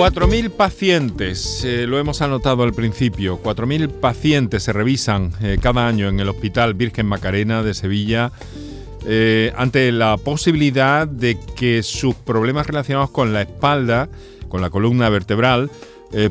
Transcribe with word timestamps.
4.000 0.00 0.48
pacientes, 0.48 1.62
eh, 1.62 1.86
lo 1.86 1.98
hemos 1.98 2.22
anotado 2.22 2.62
al 2.62 2.72
principio, 2.72 3.38
4.000 3.42 3.90
pacientes 4.00 4.62
se 4.62 4.72
revisan 4.72 5.34
eh, 5.42 5.58
cada 5.60 5.86
año 5.86 6.08
en 6.08 6.18
el 6.20 6.30
Hospital 6.30 6.72
Virgen 6.72 7.04
Macarena 7.04 7.62
de 7.62 7.74
Sevilla 7.74 8.32
eh, 9.04 9.52
ante 9.58 9.92
la 9.92 10.16
posibilidad 10.16 11.06
de 11.06 11.38
que 11.54 11.82
sus 11.82 12.14
problemas 12.14 12.66
relacionados 12.66 13.10
con 13.10 13.34
la 13.34 13.42
espalda, 13.42 14.08
con 14.48 14.62
la 14.62 14.70
columna 14.70 15.10
vertebral, 15.10 15.70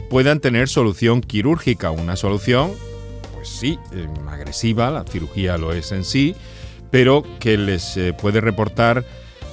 puedan 0.10 0.40
tener 0.40 0.68
solución 0.68 1.22
quirúrgica. 1.22 1.92
Una 1.92 2.16
solución, 2.16 2.72
pues 3.36 3.48
sí, 3.50 3.78
agresiva, 4.28 4.90
la 4.90 5.04
cirugía 5.04 5.60
lo 5.60 5.74
es 5.74 5.92
en 5.92 6.04
sí, 6.04 6.36
pero 6.90 7.24
que 7.40 7.58
les 7.58 7.98
puede 8.20 8.42
reportar 8.42 9.06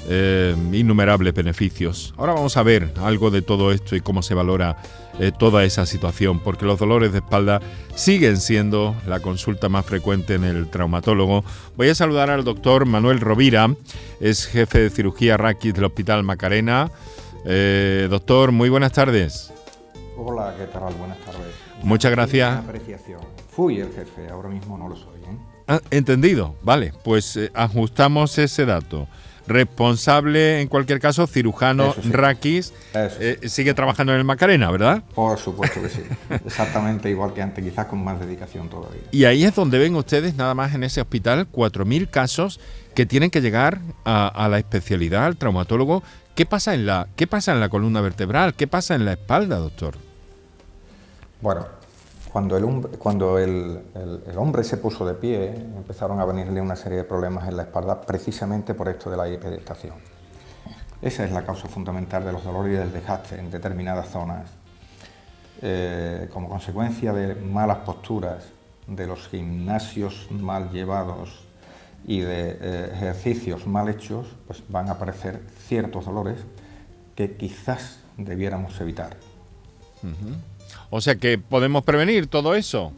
eh, 0.09 0.55
innumerables 0.73 1.35
beneficios. 1.35 2.15
Ahora 2.17 2.33
vamos 2.33 2.57
a 2.57 2.63
ver 2.63 2.93
algo 3.03 3.31
de 3.31 3.43
todo 3.43 3.73
esto 3.73 3.97
y 3.97 4.01
cómo 4.01 4.23
se 4.23 4.35
valora 4.35 4.77
eh, 5.19 5.33
toda 5.37 5.65
esa 5.65 5.87
situación, 5.87 6.41
porque 6.41 6.65
los 6.65 6.79
dolores 6.79 7.13
de 7.13 7.19
espalda 7.19 7.61
siguen 7.95 8.37
siendo 8.37 8.95
la 9.07 9.21
consulta 9.21 9.69
más 9.69 9.85
frecuente 9.87 10.35
en 10.35 10.45
el 10.45 10.69
traumatólogo. 10.69 11.45
Voy 11.77 11.89
a 11.89 11.95
saludar 11.95 12.31
al 12.31 12.45
doctor 12.45 12.87
Manuel 12.87 13.21
Rovira, 13.21 13.75
es 14.21 14.47
jefe 14.47 14.81
de 14.81 14.91
cirugía 14.91 15.37
raquis 15.37 15.75
del 15.75 15.85
Hospital 15.85 16.23
Macarena. 16.23 16.91
Eh, 17.45 18.07
doctor, 18.11 18.53
muy 18.53 18.69
buenas 18.69 18.93
tardes. 18.93 19.53
Hola, 20.17 20.55
¿qué 20.57 20.67
tal? 20.67 20.95
Buenas 20.95 21.19
tardes. 21.19 21.55
Muchas 21.83 22.11
gracias. 22.11 22.59
Apreciación. 22.59 23.21
Fui 23.51 23.81
el 23.81 23.93
jefe, 23.93 24.29
ahora 24.31 24.49
mismo 24.49 24.79
no 24.79 24.89
lo 24.89 24.97
soy. 24.97 25.17
Ah, 25.69 25.81
entendido, 25.91 26.55
vale, 26.63 26.93
pues 27.03 27.41
ajustamos 27.53 28.39
ese 28.39 28.67
dato 28.67 29.09
responsable, 29.47 30.61
en 30.61 30.69
cualquier 30.69 31.01
caso, 31.01 31.27
cirujano 31.27 31.95
Raquis, 32.11 32.73
eh, 32.95 33.39
sigue 33.47 33.75
trabajando 33.75 34.13
en 34.13 34.19
el 34.19 34.25
Macarena, 34.25 34.71
¿verdad? 34.71 35.03
Por 35.15 35.39
supuesto 35.39 35.81
que 35.81 35.89
sí, 35.89 36.03
exactamente 36.47 37.11
igual 37.11 37.33
que 37.33 37.43
antes, 37.43 37.65
quizás 37.65 37.87
con 37.87 38.03
más 38.03 38.21
dedicación 38.21 38.69
todavía. 38.69 39.03
Y 39.11 39.25
ahí 39.25 39.45
es 39.45 39.55
donde 39.55 39.79
ven 39.79 39.95
ustedes, 39.95 40.35
nada 40.35 40.55
más 40.55 40.75
en 40.75 40.83
ese 40.85 41.01
hospital, 41.01 41.49
4.000 41.51 42.09
casos 42.09 42.61
que 42.95 43.07
tienen 43.07 43.31
que 43.31 43.41
llegar 43.41 43.81
a, 44.05 44.49
la 44.51 44.59
especialidad, 44.59 45.27
al 45.27 45.37
traumatólogo. 45.37 46.03
¿Qué 46.35 46.47
pasa, 46.47 46.75
en 46.75 46.87
la, 46.87 47.09
¿Qué 47.17 47.27
pasa 47.27 47.53
en 47.53 47.61
la 47.61 47.69
columna 47.69 48.01
vertebral? 48.01 48.55
¿Qué 48.55 48.67
pasa 48.67 48.95
en 48.95 49.05
la 49.05 49.13
espalda, 49.13 49.57
doctor? 49.57 49.97
Bueno, 51.41 51.67
cuando, 52.33 52.57
el, 52.57 52.89
cuando 52.99 53.39
el, 53.39 53.83
hombre 54.37 54.65
se 54.65 54.77
puso 54.77 55.07
de 55.07 55.15
pie, 55.15 55.55
empezaron 55.55 56.21
a 56.21 56.25
venirle 56.25 56.61
una 56.61 56.77
serie 56.77 56.99
de 56.99 57.05
problemas 57.05 57.49
en 57.49 57.57
la 57.57 57.63
espalda 57.65 58.01
precisamente 58.01 58.75
por 58.75 58.89
esto 58.89 59.11
de 59.11 59.17
la 59.17 59.29
hiperestación. 59.29 59.95
Esa 61.01 61.25
es 61.25 61.33
la 61.33 61.45
causa 61.45 61.69
fundamental 61.69 62.25
de 62.25 62.33
los 62.33 62.45
dolores 62.45 62.75
y 62.75 62.77
del 62.77 62.93
desgaste 62.93 63.39
en 63.39 63.51
determinadas 63.51 64.09
zonas. 64.09 64.51
Eh, 65.63 66.29
como 66.33 66.49
consecuencia 66.49 67.13
de 67.13 67.35
malas 67.35 67.79
posturas, 67.79 68.45
de 68.87 69.07
los 69.07 69.29
gimnasios 69.29 70.29
mal 70.31 70.71
llevados 70.71 71.45
y 72.07 72.21
de 72.21 72.59
eh, 72.61 72.91
ejercicios 72.95 73.67
mal 73.67 73.89
hechos, 73.89 74.27
pues 74.47 74.63
van 74.69 74.89
a 74.89 74.93
aparecer 74.93 75.43
ciertos 75.67 76.05
dolores 76.05 76.39
que 77.15 77.37
quizás 77.37 77.99
debiéramos 78.17 78.81
evitar. 78.81 79.17
O 80.91 81.01
sea 81.01 81.17
que 81.17 81.39
podemos 81.39 81.85
prevenir 81.85 82.27
todo 82.27 82.55
eso. 82.55 82.93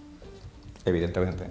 Evidentemente. 0.84 1.44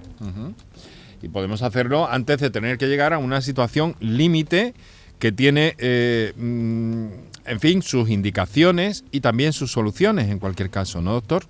Y 1.21 1.29
podemos 1.29 1.61
hacerlo 1.61 2.07
antes 2.07 2.39
de 2.39 2.49
tener 2.49 2.77
que 2.77 2.87
llegar 2.87 3.13
a 3.13 3.17
una 3.17 3.41
situación 3.41 3.95
límite 3.99 4.73
que 5.19 5.31
tiene, 5.31 5.75
eh, 5.79 6.33
mm, 6.35 7.07
en 7.45 7.59
fin, 7.59 7.81
sus 7.81 8.09
indicaciones 8.09 9.03
y 9.11 9.21
también 9.21 9.53
sus 9.53 9.71
soluciones 9.71 10.29
en 10.29 10.39
cualquier 10.39 10.69
caso, 10.69 11.01
¿no, 11.01 11.13
doctor? 11.13 11.45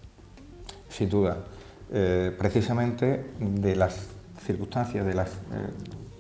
Sin 0.89 1.09
duda. 1.09 1.39
Eh, 1.91 2.33
precisamente 2.37 3.25
de 3.39 3.75
las 3.75 4.07
circunstancias, 4.45 5.05
de 5.05 5.13
las 5.13 5.29
eh, 5.29 5.33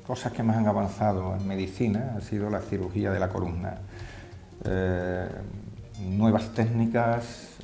cosas 0.05 0.33
que 0.33 0.43
más 0.43 0.57
han 0.57 0.67
avanzado 0.67 1.35
en 1.35 1.47
medicina, 1.47 2.15
ha 2.17 2.21
sido 2.21 2.49
la 2.49 2.61
cirugía 2.61 3.11
de 3.11 3.19
la 3.19 3.29
columna. 3.29 3.79
nuevas 5.99 6.53
técnicas, 6.53 7.56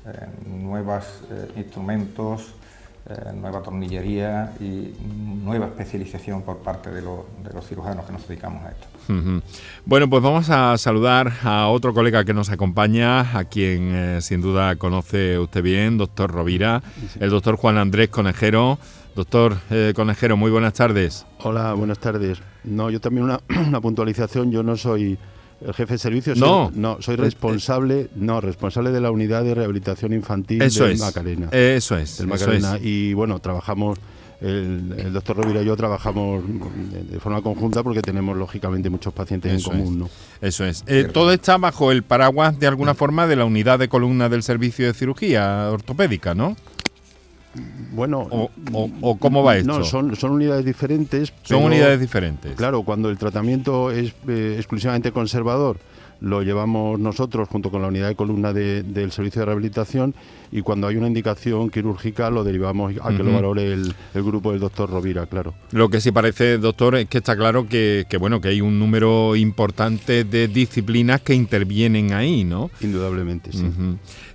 nuevos 0.46 1.04
eh, 1.32 1.52
instrumentos, 1.58 2.54
eh, 3.10 3.32
nueva 3.36 3.62
tornillería 3.62 4.54
y 4.60 4.94
nueva 5.44 5.68
especialización 5.68 6.44
por 6.44 6.60
parte 6.60 6.90
de, 6.90 7.02
los 7.02 7.68
cirujanos 7.68 8.06
que 8.06 8.14
nos 8.14 8.28
dedicamos 8.28 8.64
a 8.64 8.72
esto. 8.72 8.88
Bueno, 9.86 10.10
pues 10.10 10.24
vamos 10.24 10.50
a 10.50 10.78
saludar 10.78 11.32
a 11.44 11.68
otro 11.68 11.94
colega 11.94 12.24
que 12.24 12.34
nos 12.34 12.50
acompaña, 12.50 13.38
a 13.38 13.46
quien 13.46 13.94
eh, 13.94 14.22
sin 14.22 14.42
duda 14.42 14.76
conoce 14.78 15.38
usted 15.38 15.62
bien, 15.62 15.98
doctor 15.98 16.32
Rovira, 16.32 16.82
el 17.20 17.30
doctor 17.30 17.56
Juan 17.58 17.78
Andrés 17.78 18.10
Conejero. 18.10 18.78
Doctor 19.16 19.58
Conejero, 19.94 20.36
muy 20.36 20.50
buenas 20.50 20.74
tardes. 20.74 21.28
Hola, 21.44 21.74
buenas 21.74 22.00
tardes. 22.00 22.42
No, 22.64 22.90
yo 22.90 23.00
también 23.00 23.26
una, 23.26 23.40
una 23.68 23.80
puntualización, 23.80 24.50
yo 24.52 24.64
no 24.64 24.76
soy 24.76 25.20
el 25.66 25.74
jefe 25.74 25.94
de 25.94 25.98
servicios. 25.98 26.38
No, 26.38 26.72
no, 26.74 27.02
soy 27.02 27.16
responsable, 27.16 28.10
no, 28.16 28.42
responsable 28.42 28.92
de 28.92 29.02
la 29.02 29.12
unidad 29.12 29.44
de 29.44 29.56
rehabilitación 29.56 30.14
infantil 30.14 30.62
eso 30.62 30.84
del 30.84 30.94
es, 30.94 31.00
Macarena. 31.00 31.50
Eso 31.52 31.98
es. 31.98 32.18
Del 32.18 32.28
Macarena. 32.28 32.78
Y 32.82 33.14
bueno, 33.14 33.40
trabajamos, 33.40 33.98
el, 34.42 35.14
doctor 35.14 35.38
Rovira 35.38 35.62
y 35.62 35.66
yo 35.66 35.76
trabajamos 35.78 36.44
de, 37.10 37.20
forma 37.20 37.42
conjunta 37.42 37.82
porque 37.82 38.02
tenemos 38.02 38.36
lógicamente 38.38 38.90
muchos 38.90 39.14
pacientes 39.14 39.54
en 39.54 39.62
común. 39.62 40.00
¿no? 40.00 40.10
Eso 40.42 40.66
es. 40.66 40.84
Eh, 40.88 41.10
todo 41.12 41.32
está 41.32 41.58
bajo 41.58 41.92
el 41.92 42.04
paraguas 42.04 42.60
de 42.60 42.68
alguna 42.68 42.94
forma 42.94 43.28
de 43.28 43.38
la 43.38 43.46
unidad 43.46 43.80
de 43.80 43.88
columna 43.88 44.30
del 44.30 44.44
servicio 44.44 44.86
de 44.86 44.94
cirugía 44.94 45.70
ortopédica, 45.72 46.36
¿no? 46.36 46.58
Bueno, 47.92 48.28
o, 48.72 49.18
cómo 49.18 49.44
va 49.44 49.58
esto? 49.58 49.80
No, 49.80 49.84
son, 49.84 50.16
son 50.16 50.32
unidades 50.32 50.66
diferentes. 50.66 51.32
Son 51.44 51.64
unidades 51.64 52.00
diferentes. 52.00 52.56
Claro, 52.56 52.84
cuando 52.84 53.10
el 53.10 53.18
tratamiento 53.18 53.92
es 53.92 54.14
eh, 54.28 54.56
exclusivamente 54.58 55.12
conservador, 55.12 55.78
lo 56.22 56.42
llevamos 56.42 57.00
nosotros 57.00 57.50
junto 57.50 57.70
con 57.72 57.82
la 57.82 57.88
unidad 57.88 58.08
de 58.08 58.16
columna 58.16 58.54
del 58.54 59.12
servicio 59.12 59.42
de 59.42 59.46
rehabilitación 59.46 60.16
y 60.52 60.62
cuando 60.62 60.88
hay 60.88 60.96
una 60.96 61.08
indicación 61.08 61.70
quirúrgica 61.70 62.30
lo 62.30 62.44
derivamos 62.44 62.94
a 63.02 63.10
que 63.10 63.24
lo 63.24 63.34
valore 63.34 63.74
el, 63.74 63.94
grupo 64.14 64.52
del 64.52 64.60
doctor 64.60 64.90
Rovira, 64.90 65.26
claro. 65.26 65.54
Lo 65.72 65.90
que 65.90 66.00
sí 66.00 66.12
parece, 66.12 66.60
doctor, 66.60 66.96
es 66.96 67.10
que 67.10 67.18
está 67.18 67.36
claro 67.36 67.68
que, 67.68 68.06
bueno, 68.20 68.40
que 68.40 68.50
hay 68.50 68.62
un 68.62 68.78
número 68.78 69.36
importante 69.36 70.24
de 70.24 70.48
disciplinas 70.48 71.22
que 71.22 71.34
intervienen 71.34 72.14
ahí, 72.14 72.44
¿no? 72.44 72.70
Indudablemente, 72.82 73.52
sí. 73.52 73.66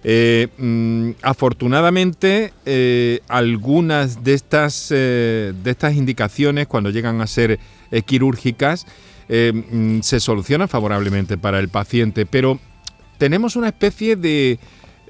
Eh, 0.04 0.48
mm, 0.58 1.10
afortunadamente, 1.22 2.52
eh, 2.66 3.20
algunas 3.28 4.24
de 4.24 4.34
estas, 4.34 4.88
eh, 4.90 5.52
de 5.62 5.70
estas 5.70 5.94
indicaciones, 5.94 6.66
cuando 6.66 6.90
llegan 6.90 7.20
a 7.20 7.26
ser 7.26 7.58
quirúrgicas, 8.04 8.86
mm, 9.28 10.00
se 10.00 10.20
solucionan 10.20 10.68
favorablemente 10.68 11.36
para 11.36 11.58
el 11.58 11.68
paciente, 11.68 12.26
pero 12.26 12.58
tenemos 13.18 13.56
una 13.56 13.68
especie 13.68 14.16
de 14.16 14.58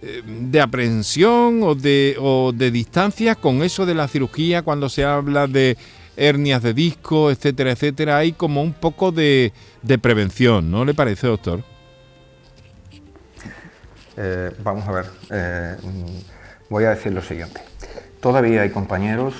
eh, 0.01 0.23
de 0.25 0.61
aprehensión 0.61 1.61
o 1.65 1.75
de, 1.75 2.17
de 2.55 2.71
distancia 2.71 3.35
con 3.35 3.65
eso 3.65 3.85
de 3.85 3.95
la 3.95 4.07
cirugía 4.07 4.63
cuando 4.63 4.89
se 4.89 5.05
habla 5.05 5.49
de 5.49 5.77
hernias 6.17 6.63
de 6.63 6.73
disco, 6.73 7.33
etcétera, 7.33 7.73
etcétera. 7.73 8.19
Hay 8.19 8.33
como 8.33 8.63
un 8.63 8.75
poco 8.75 9.11
de, 9.11 9.53
prevención, 10.01 10.71
¿no 10.71 10.85
le 10.85 10.95
parece, 10.95 11.27
doctor? 11.27 11.65
Eh, 14.17 14.53
vamos 14.63 14.87
a 14.87 14.93
ver, 14.93 15.07
eh, 15.31 15.77
voy 16.69 16.85
a 16.85 16.91
decir 16.91 17.13
lo 17.13 17.23
siguiente. 17.23 17.61
Todavía 18.21 18.63
hay 18.63 18.71
compañeros 18.71 19.35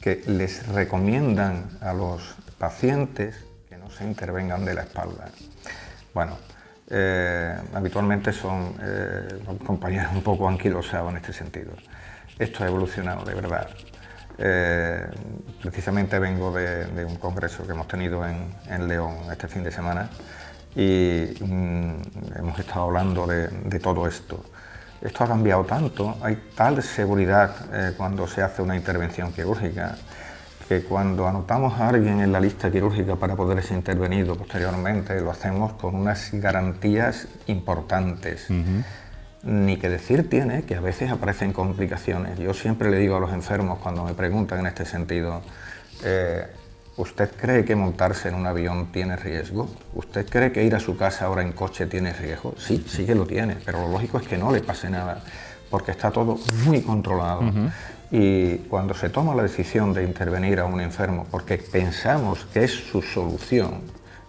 que 0.00 0.22
les 0.26 0.66
recomiendan 0.68 1.70
a 1.80 1.92
los 1.92 2.22
pacientes 2.58 3.34
se 3.96 4.04
intervengan 4.04 4.64
de 4.64 4.74
la 4.74 4.82
espalda. 4.82 5.28
Bueno, 6.12 6.36
eh, 6.88 7.56
habitualmente 7.72 8.32
son 8.32 8.74
eh, 8.82 9.42
compañeros 9.64 10.12
un 10.12 10.22
poco 10.22 10.48
anquilosados 10.48 11.10
en 11.10 11.16
este 11.16 11.32
sentido. 11.32 11.72
Esto 12.38 12.64
ha 12.64 12.66
evolucionado 12.66 13.24
de 13.24 13.34
verdad. 13.34 13.68
Eh, 14.36 15.06
precisamente 15.62 16.18
vengo 16.18 16.52
de, 16.52 17.04
un 17.04 17.16
congreso 17.16 17.64
que 17.64 17.72
hemos 17.72 17.86
tenido 17.88 18.24
en, 18.26 18.88
León 18.88 19.14
este 19.30 19.46
fin 19.46 19.62
de 19.62 19.70
semana 19.70 20.10
y 20.74 21.34
mm, 21.40 21.94
hemos 22.36 22.58
estado 22.58 22.82
hablando 22.86 23.26
de, 23.26 23.48
de, 23.48 23.78
todo 23.78 24.06
esto. 24.08 24.44
Esto 25.00 25.24
ha 25.24 25.28
cambiado 25.28 25.64
tanto, 25.64 26.16
hay 26.22 26.50
tal 26.56 26.82
seguridad 26.82 27.54
cuando 27.96 28.26
se 28.26 28.42
hace 28.42 28.62
una 28.62 28.74
intervención 28.74 29.32
quirúrgica 29.32 29.96
que 30.68 30.82
cuando 30.82 31.28
anotamos 31.28 31.78
a 31.78 31.88
alguien 31.88 32.20
en 32.20 32.32
la 32.32 32.40
lista 32.40 32.70
quirúrgica 32.70 33.16
para 33.16 33.36
poder 33.36 33.62
ser 33.62 33.76
intervenido 33.76 34.34
posteriormente, 34.36 35.20
lo 35.20 35.30
hacemos 35.30 35.74
con 35.74 35.94
unas 35.94 36.30
garantías 36.32 37.28
importantes. 37.46 38.48
Ni 39.42 39.76
que 39.76 39.90
decir 39.90 40.28
tiene 40.30 40.62
que 40.62 40.74
a 40.74 40.80
veces 40.80 41.10
aparecen 41.10 41.52
complicaciones. 41.52 42.38
Yo 42.38 42.54
siempre 42.54 42.90
le 42.90 42.98
digo 42.98 43.16
a 43.16 43.20
los 43.20 43.32
enfermos 43.32 43.78
cuando 43.78 44.04
me 44.04 44.14
preguntan 44.14 44.60
en 44.60 44.66
este 44.66 44.86
sentido, 44.86 45.42
eh, 46.02 46.46
¿Usted 46.96 47.28
cree 47.36 47.64
que 47.64 47.74
montarse 47.74 48.28
en 48.28 48.36
un 48.36 48.46
avión 48.46 48.92
tiene 48.92 49.16
riesgo? 49.16 49.68
¿Usted 49.94 50.28
cree 50.28 50.52
que 50.52 50.62
ir 50.62 50.76
a 50.76 50.80
su 50.80 50.96
casa 50.96 51.24
ahora 51.24 51.42
en 51.42 51.50
coche 51.50 51.86
tiene 51.86 52.12
riesgo? 52.12 52.54
Sí, 52.56 52.84
sí 52.86 53.04
que 53.04 53.16
lo 53.16 53.26
tiene, 53.26 53.56
pero 53.64 53.80
lo 53.80 53.88
lógico 53.88 54.18
es 54.18 54.28
que 54.28 54.38
no 54.38 54.52
le 54.52 54.60
pase 54.60 54.90
nada, 54.90 55.20
porque 55.70 55.90
está 55.90 56.12
todo 56.12 56.38
muy 56.64 56.82
controlado. 56.82 57.42
Y 58.10 58.58
cuando 58.68 58.94
se 58.94 59.08
toma 59.08 59.34
la 59.34 59.42
decisión 59.42 59.92
de 59.92 60.04
intervenir 60.04 60.60
a 60.60 60.66
un 60.66 60.80
enfermo, 60.80 61.26
porque 61.30 61.58
pensamos 61.58 62.46
que 62.52 62.64
es 62.64 62.72
su 62.72 63.02
solución, 63.02 63.80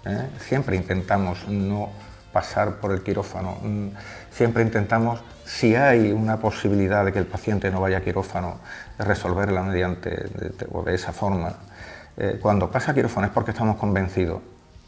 ¿eh? 0.06 0.30
siempre 0.40 0.76
intentamos 0.76 1.48
no 1.48 1.90
pasar 2.32 2.78
por 2.78 2.92
el 2.92 3.04
quirófano, 3.04 3.58
mm, 3.62 3.88
siempre 4.32 4.64
intentamos, 4.64 5.22
si 5.46 5.76
hay 5.76 6.12
una 6.12 6.38
posibilidad 6.38 7.06
de 7.06 7.14
que 7.14 7.20
el 7.20 7.28
paciente 7.28 7.70
no 7.70 7.80
vaya 7.82 8.00
a 8.00 8.02
quirófano, 8.02 8.60
resolverla 8.98 9.62
mediante 9.62 10.26
o 10.72 10.84
de 10.84 10.96
esa 10.96 11.12
forma 11.12 11.56
eh, 12.18 12.40
cuando 12.42 12.72
pasa 12.72 12.94
quirófano 12.94 13.28
es 13.28 13.34
porque 13.34 13.52
estamos 13.52 13.76
convencidos 13.76 14.42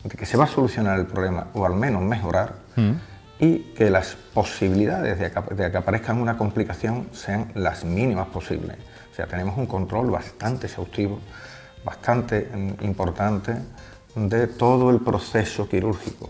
de 0.04 0.18
que 0.18 0.26
se 0.26 0.38
va 0.38 0.46
a 0.46 0.48
solucionar 0.48 0.98
el 0.98 1.06
problema 1.06 1.48
o 1.54 1.66
al 1.66 1.74
menos 1.76 2.02
mejorar 2.02 2.54
mm. 2.76 2.92
Y 3.40 3.60
que 3.76 3.90
las 3.90 4.16
posibilidades 4.34 5.20
de 5.20 5.32
que, 5.72 5.78
aparezca 5.78 6.14
una 6.14 6.38
complicación 6.38 7.08
sean 7.12 7.52
las 7.56 7.84
mínimas 7.84 8.28
posibles. 8.28 8.78
O 9.12 9.16
sea, 9.16 9.28
tenemos 9.28 9.58
un 9.58 9.68
control 9.68 10.10
bastante 10.12 10.68
exhaustivo, 10.68 11.20
bastante 11.84 12.50
mm, 12.54 12.86
importante 12.86 13.56
de 14.16 14.48
todo 14.48 14.90
el 14.90 15.00
proceso 15.00 15.70
quirúrgico. 15.70 16.30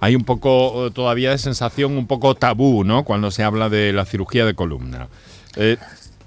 Hay 0.00 0.14
un 0.14 0.24
poco 0.24 0.90
todavía 0.92 1.30
de 1.30 1.38
sensación 1.38 1.96
un 1.96 2.06
poco 2.06 2.34
tabú, 2.34 2.84
¿no? 2.84 3.04
Cuando 3.04 3.30
se 3.30 3.42
habla 3.42 3.68
de 3.68 3.92
la 3.92 4.04
cirugía 4.04 4.44
de 4.44 4.54
columna. 4.54 5.08
Eh, 5.56 5.78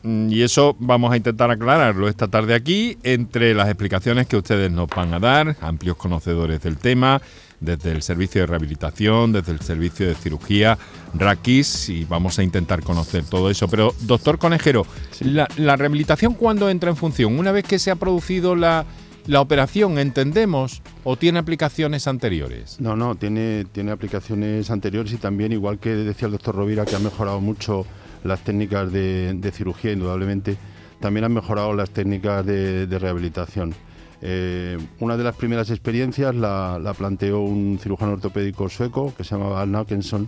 y 0.04 0.42
eso 0.42 0.76
vamos 0.80 1.12
a 1.12 1.18
intentar 1.18 1.52
aclararlo 1.52 2.08
esta 2.08 2.28
tarde 2.28 2.56
aquí, 2.56 2.98
entre 3.04 3.54
las 3.54 3.68
explicaciones 3.68 4.28
que 4.28 4.38
ustedes 4.38 4.72
nos 4.72 4.88
van 4.88 5.14
a 5.14 5.20
dar, 5.20 5.58
amplios 5.62 5.98
conocedores 5.98 6.62
del 6.62 6.78
tema, 6.78 7.22
desde 7.60 7.92
el 7.92 8.02
servicio 8.02 8.42
de 8.42 8.48
rehabilitación, 8.48 9.34
desde 9.34 9.52
el 9.52 9.60
servicio 9.60 10.08
de 10.08 10.16
cirugía, 10.16 10.78
Raquis, 11.14 11.90
y 11.90 12.06
vamos 12.06 12.40
a 12.40 12.44
intentar 12.44 12.82
conocer 12.84 13.26
todo 13.26 13.50
eso. 13.50 13.68
Pero, 13.68 13.94
doctor 14.02 14.38
Conejero, 14.38 14.86
la, 15.22 15.76
rehabilitación 15.76 16.34
cuándo 16.34 16.70
entra 16.70 16.90
en 16.90 16.96
función? 16.96 17.38
Una 17.38 17.52
vez 17.52 17.66
que 17.66 17.80
se 17.80 17.92
ha 17.92 17.96
producido 17.96 18.56
la, 18.56 18.86
la 19.28 19.42
operación, 19.42 20.00
¿entendemos? 20.00 20.82
¿O 21.04 21.18
tiene 21.18 21.40
aplicaciones 21.40 22.08
anteriores? 22.08 22.80
No, 22.80 22.96
no, 22.96 23.16
tiene, 23.16 23.66
tiene 23.72 23.92
aplicaciones 23.92 24.70
anteriores 24.70 25.12
y 25.14 25.18
también, 25.18 25.52
igual 25.52 25.80
que 25.80 25.90
decía 25.90 26.28
el 26.28 26.34
doctor 26.34 26.56
Rovira, 26.56 26.86
que 26.86 26.96
ha 26.96 27.00
mejorado 27.00 27.42
mucho 27.42 27.86
las 28.24 28.42
técnicas 28.42 28.92
de, 28.92 29.52
cirugía, 29.54 29.92
indudablemente, 29.92 30.58
también 31.00 31.26
han 31.26 31.34
mejorado 31.34 31.74
las 31.74 31.90
técnicas 31.92 32.46
de, 32.46 33.00
rehabilitación. 33.00 33.74
Eh, 34.22 34.78
una 35.00 35.16
de 35.16 35.24
las 35.24 35.36
primeras 35.36 35.70
experiencias 35.70 36.36
la, 36.36 36.94
planteó 36.98 37.40
un 37.40 37.80
cirujano 37.82 38.14
ortopédico 38.14 38.68
sueco 38.68 39.14
que 39.16 39.24
se 39.24 39.36
llamaba 39.36 39.62
Al 39.62 39.72
Naukenson, 39.72 40.28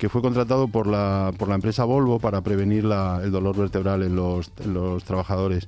que 0.00 0.08
fue 0.08 0.22
contratado 0.22 0.66
por 0.66 0.86
la, 0.86 1.30
por 1.36 1.48
la 1.48 1.56
empresa 1.56 1.84
Volvo 1.84 2.18
para 2.18 2.40
prevenir 2.40 2.86
el 2.86 3.30
dolor 3.30 3.54
vertebral 3.54 4.02
en 4.02 4.16
los, 4.16 4.50
trabajadores. 5.04 5.66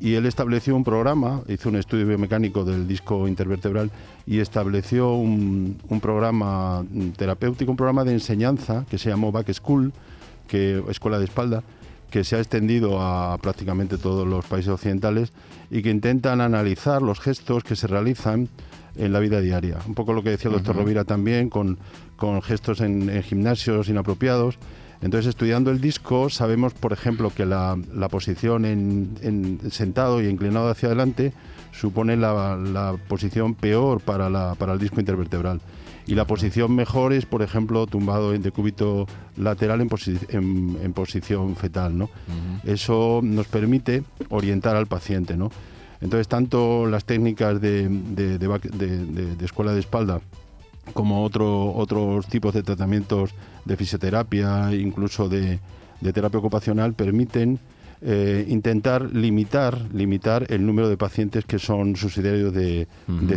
Y 0.00 0.14
él 0.14 0.24
estableció 0.24 0.76
un 0.76 0.84
programa, 0.84 1.42
hizo 1.48 1.68
un 1.68 1.74
estudio 1.74 2.06
biomecánico 2.06 2.64
del 2.64 2.86
disco 2.86 3.26
intervertebral 3.26 3.90
y 4.24 4.38
estableció 4.38 5.14
un, 5.14 5.78
un 5.88 6.00
programa 6.00 6.84
terapéutico, 7.16 7.72
un 7.72 7.76
programa 7.76 8.04
de 8.04 8.12
enseñanza 8.12 8.86
que 8.88 8.98
se 8.98 9.10
llamó 9.10 9.32
Back 9.32 9.52
School, 9.52 9.92
que 10.52 10.84
escuela 10.90 11.18
de 11.18 11.24
espalda 11.24 11.62
que 12.10 12.24
se 12.24 12.36
ha 12.36 12.38
extendido 12.40 13.00
a 13.00 13.38
prácticamente 13.38 13.96
todos 13.96 14.28
los 14.28 14.44
países 14.44 14.68
occidentales 14.70 15.32
y 15.70 15.80
que 15.80 15.88
intentan 15.88 16.42
analizar 16.42 17.00
los 17.00 17.20
gestos 17.20 17.64
que 17.64 17.74
se 17.74 17.86
realizan 17.86 18.50
en 18.96 19.14
la 19.14 19.18
vida 19.18 19.40
diaria. 19.40 19.78
Un 19.86 19.94
poco 19.94 20.12
lo 20.12 20.22
que 20.22 20.28
decía 20.28 20.50
el 20.50 20.58
doctor 20.58 20.76
Rovira 20.76 21.04
también, 21.04 21.48
con, 21.48 21.78
con 22.16 22.42
gestos 22.42 22.82
en, 22.82 23.22
gimnasios 23.22 23.88
inapropiados. 23.88 24.58
Entonces, 25.00 25.30
estudiando 25.30 25.70
el 25.70 25.80
disco, 25.80 26.28
sabemos, 26.28 26.74
por 26.74 26.92
ejemplo, 26.92 27.32
que 27.34 27.46
la, 27.46 27.78
la 27.94 28.10
posición 28.10 28.66
en, 28.66 29.58
sentado 29.70 30.22
y 30.22 30.26
inclinado 30.28 30.68
hacia 30.68 30.88
adelante 30.88 31.32
supone 31.72 32.18
la, 32.18 32.58
la 32.58 32.94
posición 33.08 33.54
peor 33.54 34.02
para, 34.02 34.28
la, 34.28 34.54
para 34.56 34.74
el 34.74 34.78
disco 34.78 35.00
intervertebral 35.00 35.62
y 36.06 36.14
la 36.14 36.26
posición 36.26 36.74
mejor 36.74 37.12
es, 37.12 37.26
por 37.26 37.42
ejemplo, 37.42 37.86
tumbado 37.86 38.34
en 38.34 38.42
decúbito 38.42 39.06
lateral 39.36 39.80
en, 39.80 40.78
en, 40.82 40.92
posición 40.92 41.54
fetal. 41.56 41.96
¿no? 41.96 42.10
Eso 42.64 43.20
nos 43.22 43.46
permite 43.46 44.02
orientar 44.28 44.76
al 44.76 44.86
paciente. 44.86 45.36
¿no? 45.36 45.50
Entonces, 46.00 46.26
tanto 46.26 46.86
las 46.86 47.04
técnicas 47.04 47.60
de, 47.60 47.88
de, 47.88 49.44
escuela 49.44 49.72
de 49.72 49.80
espalda 49.80 50.20
como 50.94 51.22
otro, 51.22 51.72
otros 51.74 52.26
tipos 52.26 52.52
de 52.52 52.64
tratamientos 52.64 53.30
de 53.64 53.76
fisioterapia, 53.76 54.74
incluso 54.74 55.28
de, 55.28 55.60
terapia 56.12 56.40
ocupacional, 56.40 56.94
permiten 56.94 57.60
eh, 58.04 58.44
intentar 58.48 59.14
limitar, 59.14 59.78
limitar 59.94 60.46
el 60.50 60.66
número 60.66 60.88
de 60.88 60.96
pacientes 60.96 61.44
que 61.44 61.60
son 61.60 61.94
subsidiarios 61.94 62.52
de, 62.52 62.88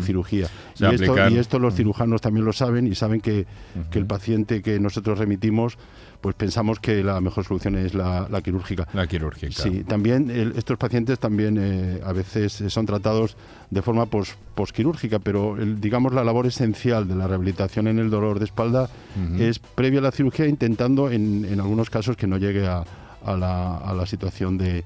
cirugía. 0.01 0.47
Y 0.79 1.37
esto, 1.37 1.59
los 1.59 1.75
cirujanos 1.75 2.19
también 2.19 2.45
lo 2.45 2.51
saben 2.51 2.87
y 2.87 2.95
saben 2.95 3.21
que, 3.21 3.45
el 3.91 4.05
paciente 4.07 4.63
que 4.63 4.79
nosotros 4.79 5.19
remitimos 5.19 5.77
pues 6.19 6.33
pensamos 6.33 6.79
que 6.79 7.03
la 7.03 7.21
mejor 7.21 7.45
solución 7.45 7.75
es 7.75 7.93
la, 7.93 8.27
quirúrgica. 8.43 8.87
La 8.93 9.05
quirúrgica. 9.05 9.53
Sí, 9.53 9.83
también 9.83 10.31
estos 10.55 10.77
pacientes 10.79 11.19
también 11.19 11.59
eh, 11.59 12.01
a 12.03 12.11
veces 12.13 12.63
son 12.69 12.87
tratados 12.87 13.37
de 13.69 13.81
forma 13.83 14.07
posquirúrgica, 14.07 15.19
pero 15.19 15.55
digamos 15.79 16.13
la 16.13 16.23
labor 16.23 16.47
esencial 16.47 17.07
de 17.07 17.15
la 17.15 17.27
rehabilitación 17.27 17.87
en 17.87 17.99
el 17.99 18.09
dolor 18.09 18.39
de 18.39 18.45
espalda 18.45 18.89
es 19.37 19.59
previa 19.59 19.99
a 19.99 20.03
la 20.03 20.11
cirugía, 20.11 20.47
intentando 20.47 21.11
en, 21.11 21.45
en 21.45 21.59
algunos 21.59 21.91
casos 21.91 22.17
que 22.17 22.25
no 22.25 22.37
llegue 22.37 22.65
a, 22.65 22.83
a 23.25 23.35
la, 23.35 23.93
la 23.93 24.05
situación 24.05 24.57
de, 24.57 24.83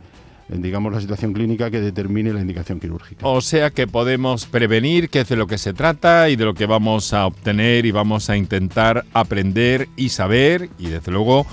digamos, 0.50 0.94
la 0.94 1.02
situación 1.02 1.34
clínica 1.34 1.70
que 1.70 1.82
determine 1.82 2.34
la 2.34 2.42
indicación 2.42 2.80
quirúrgica. 2.80 3.28
O 3.28 3.42
sea 3.42 3.70
que 3.70 3.88
podemos 3.88 4.46
prevenir, 4.46 5.10
que 5.10 5.22
es 5.22 5.30
de 5.30 5.36
lo 5.36 5.48
que 5.48 5.58
se 5.58 5.74
trata 5.74 6.30
y 6.30 6.36
de 6.36 6.46
lo 6.46 6.54
que 6.54 6.66
vamos 6.66 7.14
a 7.14 7.26
obtener 7.26 7.86
y 7.86 7.92
vamos 7.92 8.30
a 8.30 8.38
intentar 8.38 9.06
aprender 9.14 9.88
y 9.96 10.10
saber 10.10 10.70
y 10.80 10.88
desde 10.88 11.12
luego 11.12 11.46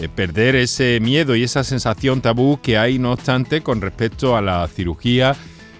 eh, 0.00 0.08
perder 0.08 0.56
ese 0.56 0.98
miedo 1.00 1.36
y 1.36 1.42
esa 1.42 1.64
sensación 1.64 2.20
tabú 2.20 2.60
que 2.60 2.78
hay, 2.78 2.98
no 2.98 3.12
obstante, 3.12 3.60
con 3.60 3.80
respecto 3.80 4.36
a 4.36 4.42
la 4.42 4.66
cirugía 4.68 5.36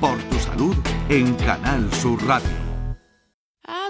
Por 0.00 0.18
tu 0.18 0.38
salud 0.38 0.76
en 1.08 1.34
Canal 1.34 1.92
Sur 1.92 2.24
Radio. 2.26 2.48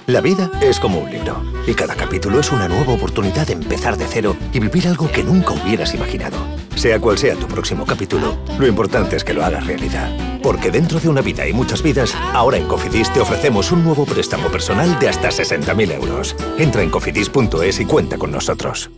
La 0.07 0.21
vida 0.21 0.51
es 0.61 0.81
como 0.81 1.01
un 1.01 1.11
libro 1.11 1.43
y 1.67 1.75
cada 1.75 1.95
capítulo 1.95 2.41
es 2.41 2.51
una 2.51 2.69
nueva 2.69 2.95
oportunidad 2.95 3.47
de 3.47 3.53
empezar 3.53 3.97
de 3.97 4.07
cero 4.07 4.35
y 4.53 4.59
vivir 4.59 4.89
algo 4.89 5.11
que 5.11 5.23
nunca 5.23 5.53
hubieras 5.53 5.95
imaginado. 5.95 6.37
Sea 6.75 6.99
cual 6.99 7.19
sea 7.19 7.37
tu 7.37 7.47
próximo 7.47 7.87
capítulo, 7.87 8.39
lo 8.59 8.67
importante 8.67 9.17
es 9.17 9.23
que 9.23 9.35
lo 9.35 9.45
hagas 9.45 9.67
realidad. 9.67 10.41
Porque 10.43 10.71
dentro 10.71 10.99
de 10.99 11.09
una 11.09 11.21
vida 11.21 11.47
y 11.47 11.53
muchas 11.53 11.83
vidas, 11.83 12.17
ahora 12.33 12.57
en 12.57 12.67
Cofidis 12.67 13.13
te 13.13 13.21
ofrecemos 13.21 13.71
un 13.71 13.85
nuevo 13.85 14.07
préstamo 14.07 14.49
personal 14.49 14.99
de 14.99 15.11
hasta 15.11 15.29
60.000 15.29 15.93
euros. 15.93 16.35
Entra 16.59 16.83
en 16.83 16.91
cofidis.es 16.91 17.81
y 17.81 17.85
cuenta 17.85 18.17
con 18.17 18.33
nosotros. 18.33 18.91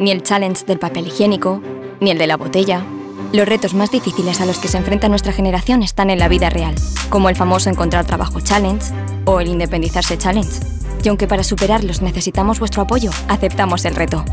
Ni 0.00 0.10
el 0.10 0.22
challenge 0.22 0.64
del 0.66 0.78
papel 0.78 1.06
higiénico, 1.06 1.62
ni 2.00 2.10
el 2.10 2.18
de 2.18 2.26
la 2.26 2.36
botella. 2.36 2.84
Los 3.32 3.48
retos 3.48 3.74
más 3.74 3.90
difíciles 3.90 4.40
a 4.40 4.46
los 4.46 4.58
que 4.58 4.68
se 4.68 4.76
enfrenta 4.76 5.08
nuestra 5.08 5.32
generación 5.32 5.82
están 5.82 6.10
en 6.10 6.18
la 6.18 6.28
vida 6.28 6.50
real, 6.50 6.74
como 7.10 7.28
el 7.28 7.36
famoso 7.36 7.70
encontrar 7.70 8.04
trabajo 8.04 8.40
challenge 8.40 8.92
o 9.24 9.40
el 9.40 9.48
independizarse 9.48 10.18
challenge. 10.18 10.60
Y 11.02 11.08
aunque 11.08 11.28
para 11.28 11.44
superarlos 11.44 12.02
necesitamos 12.02 12.58
vuestro 12.58 12.82
apoyo, 12.82 13.10
aceptamos 13.28 13.84
el 13.84 13.94
reto. 13.94 14.24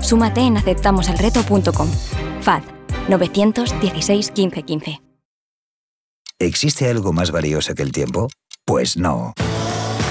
Súmate 0.00 0.40
en 0.40 0.56
aceptamoselreto.com. 0.56 1.88
FAD 2.42 2.62
916 3.08 4.32
1515. 4.36 5.00
¿Existe 6.38 6.88
algo 6.88 7.12
más 7.12 7.32
valioso 7.32 7.74
que 7.74 7.82
el 7.82 7.92
tiempo? 7.92 8.28
Pues 8.64 8.96
no. 8.96 9.34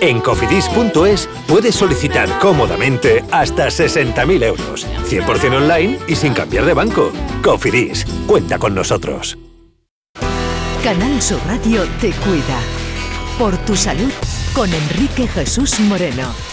En 0.00 0.20
cofidis.es 0.20 1.28
puedes 1.46 1.74
solicitar 1.74 2.28
cómodamente 2.38 3.24
hasta 3.30 3.66
60.000 3.66 4.42
euros, 4.44 4.86
100% 5.08 5.56
online 5.56 5.98
y 6.08 6.16
sin 6.16 6.32
cambiar 6.34 6.64
de 6.64 6.74
banco. 6.74 7.12
Cofidis, 7.42 8.04
cuenta 8.26 8.58
con 8.58 8.74
nosotros. 8.74 9.38
Canal 10.82 11.22
Sur 11.22 11.40
Radio 11.46 11.84
te 12.00 12.10
cuida. 12.10 12.58
Por 13.38 13.56
tu 13.58 13.76
salud 13.76 14.10
con 14.52 14.72
Enrique 14.72 15.28
Jesús 15.28 15.78
Moreno. 15.80 16.51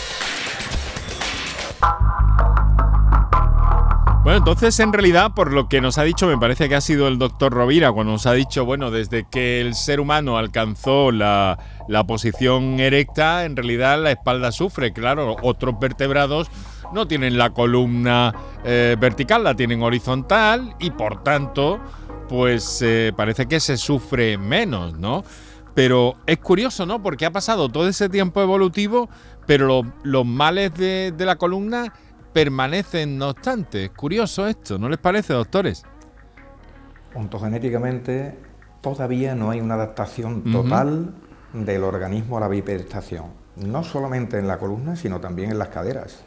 Bueno, 4.30 4.46
entonces 4.46 4.80
en 4.80 4.94
realidad, 4.94 5.32
por 5.34 5.52
lo 5.52 5.68
que 5.68 5.82
nos 5.82 5.98
ha 5.98 6.04
dicho, 6.04 6.28
me 6.28 6.38
parece 6.38 6.70
que 6.70 6.76
ha 6.76 6.82
sido 6.82 7.08
el 7.08 7.18
doctor 7.18 7.52
Rovira, 7.52 7.92
cuando 7.92 8.14
nos 8.14 8.28
ha 8.28 8.34
dicho, 8.34 8.64
bueno, 8.64 8.92
desde 8.92 9.26
que 9.28 9.60
el 9.60 9.74
ser 9.74 10.00
humano 10.00 10.38
alcanzó 10.38 11.12
la, 11.12 11.58
posición 12.08 12.80
erecta, 12.80 13.46
en 13.46 13.56
realidad 13.56 14.00
la 14.00 14.12
espalda 14.12 14.52
sufre. 14.52 14.94
Claro, 14.94 15.36
otros 15.42 15.80
vertebrados 15.80 16.52
no 16.94 17.08
tienen 17.08 17.40
la 17.40 17.50
columna 17.50 18.36
eh, 18.64 18.96
vertical, 19.00 19.44
la 19.44 19.56
tienen 19.56 19.82
horizontal 19.82 20.76
y 20.78 20.92
por 20.92 21.24
tanto, 21.24 21.80
pues 22.28 22.84
eh, 22.84 23.12
parece 23.18 23.48
que 23.48 23.60
se 23.60 23.78
sufre 23.78 24.38
menos, 24.38 24.94
¿no? 24.94 25.24
Pero 25.74 26.18
es 26.28 26.38
curioso, 26.38 26.86
¿no? 26.86 27.02
Porque 27.02 27.26
ha 27.26 27.32
pasado 27.32 27.70
todo 27.70 27.88
ese 27.88 28.10
tiempo 28.10 28.44
evolutivo, 28.44 29.10
pero 29.48 29.82
los 30.04 30.24
males 30.24 30.72
de 30.76 31.14
la 31.18 31.36
columna 31.38 31.92
permanecen 32.34 33.18
no 33.18 33.30
obstante. 33.30 33.90
Curioso 33.90 34.48
esto, 34.48 34.78
¿no 34.78 34.90
les 34.90 35.00
parece, 35.00 35.34
doctores? 35.34 35.84
Ontogenéticamente 37.14 38.36
todavía 38.82 39.36
no 39.36 39.50
hay 39.52 39.62
una 39.62 39.76
adaptación 39.76 40.44
total 40.52 41.14
del 41.54 41.84
organismo 41.84 42.38
a 42.38 42.42
la 42.42 42.48
bipedestación, 42.48 43.26
no 43.58 43.84
solamente 43.84 44.38
en 44.38 44.48
la 44.48 44.58
columna, 44.58 44.96
sino 44.96 45.20
también 45.20 45.52
en 45.52 45.60
las 45.60 45.70
caderas. 45.70 46.24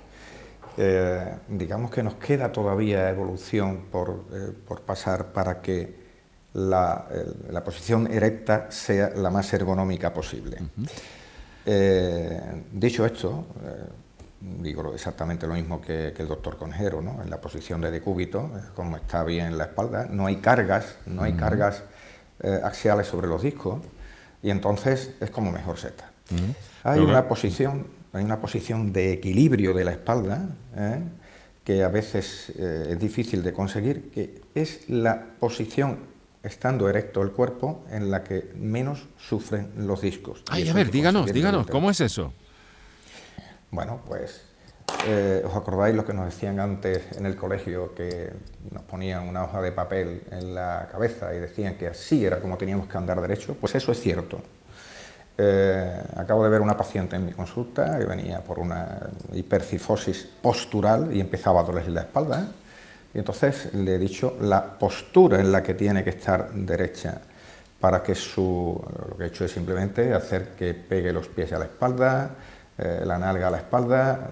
Eh, 0.76 1.34
digamos 1.48 1.90
que 1.90 2.02
nos 2.02 2.14
queda 2.14 2.50
todavía 2.50 3.10
evolución 3.10 3.86
por, 3.90 4.24
eh, 4.32 4.52
pasar 4.86 5.32
para 5.32 5.60
que 5.60 6.02
la, 6.54 7.06
posición 7.64 8.10
erecta 8.10 8.70
sea 8.70 9.10
la 9.10 9.30
más 9.30 9.52
ergonómica 9.52 10.12
posible. 10.12 10.58
Eh, 11.64 12.64
dicho 12.72 13.06
esto, 13.06 13.46
digo 14.42 14.92
exactamente 14.94 15.46
lo 15.46 15.54
mismo 15.54 15.80
que, 15.80 16.08
el 16.08 16.28
doctor 16.28 16.56
Conjero, 16.56 17.00
¿no? 17.00 17.22
en 17.22 17.30
la 17.30 17.40
posición 17.40 17.80
de 17.80 17.90
decúbito, 17.90 18.50
eh, 18.56 18.60
como 18.74 18.96
está 18.96 19.24
bien 19.24 19.56
la 19.56 19.64
espalda, 19.64 20.06
no 20.10 20.26
hay 20.26 20.36
cargas, 20.36 20.96
no 21.06 21.22
hay 21.22 21.34
cargas 21.34 21.84
eh, 22.40 22.60
axiales 22.62 23.06
sobre 23.06 23.28
los 23.28 23.42
discos 23.42 23.80
y 24.42 24.50
entonces 24.50 25.12
es 25.20 25.30
como 25.30 25.52
mejor 25.52 25.78
se 25.78 25.88
está. 25.88 26.10
Hay 26.82 27.00
una 27.00 27.28
posición, 27.28 27.86
hay 28.12 28.24
una 28.24 28.40
posición 28.40 28.92
de 28.92 29.12
equilibrio 29.12 29.74
de 29.74 29.84
la 29.84 29.92
espalda 29.92 30.48
¿eh? 30.76 31.00
que 31.62 31.84
a 31.84 31.88
veces 31.88 32.50
es 32.50 32.98
difícil 32.98 33.42
de 33.42 33.52
conseguir, 33.52 34.10
que 34.10 34.40
es 34.54 34.88
la 34.88 35.26
posición 35.38 35.98
estando 36.42 36.88
erecto 36.88 37.22
el 37.22 37.30
cuerpo 37.30 37.84
en 37.90 38.10
la 38.10 38.24
que 38.24 38.50
menos 38.56 39.06
sufren 39.16 39.70
los 39.76 40.00
discos. 40.00 40.42
Ay, 40.50 40.68
a 40.68 40.72
ver, 40.72 40.90
díganos, 40.90 41.30
díganos, 41.32 41.66
¿cómo 41.68 41.90
es 41.90 42.00
eso? 42.00 42.32
Bueno, 43.72 44.02
pues 44.06 44.42
eh, 45.06 45.42
os 45.46 45.56
acordáis 45.56 45.96
lo 45.96 46.04
que 46.04 46.12
nos 46.12 46.26
decían 46.26 46.60
antes 46.60 47.10
en 47.16 47.24
el 47.24 47.36
colegio, 47.36 47.94
que 47.94 48.30
nos 48.70 48.82
ponían 48.82 49.26
una 49.26 49.44
hoja 49.44 49.62
de 49.62 49.72
papel 49.72 50.24
en 50.30 50.54
la 50.54 50.88
cabeza 50.92 51.34
y 51.34 51.38
decían 51.38 51.76
que 51.76 51.88
así 51.88 52.22
era 52.22 52.38
como 52.38 52.58
teníamos 52.58 52.86
que 52.86 52.98
andar 52.98 53.18
derecho, 53.22 53.56
pues 53.58 53.74
eso 53.74 53.92
es 53.92 54.00
cierto. 54.00 54.42
Eh, 55.38 56.02
acabo 56.16 56.44
de 56.44 56.50
ver 56.50 56.60
una 56.60 56.76
paciente 56.76 57.16
en 57.16 57.24
mi 57.24 57.32
consulta 57.32 57.98
que 57.98 58.04
venía 58.04 58.44
por 58.44 58.58
una 58.58 59.08
hipercifosis 59.32 60.28
postural 60.42 61.16
y 61.16 61.20
empezaba 61.20 61.60
a 61.60 61.64
dolerle 61.64 61.92
la 61.92 62.02
espalda. 62.02 62.48
Y 63.14 63.18
entonces 63.18 63.72
le 63.72 63.94
he 63.94 63.98
dicho 63.98 64.36
la 64.42 64.78
postura 64.78 65.40
en 65.40 65.50
la 65.50 65.62
que 65.62 65.72
tiene 65.72 66.04
que 66.04 66.10
estar 66.10 66.52
derecha 66.52 67.22
para 67.80 68.02
que 68.02 68.14
su... 68.14 68.78
Lo 69.08 69.16
que 69.16 69.24
he 69.24 69.26
hecho 69.28 69.46
es 69.46 69.52
simplemente 69.52 70.12
hacer 70.12 70.50
que 70.58 70.74
pegue 70.74 71.10
los 71.10 71.28
pies 71.28 71.54
a 71.54 71.58
la 71.58 71.64
espalda, 71.64 72.36
eh, 72.82 73.02
la 73.04 73.18
nalga 73.18 73.48
a 73.48 73.50
la 73.50 73.58
espalda, 73.58 74.28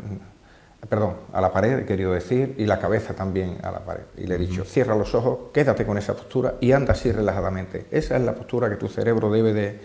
perdón, 0.88 1.14
a 1.32 1.40
la 1.40 1.52
pared, 1.52 1.80
he 1.80 1.84
querido 1.86 2.12
decir, 2.12 2.54
y 2.58 2.66
la 2.66 2.78
cabeza 2.78 3.14
también 3.14 3.58
a 3.62 3.70
la 3.70 3.80
pared. 3.80 4.04
Y 4.16 4.26
le 4.26 4.34
he 4.34 4.38
dicho, 4.38 4.64
cierra 4.64 4.96
los 4.96 5.14
ojos, 5.14 5.50
quédate 5.52 5.86
con 5.86 5.98
esa 5.98 6.14
postura 6.14 6.54
y 6.60 6.72
anda 6.72 6.92
así 6.92 7.12
relajadamente. 7.12 7.86
Esa 7.90 8.16
es 8.16 8.22
la 8.22 8.34
postura 8.34 8.68
que 8.68 8.76
tu 8.76 8.88
cerebro 8.88 9.30
debe 9.30 9.52
de, 9.52 9.80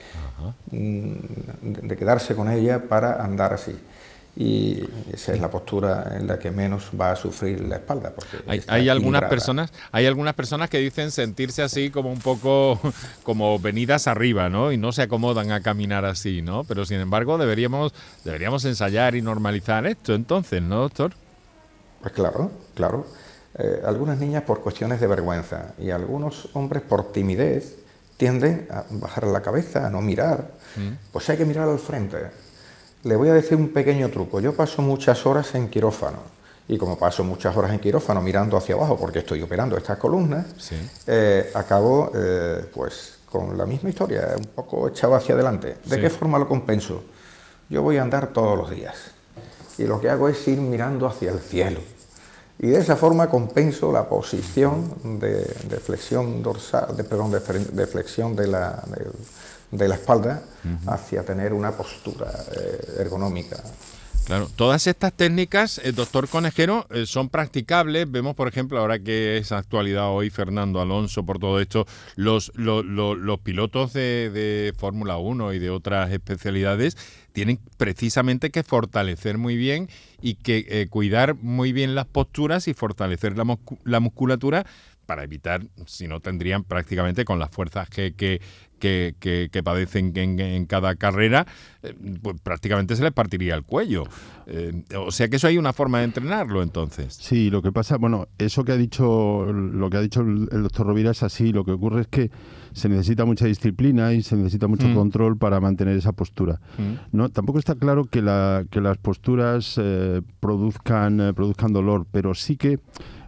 mm, 0.72 1.88
de 1.88 1.98
quedarse 1.98 2.36
con 2.36 2.50
ella 2.50 2.84
para 2.88 3.24
andar 3.24 3.54
así 3.54 3.78
y 4.38 4.86
esa 5.14 5.34
es 5.34 5.40
la 5.40 5.50
postura 5.50 6.14
en 6.18 6.28
la 6.28 6.38
que 6.38 6.52
menos 6.52 6.92
va 7.00 7.12
a 7.12 7.16
sufrir 7.16 7.62
la 7.62 7.78
espalda. 7.78 8.14
Porque 8.14 8.64
hay, 8.68 8.90
algunas 8.90 9.24
personas, 9.30 9.72
hay 9.94 10.06
algunas 10.06 10.34
personas 10.34 10.70
que 10.70 10.78
dicen 10.78 11.12
sentirse 11.12 11.62
así 11.62 11.90
como 11.90 12.12
un 12.12 12.20
poco 12.20 12.80
como 13.24 13.58
venidas 13.60 14.08
arriba, 14.08 14.50
¿no? 14.50 14.74
Y 14.74 14.78
no 14.78 14.92
se 14.92 15.04
acomodan 15.04 15.52
a 15.52 15.62
caminar 15.62 16.04
así, 16.04 16.42
¿no? 16.42 16.66
Pero 16.66 16.86
sin 16.86 17.00
embargo 17.00 17.38
deberíamos, 17.38 17.94
deberíamos 18.26 18.66
ensayar 18.66 19.16
y 19.16 19.22
normalizar 19.22 19.86
esto 19.86 20.14
entonces, 20.14 20.62
¿no, 20.62 20.82
doctor? 20.82 21.14
Pues 22.02 22.14
claro, 22.14 22.52
claro. 22.74 23.08
Eh, 23.58 23.82
algunas 23.86 24.20
niñas 24.20 24.44
por 24.44 24.60
cuestiones 24.60 25.00
de 25.00 25.08
vergüenza 25.08 25.74
y 25.80 25.92
algunos 25.92 26.50
hombres 26.54 26.84
por 26.84 27.14
timidez 27.14 27.78
tienden 28.18 28.68
a 28.70 28.84
bajar 28.90 29.28
la 29.28 29.42
cabeza, 29.42 29.88
a 29.88 29.90
no 29.90 30.02
mirar. 30.02 30.52
Mm. 30.76 31.12
Pues 31.14 31.30
hay 31.30 31.38
que 31.38 31.46
mirar 31.46 31.70
al 31.70 31.80
frente 31.80 32.18
le 33.06 33.16
voy 33.16 33.30
a 33.30 33.34
decir 33.34 33.56
un 33.58 33.70
pequeño 33.70 34.10
truco. 34.10 34.40
Yo 34.40 34.54
paso 34.54 34.82
muchas 34.82 35.26
horas 35.26 35.54
en 35.56 35.70
quirófano 35.70 36.18
y 36.68 36.78
como 36.78 36.98
paso 36.98 37.24
muchas 37.24 37.56
horas 37.56 37.72
en 37.72 37.80
quirófano 37.80 38.20
mirando 38.20 38.58
hacia 38.58 38.74
abajo 38.74 38.98
porque 38.98 39.20
estoy 39.20 39.42
operando 39.44 39.78
estas 39.78 40.00
columnas, 40.00 40.48
eh, 41.06 41.52
acabo 41.54 42.12
eh, 42.16 42.66
pues 42.74 43.20
con 43.30 43.56
la 43.56 43.66
misma 43.66 43.90
historia, 43.90 44.34
un 44.36 44.48
poco 44.48 44.88
echado 44.88 45.14
hacia 45.14 45.36
adelante. 45.36 45.78
¿De 45.86 46.02
qué 46.02 46.10
forma 46.10 46.40
lo 46.40 46.48
compenso? 46.48 47.04
Yo 47.70 47.84
voy 47.84 47.98
a 47.98 48.02
andar 48.02 48.34
todos 48.34 48.58
los 48.58 48.72
días 48.72 48.96
y 49.78 49.84
lo 49.84 50.02
que 50.02 50.10
hago 50.10 50.28
es 50.28 50.48
ir 50.48 50.60
mirando 50.60 51.06
hacia 51.06 51.32
el 51.32 51.40
cielo. 51.40 51.82
Y 52.58 52.68
de 52.68 52.80
esa 52.80 52.96
forma 52.96 53.30
compenso 53.30 53.92
la 53.92 54.08
posición 54.08 55.20
de, 55.20 55.44
flexión 55.84 56.42
dorsal, 56.42 56.96
de, 56.96 57.04
perdón, 57.04 57.32
de, 57.32 57.86
flexión 57.86 58.36
de 58.36 58.48
la, 58.48 58.82
de 59.78 59.88
la 59.88 59.96
espalda 59.96 60.42
hacia 60.88 61.24
tener 61.24 61.54
una 61.54 61.72
postura 61.72 62.32
eh, 62.56 62.96
ergonómica. 63.00 63.58
Claro, 64.26 64.50
todas 64.56 64.88
estas 64.88 65.14
técnicas, 65.14 65.80
eh, 65.84 65.92
doctor 65.92 66.28
Conejero, 66.28 66.88
eh, 66.90 67.06
son 67.06 67.30
practicables. 67.30 68.10
Vemos, 68.10 68.36
por 68.36 68.48
ejemplo, 68.48 68.80
ahora 68.80 68.98
que 68.98 69.38
es 69.38 69.52
actualidad 69.52 70.10
hoy 70.10 70.32
Fernando 70.32 70.82
Alonso 70.82 71.24
por 71.24 71.38
todo 71.38 71.60
esto, 71.60 71.86
los, 72.16 72.52
pilotos 73.44 73.94
de, 73.94 74.74
Fórmula 74.78 75.18
1 75.18 75.54
y 75.54 75.60
de 75.60 75.70
otras 75.70 76.12
especialidades 76.12 76.98
tienen 77.34 77.60
precisamente 77.78 78.50
que 78.50 78.64
fortalecer 78.64 79.38
muy 79.38 79.58
bien 79.58 79.90
y 80.22 80.36
que 80.36 80.88
cuidar 80.90 81.36
muy 81.36 81.72
bien 81.72 81.94
las 81.94 82.06
posturas 82.06 82.68
y 82.68 82.74
fortalecer 82.74 83.38
la, 83.38 83.60
la 83.84 84.00
musculatura 84.00 84.66
para 85.06 85.24
evitar, 85.24 85.66
si 85.86 86.08
no 86.08 86.20
tendrían 86.20 86.64
prácticamente 86.64 87.26
con 87.26 87.40
las 87.40 87.52
fuerzas 87.52 87.90
que, 87.90 88.42
que, 88.80 89.62
padecen 89.64 90.12
en, 90.16 90.66
cada 90.66 90.96
carrera, 90.96 91.46
eh, 91.84 91.94
pues 92.22 92.40
prácticamente 92.42 92.96
se 92.96 93.04
les 93.04 93.12
partiría 93.12 93.56
el 93.56 93.64
cuello. 93.64 94.04
Eh, 94.48 94.84
o 94.98 95.12
sea 95.12 95.28
que 95.28 95.38
eso 95.38 95.48
hay 95.48 95.58
una 95.58 95.74
forma 95.74 96.00
de 96.00 96.06
entrenarlo 96.06 96.62
entonces. 96.62 97.14
Sí, 97.14 97.50
lo 97.50 97.62
que 97.62 97.72
pasa, 97.72 97.98
bueno, 97.98 98.28
eso 98.38 98.64
que 98.64 98.72
ha 98.72 98.78
dicho, 98.78 99.46
lo 99.52 99.90
que 99.90 99.98
ha 99.98 100.02
dicho 100.02 100.22
el, 100.22 100.48
doctor 100.64 100.88
Rovira 100.88 101.12
es 101.12 101.24
así, 101.24 101.52
lo 101.52 101.64
que 101.64 101.72
ocurre 101.72 102.02
es 102.02 102.08
que 102.08 102.32
se 102.74 102.90
necesita 102.90 103.26
mucha 103.26 103.46
disciplina 103.46 104.14
y 104.14 104.22
se 104.22 104.36
necesita 104.36 104.68
mucho 104.68 104.88
mm. 104.88 104.96
control 104.96 105.38
para 105.38 105.60
mantener 105.60 105.98
esa 105.98 106.12
postura. 106.12 106.60
Mm. 106.78 107.18
No, 107.18 107.30
tampoco 107.30 107.60
está 107.60 107.76
claro 107.76 108.06
que, 108.06 108.22
la, 108.22 108.66
que 108.70 108.82
las 108.82 108.98
posturas 108.98 109.80
eh, 109.82 110.22
produzcan, 110.40 111.34
produzcan 111.36 111.74
dolor, 111.74 112.06
pero 112.12 112.36
sí 112.36 112.58
que 112.58 112.80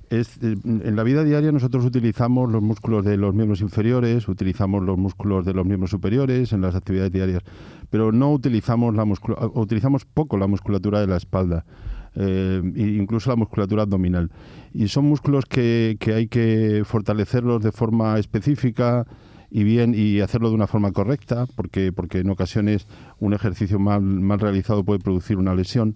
Es, 0.10 0.38
eh, 0.42 0.56
en 0.64 0.96
la 0.96 1.04
vida 1.04 1.24
diaria 1.24 1.52
nosotros 1.52 1.86
utilizamos 1.86 2.52
los 2.52 2.62
músculos 2.62 3.04
de 3.04 3.18
los 3.18 3.34
miembros 3.34 3.62
inferiores, 3.62 4.28
utilizamos 4.28 4.84
los 4.84 4.98
músculos 4.98 5.46
de 5.46 5.54
los 5.54 5.66
miembros 5.66 5.92
superiores 5.92 6.54
en 6.54 6.62
las 6.62 6.76
actividades 6.76 7.12
diarias, 7.12 7.44
pero 7.90 8.12
no 8.12 8.32
utilizamos 8.32 8.96
la 8.96 9.04
utilizamos 9.54 10.06
poco 10.06 10.38
la 10.38 10.48
musculatura 10.48 11.02
de 11.02 11.08
la 11.08 11.18
espalda. 11.18 11.66
Eh, 12.20 12.62
incluso 12.76 13.30
la 13.30 13.36
musculatura 13.36 13.84
abdominal. 13.84 14.32
Y 14.74 14.88
son 14.88 15.06
músculos 15.06 15.46
que, 15.46 15.98
que 16.00 16.16
hay 16.16 16.28
que 16.28 16.82
fortalecerlos 16.84 17.62
de 17.62 17.72
forma 17.72 18.18
específica, 18.18 19.06
y 19.50 19.64
bien 19.64 19.94
y 19.96 20.20
hacerlo 20.20 20.50
de 20.50 20.56
una 20.56 20.68
forma 20.68 20.92
correcta, 20.92 21.46
porque, 21.56 21.92
porque 21.92 22.20
en 22.20 22.30
ocasiones 22.30 22.88
un 23.20 23.34
ejercicio 23.34 23.80
mal, 23.80 24.02
mal 24.02 24.40
realizado 24.40 24.84
puede 24.84 25.00
producir 25.00 25.38
una 25.38 25.56
lesión. 25.56 25.96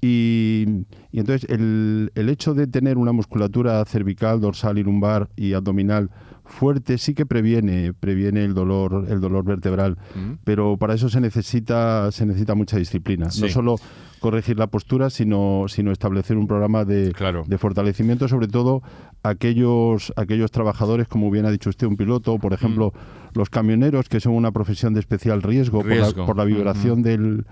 Y, 0.00 0.86
y 1.12 1.20
entonces 1.20 1.48
el, 1.50 2.10
el, 2.14 2.28
hecho 2.30 2.54
de 2.54 2.66
tener 2.66 2.96
una 2.96 3.12
musculatura 3.12 3.84
cervical, 3.84 4.40
dorsal 4.40 4.78
y 4.78 4.82
lumbar 4.82 5.28
y 5.36 5.52
abdominal 5.52 6.10
fuerte 6.50 6.98
sí 6.98 7.14
que 7.14 7.24
previene, 7.24 7.94
previene 7.94 8.44
el 8.44 8.54
dolor, 8.54 9.06
el 9.08 9.20
dolor 9.20 9.44
vertebral, 9.44 9.96
mm. 10.14 10.32
pero 10.44 10.76
para 10.76 10.94
eso 10.94 11.08
se 11.08 11.20
necesita, 11.20 12.10
se 12.12 12.26
necesita 12.26 12.54
mucha 12.54 12.76
disciplina. 12.76 13.28
No 13.40 13.48
solo 13.48 13.76
corregir 14.18 14.58
la 14.58 14.66
postura, 14.66 15.08
sino, 15.08 15.64
sino 15.68 15.92
establecer 15.92 16.36
un 16.36 16.46
programa 16.46 16.84
de, 16.84 17.12
de 17.46 17.58
fortalecimiento, 17.58 18.28
sobre 18.28 18.48
todo 18.48 18.82
aquellos, 19.22 20.12
aquellos 20.16 20.50
trabajadores, 20.50 21.08
como 21.08 21.30
bien 21.30 21.46
ha 21.46 21.50
dicho 21.50 21.70
usted, 21.70 21.86
un 21.86 21.96
piloto, 21.96 22.38
por 22.38 22.52
ejemplo, 22.52 22.92
mm. 22.94 23.38
los 23.38 23.48
camioneros, 23.48 24.08
que 24.08 24.20
son 24.20 24.34
una 24.34 24.52
profesión 24.52 24.92
de 24.92 25.00
especial 25.00 25.42
riesgo, 25.42 25.82
Por, 25.82 26.36
la, 26.36 26.44
vibración 26.44 27.02
del, 27.02 27.46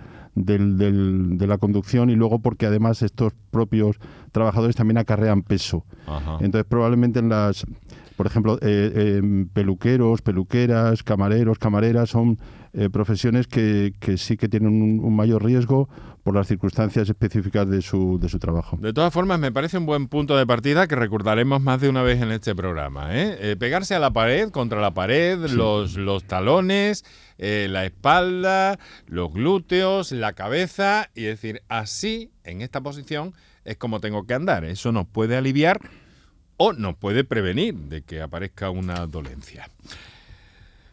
del, 0.45 1.39
de 1.39 1.47
la 1.47 1.59
conducción 1.59 2.11
y 2.11 2.15
luego 2.15 2.41
porque 2.41 2.67
además 2.67 3.03
estos 3.03 3.33
propios 3.51 3.97
trabajadores 4.33 4.77
también 4.77 4.99
acarrean 4.99 5.43
peso. 5.43 5.85
Entonces 6.41 6.65
probablemente 6.69 7.19
en 7.19 7.29
las 7.29 7.67
por 8.19 8.27
ejemplo, 8.27 8.59
eh, 8.63 9.21
em, 9.21 9.47
peluqueros, 9.47 10.23
peluqueras, 10.23 11.05
camareros, 11.05 11.57
camareras 11.61 12.11
son 12.11 12.37
eh, 12.73 12.91
profesiones 12.91 13.47
que, 13.47 13.93
sí 14.17 14.37
que 14.37 14.49
tienen 14.49 14.73
un, 15.05 15.15
mayor 15.15 15.45
riesgo 15.45 15.89
por 16.25 16.35
las 16.35 16.49
circunstancias 16.49 17.09
específicas 17.09 17.71
de 17.71 17.81
su, 17.81 18.19
de 18.19 18.29
su 18.29 18.41
trabajo. 18.41 18.77
De 18.81 18.93
todas 18.93 19.15
formas, 19.15 19.39
me 19.39 19.53
parece 19.53 19.79
un 19.79 19.87
buen 19.87 20.09
punto 20.09 20.37
de 20.37 20.45
partida 20.49 20.89
que 20.89 20.97
recordaremos 20.97 21.63
más 21.63 21.81
de 21.81 21.89
una 21.89 22.03
vez 22.03 22.21
en 22.21 22.33
este 22.33 22.57
programa. 22.57 23.11
¿eh? 23.13 23.55
pegarse 23.57 23.95
a 23.95 24.01
la 24.01 24.11
pared, 24.13 24.51
contra 24.51 24.81
la 24.81 24.93
pared, 24.93 25.39
los, 25.53 25.95
los 25.95 26.25
talones, 26.25 27.05
la 27.39 27.85
espalda, 27.85 28.79
los 29.07 29.33
glúteos, 29.33 30.13
la 30.13 30.33
cabeza, 30.33 31.11
y 31.15 31.23
decir, 31.23 31.63
así, 31.69 32.31
en 32.45 32.63
esta 32.63 32.81
posición, 32.81 33.35
es 33.65 33.77
como 33.77 34.01
tengo 34.01 34.27
que 34.27 34.35
andar. 34.35 34.65
Eso 34.65 34.93
nos 34.93 35.07
puede 35.07 35.37
aliviar 35.37 35.81
o 36.57 36.73
nos 36.73 36.97
puede 36.97 37.25
prevenir 37.25 37.75
de 37.75 38.03
que 38.03 38.21
aparezca 38.21 38.71
una 38.71 39.07
dolencia. 39.07 39.69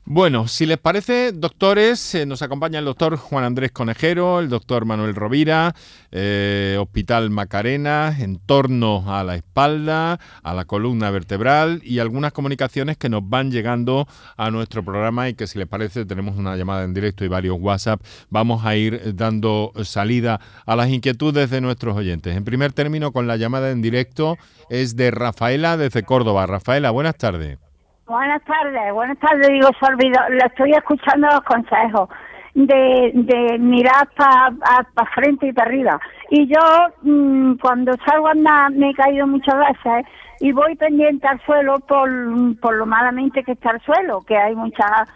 Bueno, 0.07 0.47
si 0.47 0.67
les 0.67 0.77
parece, 0.77 1.31
doctores, 1.31 2.13
eh, 2.13 2.27
nos 2.27 2.43
acompaña 2.43 2.77
el 2.77 2.85
doctor 2.85 3.17
Juan 3.17 3.43
Andrés 3.43 3.71
Conejero, 3.71 4.39
el 4.39 4.49
doctor 4.49 4.85
Manuel 4.85 5.15
Rovira, 5.15 5.73
eh, 6.11 6.77
Hospital 6.79 7.31
Macarena, 7.31 8.15
en 8.19 8.37
torno 8.37 9.11
a 9.11 9.23
la 9.23 9.35
espalda, 9.35 10.19
a 10.43 10.53
la 10.53 10.65
columna 10.65 11.09
vertebral 11.09 11.81
y 11.83 11.97
algunas 11.97 12.33
comunicaciones 12.33 12.97
que 12.97 13.09
nos 13.09 13.27
van 13.27 13.49
llegando 13.49 14.07
a 14.37 14.51
nuestro 14.51 14.85
programa 14.85 15.27
y 15.27 15.33
que 15.33 15.47
si 15.47 15.57
les 15.57 15.67
parece 15.67 16.05
tenemos 16.05 16.37
una 16.37 16.55
llamada 16.55 16.83
en 16.83 16.93
directo 16.93 17.25
y 17.25 17.27
varios 17.27 17.57
WhatsApp. 17.59 17.99
Vamos 18.29 18.63
a 18.63 18.75
ir 18.75 19.15
dando 19.15 19.71
salida 19.85 20.39
a 20.67 20.75
las 20.75 20.89
inquietudes 20.89 21.49
de 21.49 21.61
nuestros 21.61 21.97
oyentes. 21.97 22.37
En 22.37 22.45
primer 22.45 22.73
término, 22.73 23.11
con 23.11 23.25
la 23.25 23.37
llamada 23.37 23.71
en 23.71 23.81
directo 23.81 24.37
es 24.69 24.95
de 24.95 25.09
Rafaela 25.09 25.77
desde 25.77 26.03
Córdoba. 26.03 26.45
Rafaela, 26.45 26.91
buenas 26.91 27.17
tardes. 27.17 27.64
Buenas 28.07 28.43
tardes, 28.43 28.93
buenas 28.93 29.17
tardes, 29.17 29.47
digo, 29.47 29.67
se 29.79 29.85
olvidó, 29.91 30.19
le 30.29 30.45
estoy 30.45 30.71
escuchando 30.73 31.27
los 31.27 31.41
consejos 31.41 32.07
de, 32.53 33.11
de 33.15 33.57
mirar 33.57 34.07
para 34.15 34.51
pa 34.93 35.05
frente 35.15 35.47
y 35.47 35.53
para 35.53 35.67
arriba. 35.67 35.99
Y 36.29 36.47
yo, 36.47 36.61
mm, 37.01 37.55
cuando 37.55 37.93
salgo 38.05 38.27
a 38.27 38.31
andar, 38.31 38.71
me 38.73 38.91
he 38.91 38.93
caído 38.93 39.25
muchas 39.25 39.55
veces 39.57 40.05
y 40.39 40.51
voy 40.51 40.75
pendiente 40.75 41.27
al 41.27 41.41
suelo 41.45 41.79
por, 41.79 42.07
por 42.59 42.75
lo 42.75 42.85
malamente 42.85 43.43
que 43.43 43.53
está 43.53 43.71
el 43.71 43.81
suelo, 43.81 44.21
que 44.21 44.37
hay 44.37 44.55
muchas 44.55 45.09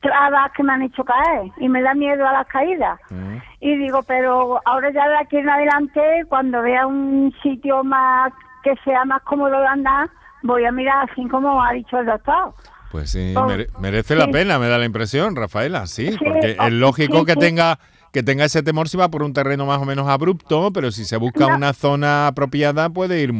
trabas 0.00 0.52
que 0.52 0.62
me 0.62 0.72
han 0.72 0.82
hecho 0.82 1.04
caer 1.04 1.50
y 1.56 1.68
me 1.68 1.82
da 1.82 1.94
miedo 1.94 2.28
a 2.28 2.32
las 2.32 2.46
caídas. 2.46 3.00
Mm. 3.10 3.38
Y 3.58 3.76
digo, 3.76 4.04
pero 4.06 4.60
ahora 4.66 4.90
ya 4.90 5.08
de 5.08 5.16
aquí 5.16 5.38
en 5.38 5.48
adelante, 5.48 6.24
cuando 6.28 6.62
vea 6.62 6.86
un 6.86 7.34
sitio 7.42 7.82
más 7.82 8.32
que 8.62 8.76
sea 8.84 9.04
más 9.04 9.22
cómodo 9.22 9.58
de 9.58 9.66
andar, 9.66 10.08
voy 10.46 10.64
a 10.64 10.72
mirar 10.72 11.08
así 11.10 11.26
como 11.28 11.62
ha 11.62 11.72
dicho 11.72 11.98
el 11.98 12.06
doctor. 12.06 12.52
Pues 12.90 13.10
sí, 13.10 13.34
merece 13.80 14.14
la 14.14 14.28
pena, 14.28 14.58
me 14.58 14.68
da 14.68 14.78
la 14.78 14.84
impresión, 14.84 15.36
Rafaela, 15.36 15.86
sí, 15.86 16.16
porque 16.18 16.56
es 16.58 16.72
lógico 16.72 17.24
que 17.24 17.34
tenga 17.34 17.78
que 18.12 18.22
tenga 18.22 18.44
ese 18.44 18.62
temor 18.62 18.88
si 18.88 18.96
va 18.96 19.10
por 19.10 19.22
un 19.22 19.34
terreno 19.34 19.66
más 19.66 19.78
o 19.78 19.84
menos 19.84 20.08
abrupto, 20.08 20.70
pero 20.72 20.90
si 20.90 21.04
se 21.04 21.18
busca 21.18 21.48
una 21.48 21.74
zona 21.74 22.28
apropiada 22.28 22.88
puede 22.88 23.20
ir 23.20 23.32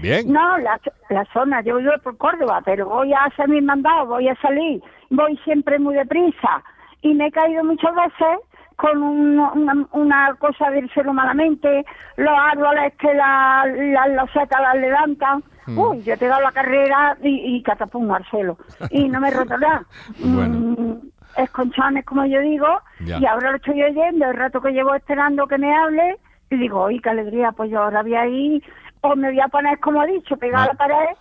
bien. 0.00 0.32
No, 0.32 0.58
la, 0.58 0.78
la 1.08 1.24
zona, 1.32 1.62
yo 1.62 1.78
vivo 1.78 1.90
por 2.04 2.16
Córdoba, 2.16 2.62
pero 2.64 2.86
voy 2.86 3.12
a 3.12 3.24
hacer 3.24 3.48
mis 3.48 3.64
mandados, 3.64 4.06
voy 4.06 4.28
a 4.28 4.36
salir, 4.36 4.80
voy 5.08 5.36
siempre 5.44 5.80
muy 5.80 5.96
deprisa 5.96 6.62
y 7.02 7.14
me 7.14 7.26
he 7.26 7.32
caído 7.32 7.64
muchas 7.64 7.92
veces 7.92 8.38
con 8.76 9.02
una, 9.02 9.86
una, 9.92 10.34
cosa 10.38 10.70
del 10.70 10.88
suelo 10.90 11.12
malamente, 11.12 11.84
los 12.16 12.34
árboles 12.34 12.94
que 12.98 13.12
las 13.12 13.66
la, 13.66 14.08
losetas 14.08 14.60
las 14.60 14.76
levantan. 14.76 15.44
Mm. 15.70 15.78
Uy, 15.78 16.02
yo 16.02 16.16
te 16.16 16.26
he 16.26 16.28
dado 16.28 16.42
la 16.42 16.52
carrera 16.52 17.16
y, 17.22 17.56
y 17.56 17.62
catapum 17.62 18.10
al 18.10 18.24
suelo. 18.26 18.58
Y 18.90 19.08
no 19.08 19.20
me 19.20 19.28
he 19.28 19.30
roto 19.32 19.56
nada. 19.58 19.84
Mm, 20.18 20.94
esconchones, 21.36 22.04
como 22.04 22.26
yo 22.26 22.40
digo, 22.40 22.66
y 22.98 23.24
ahora 23.24 23.52
lo 23.52 23.56
estoy 23.56 23.82
oyendo, 23.82 24.26
el 24.26 24.36
rato 24.36 24.60
que 24.60 24.72
llevo 24.72 24.94
esperando 24.94 25.46
que 25.46 25.58
me 25.58 25.74
hable, 25.74 26.18
y 26.50 26.56
digo, 26.56 26.84
uy, 26.86 27.00
qué 27.00 27.10
alegría, 27.10 27.52
pues 27.52 27.70
yo 27.70 27.82
ahora 27.82 28.02
voy 28.02 28.14
a 28.16 28.26
ir, 28.26 28.62
o 29.00 29.14
me 29.14 29.28
voy 29.28 29.40
a 29.40 29.48
poner, 29.48 29.78
como 29.78 30.02
he 30.02 30.08
dicho, 30.08 30.36
pegada 30.36 30.64
a 30.64 30.68
la 30.68 30.74
pared, 30.74 31.16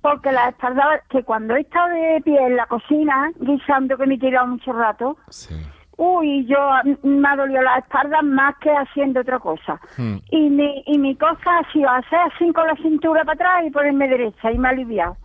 porque 0.00 0.32
la 0.32 0.48
espalda, 0.48 1.02
que 1.10 1.22
cuando 1.22 1.54
he 1.54 1.60
estado 1.60 1.88
de 1.88 2.22
pie 2.24 2.38
en 2.42 2.56
la 2.56 2.66
cocina, 2.66 3.30
guisando 3.38 3.98
que 3.98 4.06
me 4.06 4.14
he 4.14 4.18
tirado 4.18 4.46
mucho 4.46 4.72
rato, 4.72 5.18
sí 5.28 5.54
uy, 6.02 6.46
yo 6.46 6.58
me 7.02 7.28
ha 7.28 7.36
dolido 7.36 7.60
la 7.60 7.76
espalda 7.76 8.22
más 8.22 8.56
que 8.56 8.70
haciendo 8.70 9.20
otra 9.20 9.38
cosa. 9.38 9.78
Hmm. 9.98 10.16
Y, 10.30 10.48
mi, 10.48 10.82
y 10.86 10.96
mi 10.96 11.14
cosa 11.14 11.58
ha 11.58 11.72
sido 11.72 11.90
hacer 11.90 12.18
así 12.20 12.50
con 12.54 12.66
la 12.66 12.74
cintura 12.76 13.22
para 13.22 13.34
atrás 13.34 13.66
y 13.66 13.70
ponerme 13.70 14.08
derecha 14.08 14.50
y 14.50 14.56
me 14.56 14.68
ha 14.68 14.70
aliviado. 14.70 15.16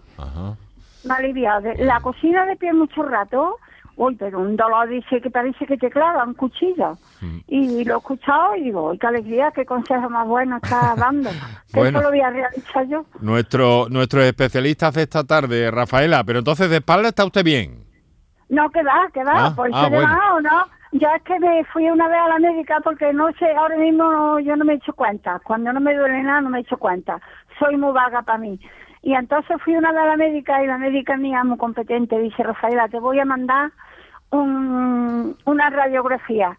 Me 1.06 1.14
ha 1.14 1.18
aliviado. 1.18 1.72
La 1.78 2.02
cocina 2.02 2.46
de 2.46 2.58
pie 2.58 2.74
mucho 2.74 3.04
rato, 3.04 3.56
uy, 3.96 4.16
pero 4.16 4.42
un 4.42 4.58
dolor 4.58 4.90
dice 4.90 5.22
que 5.22 5.30
parece 5.30 5.66
que 5.66 5.78
te 5.78 5.90
clavan 5.90 6.34
cuchillo. 6.34 6.98
Hmm. 7.22 7.38
Y 7.48 7.86
lo 7.86 7.96
he 7.96 7.98
escuchado 7.98 8.58
y 8.58 8.64
digo, 8.64 8.90
uy, 8.90 8.98
qué 8.98 9.08
alegría, 9.08 9.52
qué 9.56 9.66
consejo 9.66 10.10
más 10.10 10.28
bueno 10.28 10.58
está 10.58 10.94
dando. 10.98 11.30
bueno, 11.74 12.00
Eso 12.00 12.04
lo 12.04 12.10
voy 12.10 12.20
a 12.20 12.32
realizar 12.32 12.86
yo. 12.90 13.06
Nuestro, 13.22 13.88
nuestro 13.90 14.22
especialista 14.22 14.92
de 14.92 15.04
esta 15.04 15.24
tarde, 15.24 15.72
Rafaela, 15.72 16.26
pero 16.26 16.40
entonces 16.40 16.70
de 16.70 16.78
espalda 16.78 17.08
está 17.08 17.24
usted 17.24 17.46
bien. 17.46 17.85
No, 18.50 18.70
que 18.70 18.84
va, 18.84 19.10
que 19.14 19.24
va, 19.24 19.48
ah, 19.48 19.54
por 19.56 19.70
ah, 19.74 19.90
bueno. 19.90 20.42
no. 20.42 20.66
Ya 20.92 21.16
es 21.16 21.24
que 21.24 21.38
me 21.40 21.64
fui 21.66 21.90
una 21.90 22.08
vez 22.08 22.20
a 22.20 22.30
la 22.30 22.40
médica 22.40 22.80
porque 22.82 23.12
no 23.12 23.32
sé, 23.34 23.52
ahora 23.54 23.76
mismo 23.76 24.40
yo 24.40 24.56
no 24.56 24.64
me 24.64 24.74
he 24.74 24.76
hecho 24.78 24.94
cuenta. 24.94 25.40
Cuando 25.44 25.74
no 25.74 25.80
me 25.82 25.96
duele 25.96 26.24
nada 26.24 26.42
no 26.42 26.50
me 26.50 26.60
he 26.60 26.62
hecho 26.62 26.78
cuenta. 26.78 27.20
Soy 27.60 27.76
muy 27.76 27.92
vaga 27.92 28.22
para 28.22 28.38
mí. 28.38 28.60
Y 29.02 29.14
entonces 29.14 29.58
fui 29.64 29.76
una 29.76 29.92
vez 29.92 30.02
a 30.02 30.06
la 30.06 30.18
médica 30.18 30.64
y 30.64 30.68
la 30.68 30.78
médica 30.78 31.18
mía 31.18 31.44
muy 31.44 31.58
competente 31.58 32.18
dice, 32.20 32.44
Rafaela, 32.44 32.88
te 32.88 33.00
voy 33.00 33.20
a 33.20 33.26
mandar 33.26 33.72
un, 34.32 35.36
una 35.46 35.70
radiografía. 35.70 36.58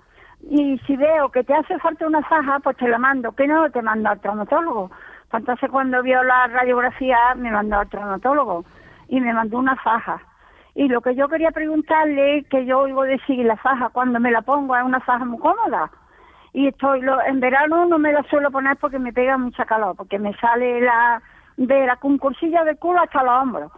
Y 0.50 0.78
si 0.86 0.96
veo 0.96 1.30
que 1.30 1.42
te 1.42 1.54
hace 1.54 1.78
falta 1.78 2.06
una 2.06 2.22
faja, 2.22 2.58
pues 2.60 2.76
te 2.76 2.88
la 2.88 2.98
mando. 2.98 3.32
Que 3.32 3.46
no, 3.46 3.70
te 3.70 3.80
mando 3.80 4.10
al 4.10 4.20
traumatólogo. 4.20 4.90
Pues 5.30 5.40
entonces 5.40 5.70
cuando 5.70 6.02
vio 6.02 6.22
la 6.22 6.46
radiografía 6.48 7.16
me 7.36 7.50
mandó 7.50 7.78
al 7.78 7.88
traumatólogo 7.88 8.64
y 9.08 9.20
me 9.20 9.32
mandó 9.32 9.58
una 9.58 9.76
faja 9.76 10.20
y 10.76 10.88
lo 10.88 11.00
que 11.00 11.14
yo 11.14 11.26
quería 11.28 11.50
preguntarle, 11.52 12.44
que 12.50 12.66
yo 12.66 12.80
oigo 12.80 13.02
decir 13.04 13.44
la 13.46 13.56
faja, 13.56 13.88
cuando 13.88 14.20
me 14.20 14.30
la 14.30 14.42
pongo 14.42 14.76
es 14.76 14.84
una 14.84 15.00
faja 15.00 15.24
muy 15.24 15.38
cómoda. 15.38 15.90
Y 16.52 16.68
estoy 16.68 17.00
lo, 17.00 17.20
en 17.22 17.40
verano 17.40 17.86
no 17.86 17.98
me 17.98 18.12
la 18.12 18.22
suelo 18.24 18.50
poner 18.50 18.76
porque 18.76 18.98
me 18.98 19.12
pega 19.12 19.38
mucha 19.38 19.64
calor, 19.64 19.96
porque 19.96 20.18
me 20.18 20.34
sale 20.36 20.82
la 20.82 21.22
de 21.56 21.86
la 21.86 21.96
concursilla 21.96 22.62
de 22.64 22.76
culo 22.76 23.00
hasta 23.00 23.22
los 23.22 23.42
hombros. 23.42 23.72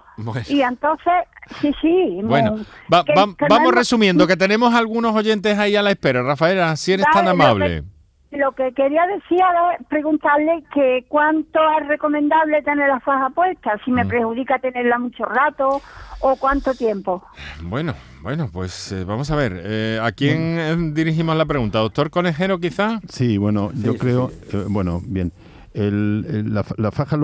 Y 0.48 0.62
entonces, 0.62 1.12
sí, 1.60 1.72
sí. 1.80 2.20
Bueno, 2.24 2.56
vamos 2.88 3.72
resumiendo, 3.72 4.26
que 4.26 4.36
tenemos 4.36 4.74
algunos 4.74 5.14
oyentes 5.14 5.56
ahí 5.56 5.76
a 5.76 5.82
la 5.82 5.92
espera. 5.92 6.24
Rafaela, 6.24 6.74
si 6.74 6.94
eres 6.94 7.06
tan 7.12 7.28
amable. 7.28 7.84
Lo 8.30 8.52
que, 8.52 8.72
quería 8.72 9.06
decir 9.06 9.38
era 9.38 9.78
preguntarle 9.88 10.62
que 10.74 11.06
cuánto 11.08 11.58
es 11.80 11.88
recomendable 11.88 12.62
tener 12.62 12.88
la 12.88 13.00
faja 13.00 13.30
puesta, 13.30 13.78
si 13.84 13.90
me 13.90 14.04
mm. 14.04 14.08
perjudica 14.08 14.58
tenerla 14.58 14.98
mucho 14.98 15.24
rato 15.24 15.80
o 16.20 16.36
cuánto 16.36 16.74
tiempo. 16.74 17.22
Bueno, 17.62 17.94
bueno, 18.22 18.50
pues 18.52 18.92
eh, 18.92 19.04
vamos 19.04 19.30
a 19.30 19.36
ver. 19.36 19.62
Eh, 19.64 19.98
¿A 20.02 20.12
quién 20.12 20.92
dirigimos 20.92 21.36
la 21.36 21.46
pregunta? 21.46 21.78
¿Doctor 21.78 22.10
Conejero 22.10 22.58
quizá? 22.58 23.00
Sí, 23.08 23.38
bueno, 23.38 23.70
yo 23.74 23.96
creo, 23.96 24.30
bueno, 24.68 25.00
bien. 25.04 25.32
la, 25.72 26.92
faja 26.92 27.18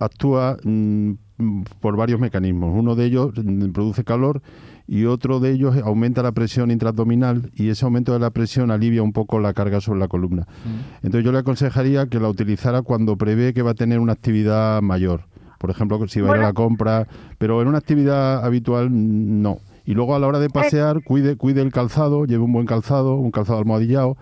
actúa 0.00 0.56
mm, 0.64 1.12
por 1.80 1.96
varios 1.96 2.18
mecanismos. 2.18 2.74
Uno 2.74 2.94
de 2.94 3.04
ellos 3.04 3.32
mm, 3.36 3.72
produce 3.72 4.04
calor 4.04 4.40
y 4.88 5.04
otro 5.06 5.40
de 5.40 5.50
ellos 5.50 5.76
aumenta 5.84 6.22
la 6.22 6.32
presión 6.32 6.70
intraabdominal 6.70 7.50
y 7.54 7.70
ese 7.70 7.84
aumento 7.84 8.12
de 8.12 8.20
la 8.20 8.30
presión 8.30 8.70
alivia 8.70 9.02
un 9.02 9.12
poco 9.12 9.40
la 9.40 9.52
carga 9.52 9.80
sobre 9.80 10.00
la 10.00 10.08
columna. 10.08 10.42
Mm. 10.42 11.06
Entonces 11.06 11.24
yo 11.24 11.32
le 11.32 11.38
aconsejaría 11.38 12.06
que 12.06 12.20
la 12.20 12.28
utilizara 12.28 12.82
cuando 12.82 13.16
prevé 13.16 13.52
que 13.52 13.62
va 13.62 13.72
a 13.72 13.74
tener 13.74 13.98
una 13.98 14.12
actividad 14.12 14.80
mayor. 14.82 15.22
Por 15.58 15.70
ejemplo, 15.70 16.06
si 16.08 16.20
va 16.20 16.34
a 16.34 16.36
ir 16.36 16.42
a 16.42 16.46
la 16.46 16.52
compra, 16.52 17.08
pero 17.38 17.62
en 17.62 17.68
una 17.68 17.78
actividad 17.78 18.44
habitual 18.44 18.88
no. 18.90 19.58
Y 19.84 19.94
luego 19.94 20.14
a 20.14 20.18
la 20.18 20.26
hora 20.26 20.38
de 20.38 20.50
pasear, 20.50 21.02
cuide, 21.02 21.36
cuide 21.36 21.62
el 21.62 21.72
calzado, 21.72 22.24
lleve 22.26 22.44
un 22.44 22.52
buen 22.52 22.66
calzado, 22.66 23.14
un 23.14 23.30
calzado 23.30 23.58
almohadillado 23.58 24.16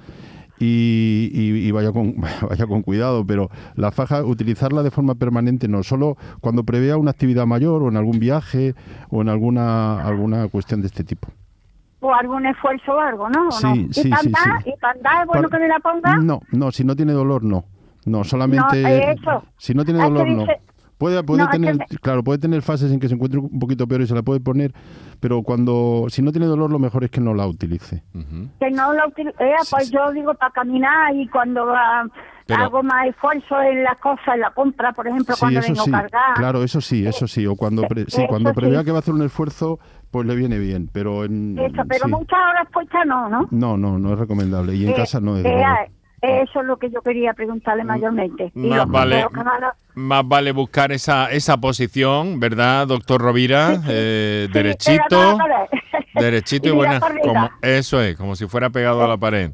y, 0.58 1.70
vaya, 1.72 1.92
con, 1.92 2.14
vaya 2.48 2.66
con 2.66 2.82
cuidado, 2.82 3.24
pero 3.26 3.50
la 3.74 3.90
faja, 3.90 4.24
utilizarla 4.24 4.82
de 4.82 4.90
forma 4.90 5.14
permanente, 5.14 5.68
no 5.68 5.82
solo 5.82 6.16
cuando 6.40 6.64
prevea 6.64 6.96
una 6.96 7.10
actividad 7.10 7.46
mayor 7.46 7.82
o 7.82 7.88
en 7.88 7.96
algún 7.96 8.18
viaje 8.18 8.74
o 9.10 9.22
en 9.22 9.28
alguna, 9.28 10.04
alguna 10.04 10.48
cuestión 10.48 10.80
de 10.80 10.88
este 10.88 11.04
tipo. 11.04 11.28
O 12.00 12.12
algún 12.12 12.44
esfuerzo 12.46 12.92
o 12.92 13.00
algo, 13.00 13.28
¿no? 13.30 13.50
Sí, 13.50 13.86
¿Y 13.88 13.92
sí, 13.94 14.02
sí, 14.02 14.32
¿Y 14.66 14.70
es 14.70 15.26
bueno 15.26 15.48
que 15.48 15.58
me 15.58 15.68
la 15.68 15.78
ponga? 15.80 16.16
No, 16.18 16.40
no, 16.52 16.70
si 16.70 16.84
no 16.84 16.94
tiene 16.94 17.12
dolor, 17.12 17.42
no. 17.42 17.64
No, 18.04 18.22
solamente... 18.24 18.82
Eh, 18.82 19.16
si 19.56 19.72
no 19.72 19.84
tiene 19.84 20.02
dolor, 20.02 20.28
no. 20.28 20.46
Puede, 20.98 21.22
puede 21.24 21.46
tener, 21.48 21.78
claro, 22.00 22.22
puede 22.22 22.38
tener 22.38 22.62
fases 22.62 22.92
en 22.92 23.00
que 23.00 23.08
se 23.08 23.14
encuentre 23.14 23.40
un 23.40 23.58
poquito 23.58 23.86
peor 23.88 24.02
y 24.02 24.06
se 24.06 24.14
la 24.14 24.22
puede 24.22 24.38
poner, 24.38 24.72
pero 25.18 25.42
cuando, 25.42 26.06
si 26.08 26.22
no 26.22 26.30
tiene 26.30 26.46
dolor, 26.46 26.70
lo 26.70 26.78
mejor 26.78 27.02
es 27.04 27.10
que 27.10 27.20
no 27.20 27.34
la 27.34 27.46
utilice. 27.46 28.04
Que 28.60 28.70
no 28.70 28.92
la 28.92 29.06
utilice, 29.08 29.34
eh, 29.40 29.54
pues 29.70 29.90
yo 29.90 30.12
digo 30.12 30.34
para 30.34 30.52
caminar 30.52 31.14
y 31.16 31.26
cuando 31.28 31.66
hago 31.74 32.82
más 32.84 33.08
esfuerzo 33.08 33.60
en 33.60 33.82
las 33.82 33.98
cosas, 33.98 34.34
en 34.34 34.40
la 34.42 34.50
compra, 34.52 34.92
por 34.92 35.08
ejemplo, 35.08 35.34
cuando 35.38 35.60
vengo 35.60 35.82
a 35.82 35.90
cargar. 35.90 36.34
Claro, 36.36 36.62
eso 36.62 36.80
sí, 36.80 37.04
eso 37.04 37.26
sí, 37.26 37.44
o 37.46 37.56
cuando, 37.56 37.82
sí, 38.06 38.24
cuando 38.28 38.54
prevea 38.54 38.84
que 38.84 38.92
va 38.92 38.98
a 38.98 39.00
hacer 39.00 39.14
un 39.14 39.22
esfuerzo, 39.22 39.80
pues 40.12 40.26
le 40.26 40.36
viene 40.36 40.58
bien, 40.58 40.88
pero 40.92 41.24
en... 41.24 41.58
Eso, 41.58 41.82
pero 41.88 42.06
muchas 42.06 42.38
horas 42.38 42.68
puestas 42.72 43.04
no, 43.04 43.28
¿no? 43.28 43.48
No, 43.50 43.76
no, 43.76 43.98
no 43.98 44.12
es 44.12 44.18
recomendable, 44.18 44.76
y 44.76 44.86
en 44.86 44.92
casa 44.94 45.20
no 45.20 45.36
es... 45.36 45.44
Eso 46.24 46.60
es 46.60 46.66
lo 46.66 46.76
que 46.78 46.90
yo 46.90 47.02
quería 47.02 47.34
preguntarle 47.34 47.84
mayormente. 47.84 48.50
más, 48.54 48.88
vale, 48.88 49.26
más 49.94 50.26
vale 50.26 50.52
buscar 50.52 50.90
esa, 50.92 51.30
esa 51.30 51.58
posición, 51.58 52.40
¿verdad, 52.40 52.86
doctor 52.86 53.20
Rovira? 53.20 53.80
Eh, 53.88 54.48
derechito, 54.52 55.38
derechito 56.14 56.68
y 56.68 56.72
buena. 56.72 57.00
Como, 57.00 57.50
eso 57.60 58.00
es, 58.00 58.16
como 58.16 58.36
si 58.36 58.46
fuera 58.46 58.70
pegado 58.70 59.04
a 59.04 59.08
la 59.08 59.16
pared. 59.18 59.50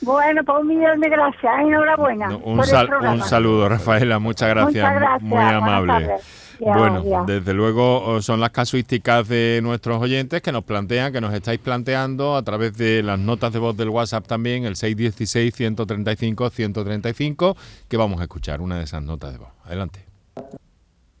Bueno, 0.00 0.42
pues 0.44 0.58
un 0.60 0.68
millón 0.68 1.00
de 1.00 1.08
gracias, 1.08 1.60
enhorabuena. 1.60 2.28
un, 2.36 2.58
un 2.58 3.22
saludo, 3.22 3.68
Rafaela, 3.68 4.18
muchas 4.18 4.48
gracias. 4.48 4.84
Muchas 4.84 5.00
gracias 5.00 5.22
muy 5.22 5.42
amable 5.42 6.16
bueno, 6.60 7.24
desde 7.26 7.54
luego 7.54 8.22
son 8.22 8.40
las 8.40 8.50
casuísticas 8.50 9.26
de 9.28 9.60
nuestros 9.62 10.00
oyentes 10.00 10.40
que 10.42 10.50
nos 10.52 10.64
plantean, 10.64 11.12
que 11.12 11.20
nos 11.20 11.34
estáis 11.34 11.60
planteando 11.60 12.36
a 12.36 12.42
través 12.42 12.76
de 12.76 13.02
las 13.02 13.18
notas 13.18 13.52
de 13.52 13.58
voz 13.58 13.76
del 13.76 13.88
WhatsApp 13.88 14.24
también, 14.26 14.64
el 14.64 14.76
616-135-135, 14.76 17.56
que 17.88 17.96
vamos 17.96 18.20
a 18.20 18.24
escuchar 18.24 18.60
una 18.60 18.76
de 18.78 18.84
esas 18.84 19.02
notas 19.02 19.32
de 19.32 19.38
voz. 19.38 19.48
Adelante. 19.64 20.04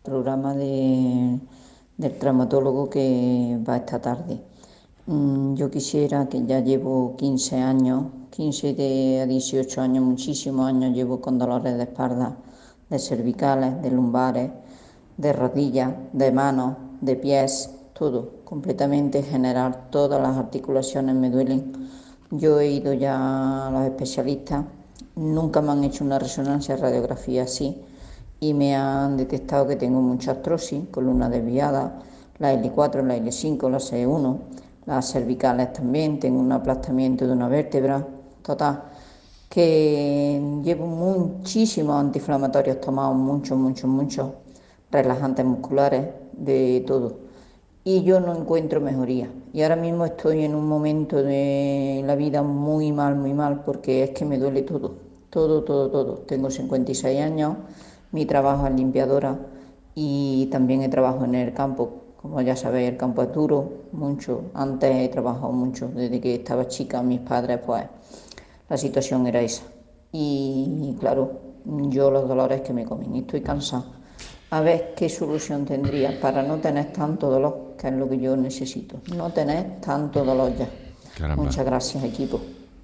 Programa 0.02 0.54
de, 0.54 1.40
del 1.96 2.18
traumatólogo 2.18 2.90
que 2.90 3.58
va 3.66 3.78
esta 3.78 3.98
tarde. 4.00 4.38
Mm, 5.06 5.54
yo 5.54 5.70
quisiera 5.70 6.28
que 6.28 6.44
ya 6.46 6.60
llevo 6.60 7.16
15 7.16 7.60
años, 7.60 8.06
15 8.30 8.74
de 8.74 9.20
a 9.22 9.26
18 9.26 9.80
años, 9.80 10.04
muchísimos 10.04 10.66
años 10.66 10.94
llevo 10.94 11.20
con 11.20 11.38
dolores 11.38 11.76
de 11.76 11.84
espalda, 11.84 12.36
de 12.88 12.98
cervicales, 12.98 13.80
de 13.82 13.90
lumbares 13.90 14.50
de 15.16 15.32
rodillas, 15.32 15.92
de 16.12 16.32
manos, 16.32 16.76
de 17.00 17.16
pies, 17.16 17.70
todo, 17.92 18.42
completamente 18.44 19.22
general, 19.22 19.88
todas 19.90 20.20
las 20.20 20.36
articulaciones 20.36 21.14
me 21.14 21.30
duelen. 21.30 21.72
Yo 22.30 22.58
he 22.58 22.70
ido 22.70 22.92
ya 22.92 23.68
a 23.68 23.70
los 23.70 23.84
especialistas, 23.84 24.64
nunca 25.14 25.60
me 25.60 25.72
han 25.72 25.84
hecho 25.84 26.04
una 26.04 26.18
resonancia 26.18 26.76
radiografía 26.76 27.44
así 27.44 27.80
y 28.40 28.52
me 28.54 28.74
han 28.74 29.16
detectado 29.16 29.66
que 29.66 29.76
tengo 29.76 30.00
mucha 30.00 30.32
artrosis, 30.32 30.88
columna 30.90 31.28
desviada, 31.28 32.00
la 32.38 32.52
L4, 32.52 33.04
la 33.04 33.16
L5, 33.16 33.70
la 33.70 33.78
C1, 33.78 34.38
las 34.86 35.12
cervicales 35.12 35.72
también, 35.72 36.18
tengo 36.18 36.40
un 36.40 36.52
aplastamiento 36.52 37.26
de 37.26 37.32
una 37.32 37.48
vértebra, 37.48 38.06
total, 38.42 38.84
que 39.48 40.60
llevo 40.64 40.86
muchísimos 40.86 41.96
antiinflamatorios 41.96 42.80
tomados, 42.80 43.16
muchos, 43.16 43.56
muchos, 43.56 43.88
muchos, 43.88 44.30
relajantes 45.02 45.44
musculares, 45.44 46.06
de 46.36 46.82
todo. 46.86 47.18
Y 47.84 48.02
yo 48.02 48.20
no 48.20 48.34
encuentro 48.34 48.80
mejoría. 48.80 49.28
Y 49.52 49.62
ahora 49.62 49.76
mismo 49.76 50.04
estoy 50.06 50.44
en 50.44 50.54
un 50.54 50.66
momento 50.66 51.22
de 51.22 52.02
la 52.06 52.16
vida 52.16 52.42
muy 52.42 52.92
mal, 52.92 53.16
muy 53.16 53.34
mal, 53.34 53.62
porque 53.64 54.04
es 54.04 54.10
que 54.10 54.24
me 54.24 54.38
duele 54.38 54.62
todo, 54.62 54.94
todo, 55.30 55.62
todo, 55.64 55.90
todo. 55.90 56.14
Tengo 56.26 56.50
56 56.50 57.20
años, 57.20 57.56
mi 58.12 58.24
trabajo 58.24 58.66
es 58.66 58.74
limpiadora 58.74 59.38
y 59.94 60.46
también 60.50 60.82
he 60.82 60.88
trabajado 60.88 61.26
en 61.26 61.34
el 61.34 61.52
campo. 61.52 62.00
Como 62.16 62.40
ya 62.40 62.56
sabéis, 62.56 62.88
el 62.88 62.96
campo 62.96 63.22
es 63.22 63.32
duro, 63.32 63.70
mucho. 63.92 64.44
Antes 64.54 64.96
he 64.96 65.08
trabajado 65.08 65.52
mucho, 65.52 65.88
desde 65.88 66.20
que 66.20 66.36
estaba 66.36 66.66
chica, 66.66 67.02
mis 67.02 67.20
padres, 67.20 67.60
pues 67.64 67.84
la 68.68 68.78
situación 68.78 69.26
era 69.26 69.42
esa. 69.42 69.64
Y, 70.10 70.96
claro, 71.00 71.32
yo 71.64 72.10
los 72.10 72.26
dolores 72.26 72.62
que 72.62 72.72
me 72.72 72.84
comen 72.84 73.14
estoy 73.16 73.42
cansada 73.42 74.03
a 74.54 74.60
ver 74.60 74.94
qué 74.96 75.08
solución 75.08 75.64
tendría 75.64 76.20
para 76.20 76.40
no 76.40 76.58
tener 76.58 76.92
tanto 76.92 77.28
dolor, 77.28 77.74
que 77.76 77.88
es 77.88 77.94
lo 77.94 78.08
que 78.08 78.20
yo 78.20 78.36
necesito, 78.36 79.00
no 79.16 79.32
tener 79.32 79.80
tanto 79.80 80.24
dolor 80.24 80.52
ya. 80.56 80.68
Muchas 81.34 81.64
gracias, 81.64 82.04
equipo. 82.04 82.40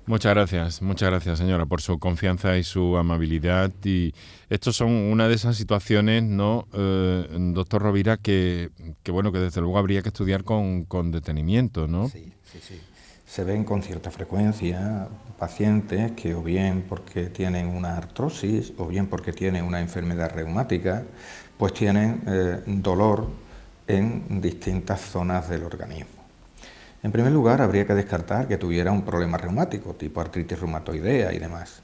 Muchas 0.07 0.35
gracias, 0.35 0.83
muchas 0.83 1.11
gracias 1.11 1.39
señora 1.39 1.67
por 1.67 1.81
su 1.81 2.01
confianza 2.01 2.57
y 2.57 2.65
su 2.65 2.97
amabilidad. 2.97 3.71
Y 3.85 4.13
estos 4.49 4.75
son 4.75 4.91
una 4.91 5.29
de 5.29 5.35
esas 5.35 5.57
situaciones, 5.57 6.25
¿no, 6.25 6.67
eh, 6.73 7.29
doctor 7.55 7.83
Rovira, 7.83 8.17
que, 8.17 8.71
que, 9.05 9.13
bueno, 9.13 9.31
que 9.31 9.39
desde 9.39 9.61
luego 9.61 9.79
habría 9.79 10.03
que 10.03 10.09
estudiar 10.09 10.43
con, 10.43 10.83
con 10.83 11.13
detenimiento, 11.13 11.87
¿no? 11.87 12.09
Sí, 12.09 12.33
sí, 12.51 12.59
sí. 12.61 12.81
Se 13.27 13.45
ven 13.45 13.63
con 13.63 13.81
cierta 13.81 14.11
frecuencia 14.11 15.07
pacientes 15.39 16.13
que 16.13 16.35
o 16.35 16.43
bien 16.43 16.85
porque 16.89 17.27
tienen 17.27 17.69
una 17.69 17.97
artrosis 17.97 18.73
o 18.77 18.89
bien 18.89 19.07
porque 19.07 19.33
tienen 19.33 19.65
una 19.65 19.81
enfermedad 19.81 20.35
reumática, 20.35 21.05
pues 21.61 21.75
tienen 21.75 22.23
eh, 22.27 22.63
dolor 22.65 23.29
en 23.87 24.41
distintas 24.41 24.99
zonas 25.03 25.51
del 25.51 25.63
organismo. 25.63 26.25
En 27.03 27.13
primer 27.13 27.33
lugar, 27.33 27.61
habría 27.61 27.87
que 27.87 27.93
descartar 27.93 28.49
que 28.49 28.57
tuviera 28.57 28.91
un 28.93 29.03
problema 29.03 29.37
reumático, 29.37 29.93
tipo 29.93 30.23
artritis 30.23 30.59
reumatoidea 30.59 31.35
y 31.35 31.39
demás. 31.39 31.83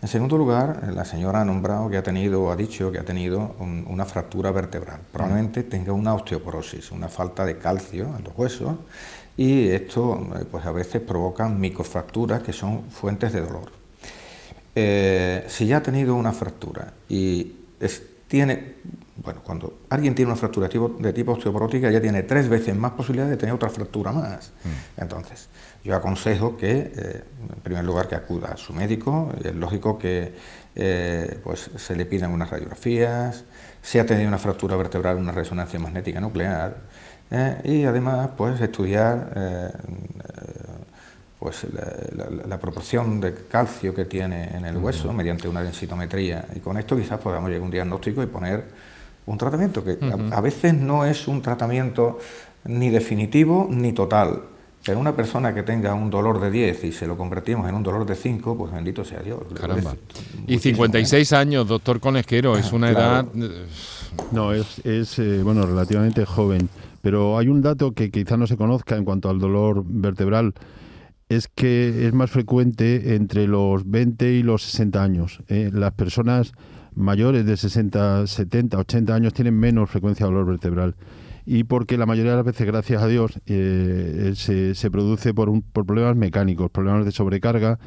En 0.00 0.08
segundo 0.08 0.38
lugar, 0.38 0.90
la 0.94 1.04
señora 1.04 1.42
ha 1.42 1.44
nombrado 1.44 1.90
que 1.90 1.98
ha 1.98 2.02
tenido, 2.02 2.50
ha 2.50 2.56
dicho 2.56 2.90
que 2.90 3.00
ha 3.00 3.04
tenido 3.04 3.54
una 3.58 4.06
fractura 4.06 4.50
vertebral. 4.50 5.00
Probablemente 5.12 5.62
tenga 5.64 5.92
una 5.92 6.14
osteoporosis, 6.14 6.90
una 6.90 7.10
falta 7.10 7.44
de 7.44 7.58
calcio 7.58 8.16
en 8.16 8.24
los 8.24 8.32
huesos, 8.34 8.76
y 9.36 9.68
esto 9.68 10.26
eh, 10.36 10.46
pues 10.50 10.64
a 10.64 10.72
veces 10.72 11.02
provoca 11.02 11.50
microfracturas 11.50 12.42
que 12.42 12.54
son 12.54 12.84
fuentes 12.84 13.34
de 13.34 13.42
dolor. 13.42 13.72
Eh, 14.74 15.44
si 15.48 15.66
ya 15.66 15.76
ha 15.76 15.82
tenido 15.82 16.14
una 16.14 16.32
fractura 16.32 16.94
y 17.10 17.56
tiene 18.32 18.76
bueno, 19.16 19.40
cuando 19.44 19.80
alguien 19.90 20.14
tiene 20.14 20.32
una 20.32 20.38
fractura 20.38 20.68
de 20.68 21.12
tipo 21.12 21.32
osteoporótica 21.32 21.90
ya 21.90 22.00
tiene 22.00 22.22
tres 22.22 22.48
veces 22.48 22.74
más 22.74 22.92
posibilidades 22.92 23.32
de 23.32 23.36
tener 23.36 23.54
otra 23.54 23.68
fractura 23.68 24.10
más. 24.10 24.52
Mm. 24.64 25.00
Entonces, 25.02 25.48
yo 25.84 25.94
aconsejo 25.94 26.56
que, 26.56 26.92
eh, 26.96 27.24
en 27.54 27.60
primer 27.62 27.84
lugar, 27.84 28.08
que 28.08 28.14
acuda 28.14 28.48
a 28.48 28.56
su 28.56 28.72
médico. 28.72 29.30
Es 29.44 29.54
lógico 29.54 29.98
que 29.98 30.34
eh, 30.74 31.38
pues, 31.44 31.70
se 31.76 31.94
le 31.94 32.06
pidan 32.06 32.32
unas 32.32 32.50
radiografías, 32.50 33.44
si 33.82 33.98
ha 33.98 34.06
tenido 34.06 34.28
una 34.28 34.38
fractura 34.38 34.76
vertebral, 34.76 35.18
una 35.18 35.32
resonancia 35.32 35.78
magnética 35.78 36.20
nuclear, 36.20 36.78
eh, 37.30 37.60
y 37.64 37.84
además, 37.84 38.30
pues, 38.36 38.60
estudiar 38.60 39.30
pues 41.42 41.66
la, 42.46 42.56
proporción 42.60 43.20
de 43.20 43.34
calcio 43.50 43.92
que 43.92 44.04
tiene 44.04 44.56
en 44.56 44.64
el 44.64 44.76
hueso 44.76 45.12
mediante 45.12 45.48
una 45.48 45.60
densitometría 45.60 46.46
y 46.54 46.60
con 46.60 46.78
esto 46.78 46.96
quizás 46.96 47.18
podamos 47.18 47.48
llegar 47.48 47.62
a 47.62 47.64
un 47.64 47.70
diagnóstico 47.72 48.22
y 48.22 48.26
poner 48.26 48.62
un 49.26 49.38
tratamiento 49.38 49.82
que 49.82 49.98
a, 50.30 50.40
veces 50.40 50.74
no 50.74 51.04
es 51.04 51.26
un 51.26 51.42
tratamiento 51.42 52.20
ni 52.66 52.90
definitivo 52.90 53.66
ni 53.68 53.92
total. 53.92 54.42
Pero 54.84 55.00
una 55.00 55.16
persona 55.16 55.52
que 55.52 55.64
tenga 55.64 55.94
un 55.94 56.10
dolor 56.10 56.40
de 56.40 56.50
10 56.52 56.84
y 56.84 56.92
se 56.92 57.08
lo 57.08 57.16
convertimos 57.16 57.68
en 57.68 57.74
un 57.74 57.82
dolor 57.82 58.06
de 58.06 58.14
5, 58.14 58.56
pues 58.56 58.72
bendito 58.72 59.04
sea 59.04 59.20
Dios. 59.20 59.40
Caramba. 59.54 59.96
Y 60.46 60.58
56 60.58 61.32
años, 61.32 61.66
doctor 61.66 61.98
Conesquero, 61.98 62.56
es 62.56 62.72
una 62.72 62.90
edad... 62.90 63.26
No, 64.30 64.52
es, 64.52 64.78
es 64.84 65.18
eh, 65.18 65.42
bueno, 65.42 65.66
relativamente 65.66 66.24
joven. 66.24 66.68
Pero 67.00 67.38
hay 67.38 67.48
un 67.48 67.62
dato 67.62 67.92
que 67.92 68.10
quizá 68.10 68.36
no 68.36 68.46
se 68.46 68.56
conozca 68.56 68.96
en 68.96 69.04
cuanto 69.04 69.28
al 69.28 69.38
dolor 69.38 69.82
vertebral 69.84 70.54
es 71.32 71.48
que 71.48 72.06
es 72.06 72.12
más 72.12 72.30
frecuente 72.30 73.14
entre 73.14 73.46
los 73.46 73.88
20 73.88 74.32
y 74.32 74.42
los 74.42 74.62
60 74.62 75.02
años. 75.02 75.42
Eh. 75.48 75.70
Las 75.72 75.92
personas 75.92 76.52
mayores 76.94 77.46
de 77.46 77.56
60, 77.56 78.26
70, 78.26 78.78
80 78.78 79.14
años 79.14 79.32
tienen 79.32 79.58
menos 79.58 79.90
frecuencia 79.90 80.26
de 80.26 80.32
dolor 80.32 80.46
vertebral 80.46 80.94
y 81.44 81.64
porque 81.64 81.98
la 81.98 82.06
mayoría 82.06 82.32
de 82.32 82.36
las 82.36 82.46
veces, 82.46 82.66
gracias 82.66 83.02
a 83.02 83.08
Dios, 83.08 83.40
eh, 83.46 84.32
se, 84.36 84.74
se, 84.74 84.90
produce 84.90 85.34
por, 85.34 85.48
un, 85.48 85.62
por 85.62 85.84
problemas 85.84 86.16
mecánicos, 86.16 86.70
problemas 86.70 87.04
de 87.04 87.10
sobrecarga, 87.10 87.78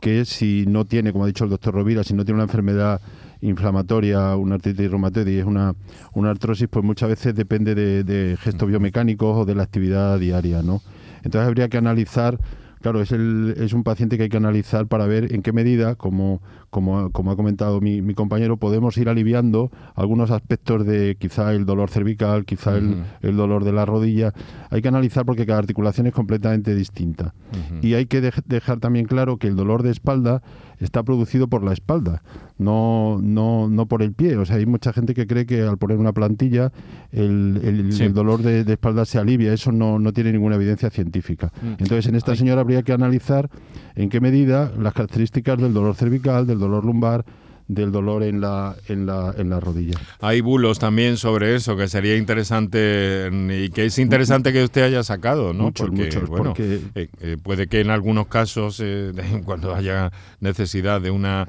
que 0.00 0.24
si 0.24 0.64
no 0.66 0.84
tiene, 0.84 1.12
como 1.12 1.24
ha 1.24 1.26
dicho 1.26 1.44
el 1.44 1.50
doctor 1.50 1.74
Rovira, 1.74 2.04
si 2.04 2.14
no 2.14 2.24
tiene 2.24 2.36
una 2.36 2.44
enfermedad 2.44 3.00
inflamatoria, 3.42 4.34
una 4.36 4.54
artritis 4.54 4.90
reumatoide 4.90 5.32
y 5.32 5.38
es 5.38 5.44
una, 5.44 5.74
una 6.14 6.30
artrosis, 6.30 6.68
pues 6.68 6.84
muchas 6.84 7.10
veces 7.10 7.34
depende 7.34 7.74
de, 7.74 8.02
de 8.02 8.36
gestos 8.38 8.68
biomecánicos 8.68 9.36
o 9.36 9.44
de 9.44 9.54
la 9.54 9.62
actividad 9.62 10.18
diaria, 10.18 10.62
¿no? 10.62 10.80
Entonces 11.22 11.46
habría 11.46 11.68
que 11.68 11.76
analizar 11.76 12.38
claro, 12.86 13.02
es, 13.02 13.10
el, 13.10 13.54
es 13.58 13.72
un 13.72 13.82
paciente 13.82 14.16
que 14.16 14.22
hay 14.24 14.28
que 14.28 14.36
analizar 14.36 14.86
para 14.86 15.06
ver 15.06 15.34
en 15.34 15.42
qué 15.42 15.52
medida, 15.52 15.96
como, 15.96 16.40
como, 16.70 16.98
ha 16.98 17.36
comentado 17.36 17.80
mi, 17.80 18.14
compañero, 18.14 18.56
podemos 18.56 18.96
ir 18.98 19.08
aliviando 19.08 19.70
algunos 19.94 20.30
aspectos 20.30 20.86
de 20.86 21.16
quizá 21.18 21.52
el 21.52 21.66
dolor 21.66 21.90
cervical, 21.90 22.44
quizá 22.44 22.76
el, 22.76 23.36
dolor 23.36 23.64
de 23.64 23.72
la 23.72 23.84
rodilla. 23.84 24.32
Hay 24.70 24.82
que 24.82 24.88
analizar 24.88 25.24
porque 25.24 25.46
cada 25.46 25.58
articulación 25.58 26.06
es 26.06 26.12
completamente 26.12 26.74
distinta. 26.74 27.34
Y 27.82 27.94
hay 27.94 28.06
que 28.06 28.20
dejar 28.20 28.80
también 28.80 29.06
claro 29.06 29.38
que 29.38 29.48
el 29.48 29.56
dolor 29.56 29.82
de 29.82 29.90
espalda 29.90 30.42
está 30.78 31.02
producido 31.02 31.48
por 31.48 31.64
la 31.64 31.72
espalda, 31.72 32.22
no, 32.58 33.18
no, 33.22 33.68
no 33.68 33.86
por 33.86 34.02
el 34.02 34.12
pie. 34.12 34.36
O 34.36 34.44
sea, 34.44 34.56
hay 34.56 34.66
mucha 34.66 34.92
gente 34.92 35.14
que 35.14 35.26
cree 35.26 35.46
que 35.46 35.62
al 35.62 35.78
poner 35.78 35.98
una 35.98 36.12
plantilla 36.12 36.72
el, 37.12 37.60
el, 37.62 38.14
dolor 38.14 38.42
de, 38.42 38.60
espalda 38.60 39.04
se 39.04 39.18
alivia. 39.18 39.52
Eso 39.52 39.72
no, 39.72 39.98
no 39.98 40.12
tiene 40.12 40.32
ninguna 40.32 40.56
evidencia 40.56 40.90
científica. 40.90 41.52
Mm. 41.62 41.66
Entonces, 41.78 42.06
en 42.06 42.16
esta 42.16 42.36
señora 42.36 42.60
habría 42.60 42.82
que 42.82 42.92
analizar 42.92 43.48
en 43.94 44.08
qué 44.08 44.20
medida 44.20 44.72
las 44.78 44.92
características 44.92 45.58
del 45.60 45.72
dolor 45.72 45.94
cervical, 45.94 46.46
del 46.46 46.55
dolor 46.58 46.84
lumbar, 46.84 47.24
del 47.68 47.90
dolor 47.90 48.22
en 48.22 48.40
la, 48.40 48.76
en 48.88 49.06
la, 49.06 49.34
en 49.36 49.50
la 49.50 49.60
rodilla. 49.60 49.98
Hay 50.20 50.40
bulos 50.40 50.78
también 50.78 51.16
sobre 51.16 51.54
eso, 51.54 51.76
que 51.76 51.88
sería 51.88 52.16
interesante 52.16 53.28
y 53.32 53.70
que 53.70 53.86
es 53.86 53.98
interesante 53.98 54.52
que 54.52 54.62
usted 54.62 54.82
haya 54.82 55.02
sacado, 55.02 55.52
¿no? 55.52 55.72
porque, 55.72 56.08
bueno, 56.28 56.54
eh, 56.58 57.08
eh, 57.20 57.36
puede 57.42 57.66
que 57.66 57.80
en 57.80 57.90
algunos 57.90 58.28
casos, 58.28 58.80
eh, 58.82 59.12
cuando 59.44 59.74
haya 59.74 60.12
necesidad 60.40 61.00
de 61.00 61.10
una 61.10 61.48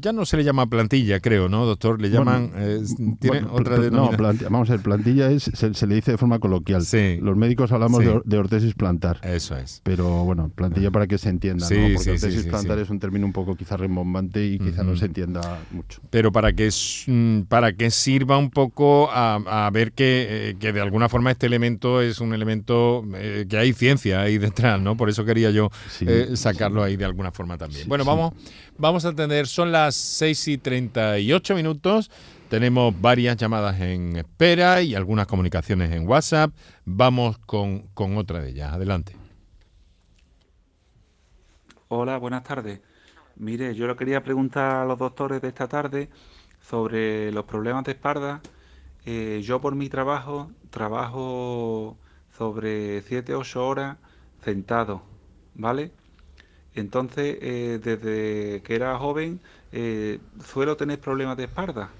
ya 0.00 0.12
no 0.12 0.24
se 0.24 0.36
le 0.36 0.44
llama 0.44 0.66
plantilla, 0.66 1.20
creo, 1.20 1.48
¿no, 1.48 1.66
doctor? 1.66 2.00
Le 2.00 2.10
llaman. 2.10 2.52
Eh, 2.56 2.82
¿Tiene 3.20 3.46
otra 3.50 3.76
No, 3.90 4.10
vamos 4.50 4.70
a 4.70 4.74
ver, 4.74 4.82
plantilla 4.82 5.30
es, 5.30 5.50
se, 5.52 5.86
le 5.86 5.94
dice 5.94 6.12
de 6.12 6.18
forma 6.18 6.38
coloquial. 6.38 6.82
Sí. 6.82 7.18
Los 7.20 7.36
médicos 7.36 7.72
hablamos 7.72 8.02
de, 8.24 8.38
ortesis 8.38 8.74
plantar. 8.74 9.20
Eso 9.22 9.56
es. 9.56 9.80
Pero 9.84 10.24
bueno, 10.24 10.50
plantilla 10.54 10.90
para 10.90 11.06
que 11.06 11.18
se 11.18 11.28
entienda, 11.28 11.68
¿no? 11.68 11.94
Porque 11.94 12.10
ortesis 12.12 12.46
plantar 12.46 12.78
es 12.78 12.90
un 12.90 12.98
término 12.98 13.26
un 13.26 13.32
poco 13.32 13.56
quizá 13.56 13.76
rembombante 13.76 14.46
y 14.46 14.58
quizá 14.58 14.84
no 14.84 14.96
se 14.96 15.06
entienda 15.06 15.60
mucho. 15.70 16.00
Pero 16.10 16.32
para 16.32 16.52
que, 16.52 16.70
mm, 17.06 17.42
para 17.42 17.72
que 17.72 17.90
sirva 17.90 18.38
un 18.38 18.50
poco 18.50 19.08
a, 19.10 19.68
ver 19.72 19.92
que, 19.92 20.50
eh, 20.50 20.56
que, 20.58 20.72
de 20.72 20.80
alguna 20.80 21.08
forma 21.08 21.30
este 21.30 21.46
elemento 21.46 22.00
es 22.00 22.20
un 22.20 22.32
elemento 22.32 23.04
que 23.48 23.58
hay 23.58 23.72
ciencia 23.72 24.20
ahí 24.20 24.38
detrás, 24.38 24.80
¿no? 24.80 24.96
Por 24.96 25.08
eso 25.08 25.24
quería 25.24 25.50
yo 25.50 25.70
sacarlo 26.34 26.82
ahí 26.82 26.96
de 26.96 27.04
alguna 27.04 27.32
forma 27.32 27.58
también. 27.58 27.88
bueno, 27.88 28.04
vamos, 28.04 28.32
vamos 28.78 29.04
a 29.04 29.12
tener 29.12 29.46
son 29.46 29.72
las 29.72 29.94
6 29.94 30.48
y 30.48 30.58
38 30.58 31.54
minutos. 31.54 32.10
Tenemos 32.48 32.98
varias 32.98 33.36
llamadas 33.36 33.80
en 33.80 34.16
espera 34.16 34.80
y 34.80 34.94
algunas 34.94 35.26
comunicaciones 35.26 35.92
en 35.92 36.08
WhatsApp. 36.08 36.50
Vamos 36.84 37.38
con, 37.38 37.90
otra 38.16 38.40
de 38.40 38.50
ellas. 38.50 38.72
Adelante. 38.72 39.14
Hola, 41.88 42.16
buenas 42.16 42.44
tardes. 42.44 42.80
Mire, 43.36 43.74
yo 43.74 43.86
le 43.86 43.96
quería 43.96 44.22
preguntar 44.22 44.76
a 44.76 44.84
los 44.84 44.98
doctores 44.98 45.42
de 45.42 45.48
esta 45.48 45.68
tarde 45.68 46.08
sobre 46.60 47.30
los 47.32 47.44
problemas 47.44 47.84
de 47.84 47.92
espalda. 47.92 48.40
Eh, 49.04 49.40
yo 49.44 49.60
por 49.60 49.74
mi 49.74 49.88
trabajo 49.88 50.50
trabajo 50.70 51.96
sobre 52.36 53.02
7-8 53.02 53.56
horas 53.56 53.96
sentado, 54.42 55.02
¿vale? 55.54 55.92
Entonces, 56.80 57.38
eh, 57.40 57.80
desde 57.82 58.62
que 58.62 58.74
era 58.74 58.98
joven, 58.98 59.40
eh, 59.72 60.18
suelo 60.44 60.76
tener 60.76 61.00
problemas 61.00 61.36
de 61.36 61.44
espalda. 61.44 61.90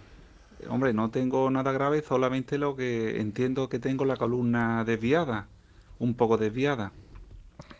Hombre, 0.68 0.92
no 0.92 1.10
tengo 1.10 1.50
nada 1.50 1.72
grave, 1.72 2.02
solamente 2.02 2.58
lo 2.58 2.76
que 2.76 3.20
entiendo 3.20 3.68
que 3.68 3.78
tengo 3.78 4.04
la 4.04 4.16
columna 4.16 4.84
desviada, 4.84 5.46
un 5.98 6.14
poco 6.14 6.36
desviada. 6.36 6.92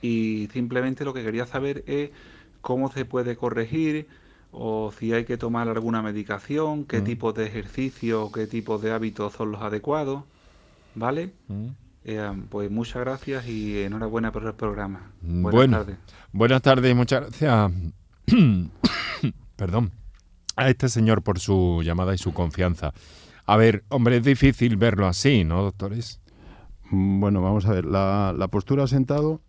Y 0.00 0.48
simplemente 0.52 1.04
lo 1.04 1.12
que 1.12 1.24
quería 1.24 1.46
saber 1.46 1.84
es 1.86 2.10
cómo 2.60 2.90
se 2.90 3.04
puede 3.04 3.36
corregir 3.36 4.08
o 4.50 4.92
si 4.96 5.12
hay 5.12 5.24
que 5.24 5.36
tomar 5.36 5.68
alguna 5.68 6.02
medicación, 6.02 6.84
qué 6.84 7.00
mm. 7.00 7.04
tipo 7.04 7.32
de 7.32 7.46
ejercicio, 7.46 8.30
qué 8.32 8.46
tipo 8.46 8.78
de 8.78 8.92
hábitos 8.92 9.34
son 9.34 9.52
los 9.52 9.60
adecuados, 9.60 10.24
¿vale? 10.94 11.32
Mm. 11.48 11.68
Eh, 12.10 12.32
pues 12.48 12.70
muchas 12.70 13.02
gracias 13.02 13.46
y 13.46 13.82
enhorabuena 13.82 14.32
por 14.32 14.42
el 14.46 14.54
programa. 14.54 15.12
Buenas 15.20 15.80
tardes. 15.80 15.98
Buenas 16.32 16.62
tardes, 16.62 16.96
muchas 16.96 17.20
gracias. 17.20 17.70
Perdón. 19.56 19.92
A 20.56 20.70
este 20.70 20.88
señor 20.88 21.22
por 21.22 21.38
su 21.38 21.82
llamada 21.84 22.14
y 22.14 22.18
su 22.18 22.32
confianza. 22.32 22.94
A 23.44 23.58
ver, 23.58 23.84
hombre, 23.90 24.16
es 24.16 24.22
difícil 24.22 24.78
verlo 24.78 25.06
así, 25.06 25.44
¿no, 25.44 25.62
doctores? 25.62 26.22
Bueno, 26.90 27.42
vamos 27.42 27.66
a 27.66 27.72
ver. 27.72 27.84
La, 27.84 28.48
postura 28.50 28.86
sentado, 28.86 29.42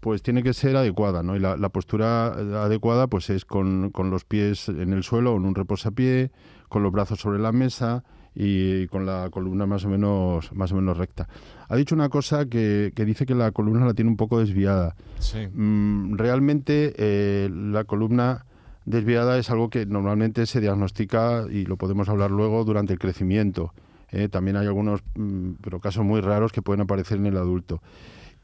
pues 0.00 0.22
tiene 0.22 0.42
que 0.42 0.54
ser 0.54 0.76
adecuada, 0.76 1.22
¿no? 1.22 1.36
Y 1.36 1.40
la, 1.40 1.68
postura 1.68 2.28
adecuada, 2.28 3.08
pues 3.08 3.28
es 3.28 3.44
con, 3.44 3.90
con, 3.90 4.08
los 4.08 4.24
pies 4.24 4.70
en 4.70 4.94
el 4.94 5.02
suelo, 5.02 5.36
en 5.36 5.44
un 5.44 5.54
reposapié, 5.54 6.30
con 6.70 6.82
los 6.82 6.90
brazos 6.90 7.20
sobre 7.20 7.38
la 7.38 7.52
mesa 7.52 8.02
y 8.40 8.86
con 8.86 9.04
la 9.04 9.30
columna 9.32 9.66
más 9.66 9.84
o 9.84 9.88
menos, 9.88 10.52
más 10.52 10.70
o 10.70 10.76
menos 10.76 10.96
recta. 10.96 11.28
Ha 11.68 11.74
dicho 11.74 11.96
una 11.96 12.08
cosa 12.08 12.46
que, 12.46 12.92
que 12.94 13.04
dice 13.04 13.26
que 13.26 13.34
la 13.34 13.50
columna 13.50 13.84
la 13.84 13.94
tiene 13.94 14.12
un 14.12 14.16
poco 14.16 14.38
desviada. 14.38 14.94
Sí. 15.18 15.48
Mm, 15.52 16.16
realmente 16.16 16.94
eh, 16.96 17.50
la 17.52 17.82
columna 17.82 18.46
desviada 18.84 19.38
es 19.38 19.50
algo 19.50 19.70
que 19.70 19.86
normalmente 19.86 20.46
se 20.46 20.60
diagnostica 20.60 21.46
y 21.50 21.64
lo 21.64 21.76
podemos 21.76 22.08
hablar 22.08 22.30
luego 22.30 22.62
durante 22.62 22.92
el 22.92 23.00
crecimiento. 23.00 23.74
¿eh? 24.12 24.28
también 24.28 24.56
hay 24.56 24.68
algunos, 24.68 25.02
mm, 25.16 25.54
pero 25.60 25.80
casos 25.80 26.04
muy 26.04 26.20
raros 26.20 26.52
que 26.52 26.62
pueden 26.62 26.82
aparecer 26.82 27.18
en 27.18 27.26
el 27.26 27.36
adulto. 27.36 27.82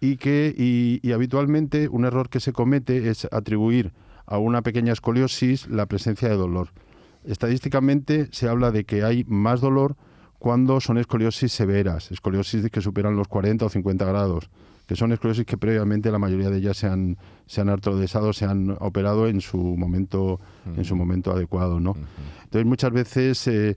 Y 0.00 0.16
que 0.16 0.52
y 0.58 1.12
habitualmente 1.12 1.88
un 1.88 2.04
error 2.04 2.28
que 2.28 2.40
se 2.40 2.52
comete 2.52 3.08
es 3.10 3.28
atribuir 3.30 3.92
a 4.26 4.38
una 4.38 4.62
pequeña 4.62 4.92
escoliosis 4.92 5.68
la 5.68 5.86
presencia 5.86 6.28
de 6.28 6.36
dolor. 6.36 6.70
Estadísticamente 7.24 8.28
se 8.32 8.48
habla 8.48 8.70
de 8.70 8.84
que 8.84 9.02
hay 9.02 9.24
más 9.24 9.60
dolor 9.60 9.96
cuando 10.38 10.78
son 10.80 10.98
escoliosis 10.98 11.52
severas, 11.52 12.10
escoliosis 12.10 12.68
que 12.70 12.82
superan 12.82 13.16
los 13.16 13.28
40 13.28 13.64
o 13.64 13.68
50 13.70 14.04
grados, 14.04 14.50
que 14.86 14.94
son 14.94 15.12
escoliosis 15.12 15.46
que 15.46 15.56
previamente 15.56 16.10
la 16.10 16.18
mayoría 16.18 16.50
de 16.50 16.58
ellas 16.58 16.76
se 16.76 16.86
han, 16.86 17.16
se 17.46 17.62
han 17.62 17.70
artrodesado, 17.70 18.34
se 18.34 18.44
han 18.44 18.76
operado 18.80 19.26
en 19.26 19.40
su 19.40 19.56
momento, 19.56 20.38
en 20.76 20.84
su 20.84 20.96
momento 20.96 21.32
adecuado. 21.32 21.80
¿no? 21.80 21.96
Entonces 22.42 22.66
muchas 22.66 22.92
veces 22.92 23.38
se, 23.38 23.76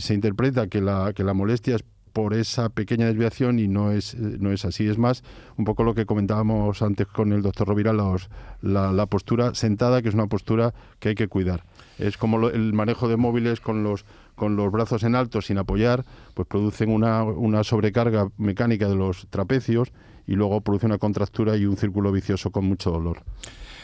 se, 0.00 0.14
interpreta 0.14 0.66
que 0.66 0.80
la, 0.80 1.12
que 1.14 1.22
la 1.22 1.34
molestia 1.34 1.76
es 1.76 1.84
por 2.12 2.34
esa 2.34 2.70
pequeña 2.70 3.06
desviación 3.06 3.60
y 3.60 3.68
no 3.68 3.92
es, 3.92 4.16
no 4.16 4.50
es 4.50 4.64
así. 4.64 4.88
Es 4.88 4.98
más, 4.98 5.22
un 5.56 5.64
poco 5.64 5.84
lo 5.84 5.94
que 5.94 6.04
comentábamos 6.04 6.82
antes 6.82 7.06
con 7.06 7.32
el 7.32 7.42
doctor 7.42 7.68
Rovira, 7.68 7.92
la, 7.92 8.90
la 8.90 9.06
postura 9.06 9.54
sentada, 9.54 10.02
que 10.02 10.08
es 10.08 10.14
una 10.14 10.26
postura 10.26 10.74
que 10.98 11.10
hay 11.10 11.14
que 11.14 11.28
cuidar 11.28 11.62
es 11.98 12.16
como 12.16 12.48
el 12.48 12.72
manejo 12.72 13.08
de 13.08 13.16
móviles 13.16 13.60
con 13.60 13.82
los 13.82 14.04
con 14.34 14.54
los 14.54 14.70
brazos 14.70 15.02
en 15.02 15.14
alto 15.14 15.40
sin 15.40 15.58
apoyar, 15.58 16.04
pues 16.34 16.46
producen 16.46 16.90
una, 16.90 17.24
una 17.24 17.64
sobrecarga 17.64 18.28
mecánica 18.36 18.86
de 18.86 18.94
los 18.94 19.26
trapecios 19.30 19.92
y 20.26 20.34
luego 20.34 20.60
produce 20.60 20.86
una 20.86 20.98
contractura 20.98 21.56
y 21.56 21.66
un 21.66 21.76
círculo 21.76 22.12
vicioso 22.12 22.50
con 22.50 22.66
mucho 22.66 22.90
dolor. 22.90 23.22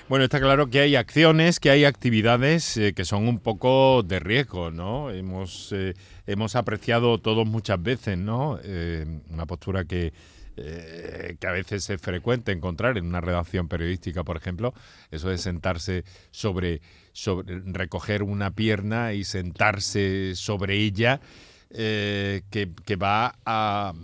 Bueno, 0.09 0.25
está 0.25 0.41
claro 0.41 0.69
que 0.69 0.81
hay 0.81 0.97
acciones, 0.97 1.59
que 1.59 1.71
hay 1.71 1.85
actividades 1.85 2.77
eh, 2.77 2.93
que 2.93 3.05
son 3.05 3.29
un 3.29 3.39
poco 3.39 4.03
de 4.03 4.19
riesgo, 4.19 4.71
¿no? 4.71 5.11
Hemos, 5.11 5.73
eh, 5.73 5.95
hemos 6.27 6.55
apreciado 6.55 7.19
todos 7.19 7.47
muchas 7.47 7.83
veces, 7.83 8.19
¿no? 8.19 8.59
Eh, 8.63 9.07
una 9.31 9.47
postura 9.47 9.85
que, 9.85 10.13
que 10.55 11.47
a 11.47 11.51
veces 11.51 11.89
es 11.89 11.99
frecuente 11.99 12.53
encontrar 12.53 12.99
en 12.99 13.07
una 13.07 13.23
redacción 13.23 13.69
periodística, 13.69 14.23
por 14.23 14.37
ejemplo, 14.37 14.75
eso 15.11 15.31
de 15.31 15.39
sentarse 15.39 16.05
sobre 16.31 16.83
sobre, 17.13 17.61
recoger 17.67 18.23
una 18.23 18.51
pierna 18.51 19.13
y 19.13 19.25
sentarse 19.25 20.35
sobre 20.35 20.77
ella, 20.77 21.21
eh, 21.71 22.43
que, 22.51 22.97
va 22.97 23.35
a, 23.45 23.95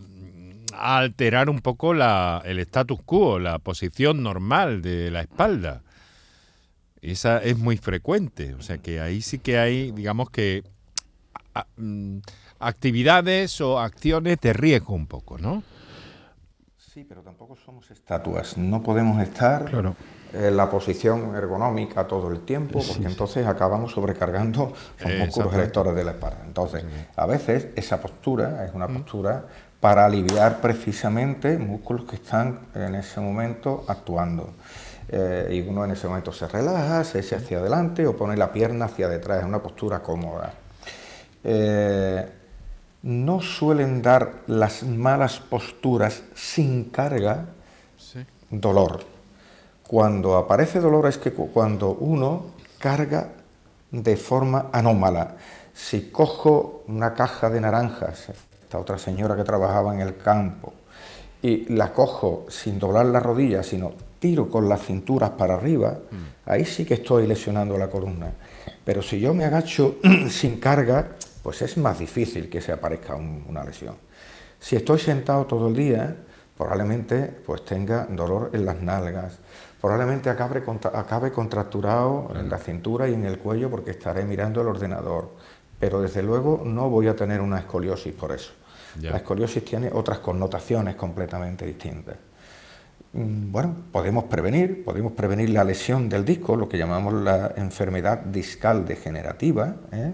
alterar 0.72 1.50
un 1.50 1.60
poco 1.60 1.94
la, 1.94 2.42
el 2.44 2.58
status 2.60 3.02
quo, 3.04 3.38
la 3.38 3.58
posición 3.58 4.22
normal 4.22 4.82
de 4.82 5.10
la 5.10 5.22
espalda. 5.22 5.82
Esa 7.00 7.38
es 7.38 7.58
muy 7.58 7.76
frecuente, 7.76 8.54
o 8.54 8.62
sea 8.62 8.78
que 8.78 9.00
ahí 9.00 9.22
sí 9.22 9.38
que 9.38 9.58
hay, 9.58 9.92
digamos 9.92 10.30
que, 10.30 10.64
mm, 11.76 12.18
actividades 12.58 13.60
o 13.60 13.78
acciones 13.78 14.40
de 14.40 14.52
riesgo 14.52 14.94
un 14.94 15.06
poco, 15.06 15.38
¿no? 15.38 15.62
Sí, 16.76 17.04
pero 17.04 17.22
tampoco 17.22 17.54
somos 17.54 17.90
estatuas. 17.90 18.56
No 18.56 18.82
podemos 18.82 19.22
estar 19.22 19.70
en 20.32 20.56
la 20.56 20.68
posición 20.70 21.34
ergonómica 21.34 22.06
todo 22.06 22.30
el 22.30 22.40
tiempo, 22.40 22.80
porque 22.86 23.06
entonces 23.06 23.46
acabamos 23.46 23.92
sobrecargando 23.92 24.72
los 25.00 25.18
músculos 25.18 25.54
electores 25.54 25.94
de 25.94 26.04
la 26.04 26.10
espalda. 26.12 26.42
Entonces, 26.44 26.84
a 27.16 27.26
veces 27.26 27.68
esa 27.76 28.00
postura 28.00 28.64
es 28.64 28.74
una 28.74 28.88
postura 28.88 29.44
para 29.80 30.04
aliviar 30.04 30.60
precisamente 30.60 31.56
músculos 31.56 32.04
que 32.04 32.16
están 32.16 32.60
en 32.74 32.94
ese 32.94 33.20
momento 33.20 33.84
actuando. 33.86 34.54
Eh, 35.10 35.48
y 35.52 35.68
uno 35.68 35.84
en 35.84 35.92
ese 35.92 36.06
momento 36.06 36.32
se 36.32 36.46
relaja, 36.48 37.02
se 37.04 37.20
echa 37.20 37.36
hacia 37.36 37.58
adelante 37.58 38.06
o 38.06 38.14
pone 38.14 38.36
la 38.36 38.52
pierna 38.52 38.86
hacia 38.86 39.08
detrás, 39.08 39.38
es 39.40 39.44
una 39.46 39.62
postura 39.62 40.00
cómoda. 40.00 40.52
Eh, 41.44 42.28
no 43.02 43.40
suelen 43.40 44.02
dar 44.02 44.42
las 44.48 44.82
malas 44.82 45.38
posturas 45.38 46.22
sin 46.34 46.90
carga 46.90 47.46
dolor. 48.50 49.17
Cuando 49.88 50.36
aparece 50.36 50.78
dolor 50.78 51.08
es 51.08 51.18
que 51.18 51.32
cuando 51.32 51.90
uno 51.94 52.58
carga 52.78 53.30
de 53.90 54.16
forma 54.16 54.68
anómala. 54.72 55.36
Si 55.72 56.10
cojo 56.10 56.84
una 56.88 57.14
caja 57.14 57.50
de 57.50 57.60
naranjas, 57.60 58.28
esta 58.62 58.78
otra 58.78 58.98
señora 58.98 59.36
que 59.36 59.44
trabajaba 59.44 59.94
en 59.94 60.00
el 60.00 60.16
campo, 60.16 60.72
y 61.40 61.72
la 61.72 61.92
cojo 61.92 62.46
sin 62.48 62.78
doblar 62.78 63.06
la 63.06 63.20
rodilla, 63.20 63.62
sino 63.62 63.92
tiro 64.18 64.50
con 64.50 64.68
las 64.68 64.82
cinturas 64.82 65.30
para 65.30 65.54
arriba, 65.54 65.98
mm. 66.10 66.50
ahí 66.50 66.64
sí 66.64 66.84
que 66.84 66.94
estoy 66.94 67.26
lesionando 67.26 67.78
la 67.78 67.88
columna. 67.88 68.32
Pero 68.84 69.02
si 69.02 69.20
yo 69.20 69.32
me 69.34 69.44
agacho 69.44 69.96
sin 70.28 70.58
carga, 70.58 71.12
pues 71.42 71.62
es 71.62 71.76
más 71.78 71.98
difícil 71.98 72.50
que 72.50 72.60
se 72.60 72.72
aparezca 72.72 73.14
una 73.14 73.64
lesión. 73.64 73.94
Si 74.58 74.74
estoy 74.74 74.98
sentado 74.98 75.46
todo 75.46 75.68
el 75.68 75.74
día, 75.74 76.16
probablemente 76.58 77.32
pues 77.46 77.64
tenga 77.64 78.06
dolor 78.06 78.50
en 78.52 78.66
las 78.66 78.82
nalgas, 78.82 79.38
probablemente 79.80 80.28
acabe, 80.28 80.62
acabe 80.92 81.30
contracturado 81.30 82.32
en 82.34 82.50
la 82.50 82.58
cintura 82.58 83.08
y 83.08 83.14
en 83.14 83.24
el 83.24 83.38
cuello 83.38 83.70
porque 83.70 83.92
estaré 83.92 84.24
mirando 84.24 84.60
el 84.60 84.66
ordenador, 84.66 85.30
pero 85.78 86.02
desde 86.02 86.22
luego 86.22 86.62
no 86.64 86.90
voy 86.90 87.06
a 87.06 87.14
tener 87.14 87.40
una 87.40 87.60
escoliosis 87.60 88.12
por 88.12 88.32
eso. 88.32 88.52
La 89.00 89.18
escoliosis 89.18 89.64
tiene 89.64 89.90
otras 89.92 90.18
connotaciones 90.18 90.96
completamente 90.96 91.64
distintas. 91.64 92.16
Mm, 93.12 93.52
bueno, 93.52 93.76
podemos 93.92 94.24
prevenir, 94.24 94.84
podemos 94.84 95.12
prevenir 95.12 95.50
la 95.50 95.62
lesión 95.62 96.08
del 96.08 96.24
disco, 96.24 96.56
lo 96.56 96.68
que 96.68 96.76
llamamos 96.76 97.14
la 97.14 97.52
enfermedad 97.56 98.18
discal 98.18 98.84
degenerativa. 98.84 99.76
¿eh? 99.92 100.12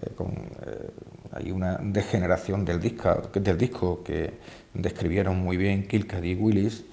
Eh, 0.00 0.10
eh, 0.18 0.90
hay 1.32 1.50
una 1.50 1.78
degeneración 1.82 2.64
del 2.64 2.80
disco, 2.80 3.30
del 3.34 3.58
disco 3.58 4.02
que 4.02 4.38
describieron 4.82 5.38
muy 5.38 5.56
bien 5.56 5.86
Kilcady 5.86 6.32
y 6.32 6.34
Willis 6.34 6.84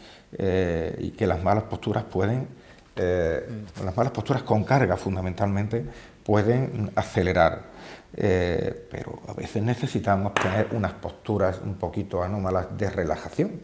y 0.99 1.11
que 1.11 1.27
las 1.27 1.43
malas 1.43 1.65
posturas 1.65 2.03
pueden, 2.05 2.47
las 2.95 3.95
malas 3.95 4.11
posturas 4.11 4.43
con 4.43 4.63
carga 4.63 4.97
fundamentalmente, 4.97 5.85
pueden 6.23 6.91
acelerar. 6.95 7.63
pero 8.15 9.21
a 9.27 9.33
veces 9.33 9.61
necesitamos 9.61 10.33
tener 10.33 10.69
unas 10.71 10.93
posturas 10.93 11.59
un 11.63 11.75
poquito 11.75 12.23
anómalas 12.23 12.77
de 12.77 12.89
relajación 12.89 13.61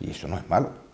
y 0.00 0.10
eso 0.10 0.28
no 0.28 0.36
es 0.36 0.48
malo. 0.48 0.89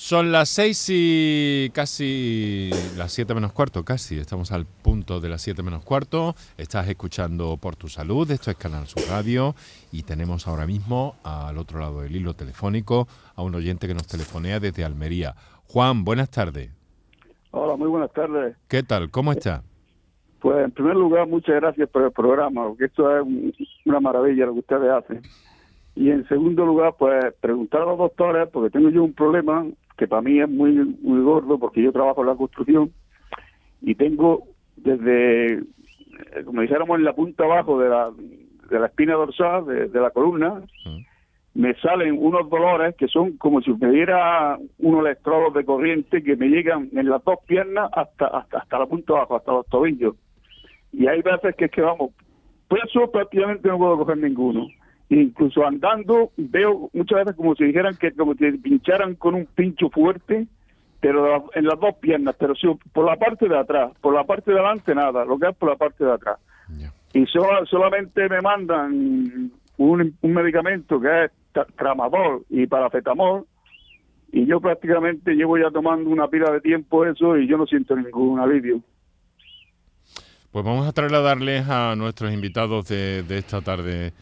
Son 0.00 0.30
las 0.30 0.48
seis 0.48 0.86
y 0.92 1.70
casi 1.74 2.70
las 2.96 3.10
siete 3.12 3.34
menos 3.34 3.52
cuarto, 3.52 3.84
casi. 3.84 4.16
Estamos 4.16 4.52
al 4.52 4.64
punto 4.64 5.20
de 5.20 5.28
las 5.28 5.42
siete 5.42 5.60
menos 5.64 5.84
cuarto. 5.84 6.36
Estás 6.56 6.88
escuchando 6.88 7.56
Por 7.56 7.74
tu 7.74 7.88
Salud. 7.88 8.30
Esto 8.30 8.52
es 8.52 8.56
Canal 8.56 8.86
Sur 8.86 9.02
Radio. 9.10 9.56
Y 9.90 10.04
tenemos 10.04 10.46
ahora 10.46 10.66
mismo 10.66 11.16
al 11.24 11.58
otro 11.58 11.80
lado 11.80 12.02
del 12.02 12.14
hilo 12.14 12.34
telefónico 12.34 13.08
a 13.34 13.42
un 13.42 13.56
oyente 13.56 13.88
que 13.88 13.94
nos 13.94 14.06
telefonea 14.06 14.60
desde 14.60 14.84
Almería. 14.84 15.34
Juan, 15.66 16.04
buenas 16.04 16.30
tardes. 16.30 16.70
Hola, 17.50 17.74
muy 17.74 17.88
buenas 17.88 18.12
tardes. 18.12 18.56
¿Qué 18.68 18.84
tal? 18.84 19.10
¿Cómo 19.10 19.32
está? 19.32 19.64
Pues 20.38 20.64
en 20.64 20.70
primer 20.70 20.94
lugar, 20.94 21.26
muchas 21.26 21.56
gracias 21.56 21.88
por 21.90 22.04
el 22.04 22.12
programa, 22.12 22.68
porque 22.68 22.84
esto 22.84 23.18
es 23.18 23.26
una 23.84 23.98
maravilla 23.98 24.46
lo 24.46 24.52
que 24.52 24.60
ustedes 24.60 24.92
hacen. 24.92 25.22
Y 25.96 26.10
en 26.12 26.26
segundo 26.28 26.64
lugar, 26.64 26.94
pues 26.96 27.34
preguntar 27.40 27.82
a 27.82 27.86
los 27.86 27.98
doctores, 27.98 28.48
porque 28.52 28.70
tengo 28.70 28.90
yo 28.90 29.02
un 29.02 29.12
problema 29.12 29.66
que 29.98 30.06
para 30.06 30.22
mí 30.22 30.40
es 30.40 30.48
muy, 30.48 30.72
muy 31.02 31.20
gordo 31.20 31.58
porque 31.58 31.82
yo 31.82 31.92
trabajo 31.92 32.22
en 32.22 32.28
la 32.28 32.36
construcción 32.36 32.92
y 33.82 33.94
tengo 33.96 34.44
desde, 34.76 35.54
eh, 35.54 35.62
como 36.44 36.62
dijéramos, 36.62 36.98
en 36.98 37.04
la 37.04 37.14
punta 37.14 37.44
abajo 37.44 37.78
de 37.80 37.88
la, 37.88 38.10
de 38.70 38.78
la 38.78 38.86
espina 38.86 39.14
dorsal, 39.14 39.66
de, 39.66 40.00
la 40.00 40.10
columna, 40.10 40.62
me 41.54 41.74
salen 41.80 42.16
unos 42.16 42.48
dolores 42.48 42.94
que 42.96 43.08
son 43.08 43.36
como 43.38 43.60
si 43.60 43.72
me 43.72 43.90
diera 43.90 44.56
unos 44.78 45.00
electrodos 45.00 45.52
de 45.54 45.64
corriente 45.64 46.22
que 46.22 46.36
me 46.36 46.46
llegan 46.46 46.88
en 46.92 47.08
las 47.08 47.22
dos 47.24 47.38
piernas 47.46 47.90
hasta, 47.92 48.28
hasta, 48.28 48.58
hasta 48.58 48.78
la 48.78 48.86
punta 48.86 49.14
abajo, 49.14 49.36
hasta 49.36 49.52
los 49.52 49.66
tobillos. 49.66 50.14
Y 50.92 51.08
hay 51.08 51.22
veces 51.22 51.56
que 51.56 51.64
es 51.64 51.70
que 51.72 51.82
vamos, 51.82 52.12
eso 52.70 53.10
prácticamente 53.10 53.68
no 53.68 53.78
puedo 53.78 53.98
coger 53.98 54.18
ninguno 54.18 54.68
incluso 55.10 55.66
andando 55.66 56.30
veo 56.36 56.90
muchas 56.92 57.20
veces 57.20 57.36
como 57.36 57.54
si 57.54 57.64
dijeran 57.64 57.96
que 57.96 58.12
como 58.12 58.34
si 58.34 58.52
pincharan 58.52 59.14
con 59.14 59.34
un 59.34 59.46
pincho 59.46 59.88
fuerte 59.88 60.46
pero 61.00 61.50
en 61.54 61.64
las 61.64 61.80
dos 61.80 61.94
piernas 62.00 62.34
pero 62.38 62.54
sí, 62.54 62.66
por 62.92 63.06
la 63.06 63.16
parte 63.16 63.48
de 63.48 63.56
atrás 63.56 63.92
por 64.00 64.14
la 64.14 64.24
parte 64.24 64.50
de 64.50 64.58
adelante 64.58 64.94
nada 64.94 65.24
lo 65.24 65.38
que 65.38 65.48
es 65.48 65.56
por 65.56 65.70
la 65.70 65.76
parte 65.76 66.04
de 66.04 66.12
atrás. 66.12 66.38
Y 67.14 67.24
solamente 67.26 68.28
me 68.28 68.42
mandan 68.42 69.50
un, 69.78 70.18
medicamento 70.20 71.00
que 71.00 71.24
es 71.24 71.30
tramadol 71.76 72.44
y 72.50 72.66
parafetamol 72.66 73.46
y 74.30 74.44
yo 74.44 74.60
prácticamente 74.60 75.32
llevo 75.32 75.56
ya 75.56 75.70
tomando 75.70 76.10
una 76.10 76.28
pila 76.28 76.50
de 76.50 76.60
tiempo 76.60 77.06
eso 77.06 77.38
y 77.38 77.48
yo 77.48 77.56
no 77.56 77.66
siento 77.66 77.96
ningún 77.96 78.38
alivio. 78.38 78.82
Pues 80.52 80.64
vamos 80.64 80.86
a 80.86 80.92
trasladarles 80.92 81.66
a 81.68 81.94
nuestros 81.96 82.32
invitados 82.32 82.88
de, 82.88 83.22
de 83.22 83.38
esta 83.38 83.62
tarde 83.62 84.12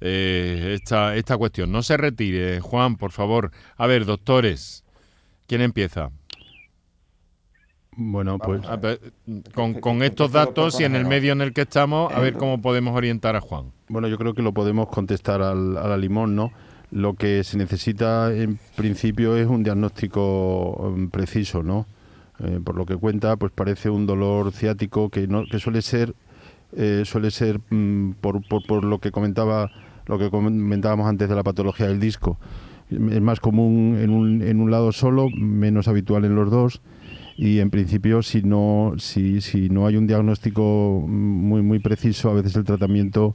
eh, 0.00 0.72
esta, 0.74 1.16
esta 1.16 1.36
cuestión. 1.36 1.72
No 1.72 1.82
se 1.82 1.96
retire, 1.96 2.60
Juan, 2.60 2.96
por 2.96 3.12
favor. 3.12 3.50
A 3.76 3.86
ver, 3.86 4.04
doctores, 4.04 4.84
¿quién 5.46 5.60
empieza? 5.60 6.10
Bueno, 8.00 8.38
pues 8.38 8.62
con, 9.80 10.04
estos 10.04 10.30
datos 10.30 10.78
y 10.78 10.84
en 10.84 10.94
el 10.94 11.04
medio 11.04 11.32
en 11.32 11.40
el 11.40 11.52
que 11.52 11.62
estamos, 11.62 12.12
a 12.12 12.20
ver 12.20 12.34
cómo 12.34 12.62
podemos 12.62 12.96
orientar 12.96 13.34
a 13.34 13.40
Juan. 13.40 13.72
Bueno, 13.88 14.06
yo 14.06 14.16
creo 14.18 14.34
que 14.34 14.42
lo 14.42 14.52
podemos 14.52 14.88
contestar 14.88 15.42
al, 15.42 15.76
a 15.76 15.88
la 15.88 15.96
limón, 15.96 16.36
¿no? 16.36 16.52
Lo 16.92 17.14
que 17.14 17.42
se 17.42 17.58
necesita 17.58 18.32
en 18.32 18.60
principio 18.76 19.36
es 19.36 19.48
un 19.48 19.64
diagnóstico 19.64 20.94
mm, 20.96 21.08
preciso, 21.08 21.64
¿no? 21.64 21.86
Eh, 22.38 22.60
por 22.64 22.76
lo 22.76 22.86
que 22.86 22.96
cuenta, 22.96 23.36
pues 23.36 23.50
parece 23.52 23.90
un 23.90 24.06
dolor 24.06 24.52
ciático 24.52 25.10
que 25.10 25.26
no 25.26 25.44
que 25.44 25.58
suele 25.58 25.82
ser 25.82 26.14
eh, 26.76 27.02
suele 27.04 27.32
ser 27.32 27.58
mm, 27.70 28.12
por, 28.20 28.46
por, 28.46 28.64
por, 28.64 28.84
lo 28.84 29.00
que 29.00 29.10
comentaba 29.10 29.72
lo 30.08 30.18
que 30.18 30.30
comentábamos 30.30 31.06
antes 31.06 31.28
de 31.28 31.34
la 31.36 31.44
patología 31.44 31.86
del 31.86 32.00
disco. 32.00 32.38
Es 32.90 33.20
más 33.20 33.38
común 33.38 33.98
en 34.00 34.10
un, 34.10 34.42
en 34.42 34.60
un 34.60 34.70
lado 34.70 34.92
solo, 34.92 35.28
menos 35.30 35.88
habitual 35.88 36.24
en 36.24 36.34
los 36.34 36.50
dos 36.50 36.80
y 37.38 37.60
en 37.60 37.70
principio 37.70 38.20
si 38.22 38.42
no 38.42 38.94
si, 38.98 39.40
si 39.40 39.68
no 39.68 39.86
hay 39.86 39.96
un 39.96 40.08
diagnóstico 40.08 41.04
muy 41.06 41.62
muy 41.62 41.78
preciso 41.78 42.30
a 42.30 42.34
veces 42.34 42.56
el 42.56 42.64
tratamiento 42.64 43.32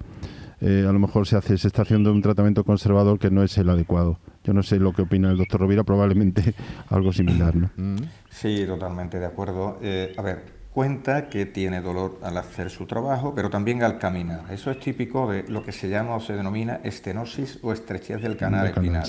eh, 0.60 0.86
a 0.88 0.92
lo 0.92 1.00
mejor 1.00 1.26
se 1.26 1.38
hace 1.38 1.58
se 1.58 1.68
está 1.68 1.84
haciendo 1.84 2.12
un 2.12 2.22
tratamiento 2.22 2.66
conservador 2.66 3.18
que 3.18 3.32
no 3.32 3.44
es 3.44 3.58
el 3.58 3.70
adecuado 3.70 4.20
yo 4.44 4.54
no 4.54 4.62
sé 4.62 4.78
lo 4.78 4.92
que 4.92 5.04
opina 5.04 5.32
el 5.32 5.38
doctor 5.38 5.62
Rovira 5.62 5.86
probablemente 5.86 6.54
algo 6.90 7.14
similar 7.14 7.56
¿no? 7.56 7.70
Mm. 7.78 7.96
sí 8.30 8.66
totalmente 8.68 9.20
de 9.20 9.26
acuerdo 9.26 9.80
eh, 9.82 10.14
a 10.18 10.22
ver 10.22 10.63
cuenta 10.74 11.30
que 11.30 11.46
tiene 11.46 11.82
dolor 11.82 12.20
al 12.24 12.36
hacer 12.38 12.70
su 12.70 12.88
trabajo, 12.88 13.34
pero 13.36 13.50
también 13.50 13.84
al 13.84 14.00
caminar. 14.00 14.52
Eso 14.52 14.72
es 14.72 14.80
típico 14.80 15.32
de 15.32 15.44
lo 15.44 15.64
que 15.64 15.72
se 15.72 15.88
llama 15.88 16.16
o 16.16 16.20
se 16.20 16.34
denomina 16.34 16.80
estenosis 16.84 17.60
o 17.62 17.72
estrechez 17.72 18.22
del 18.22 18.38
canal 18.38 18.68
espinal. 18.68 19.08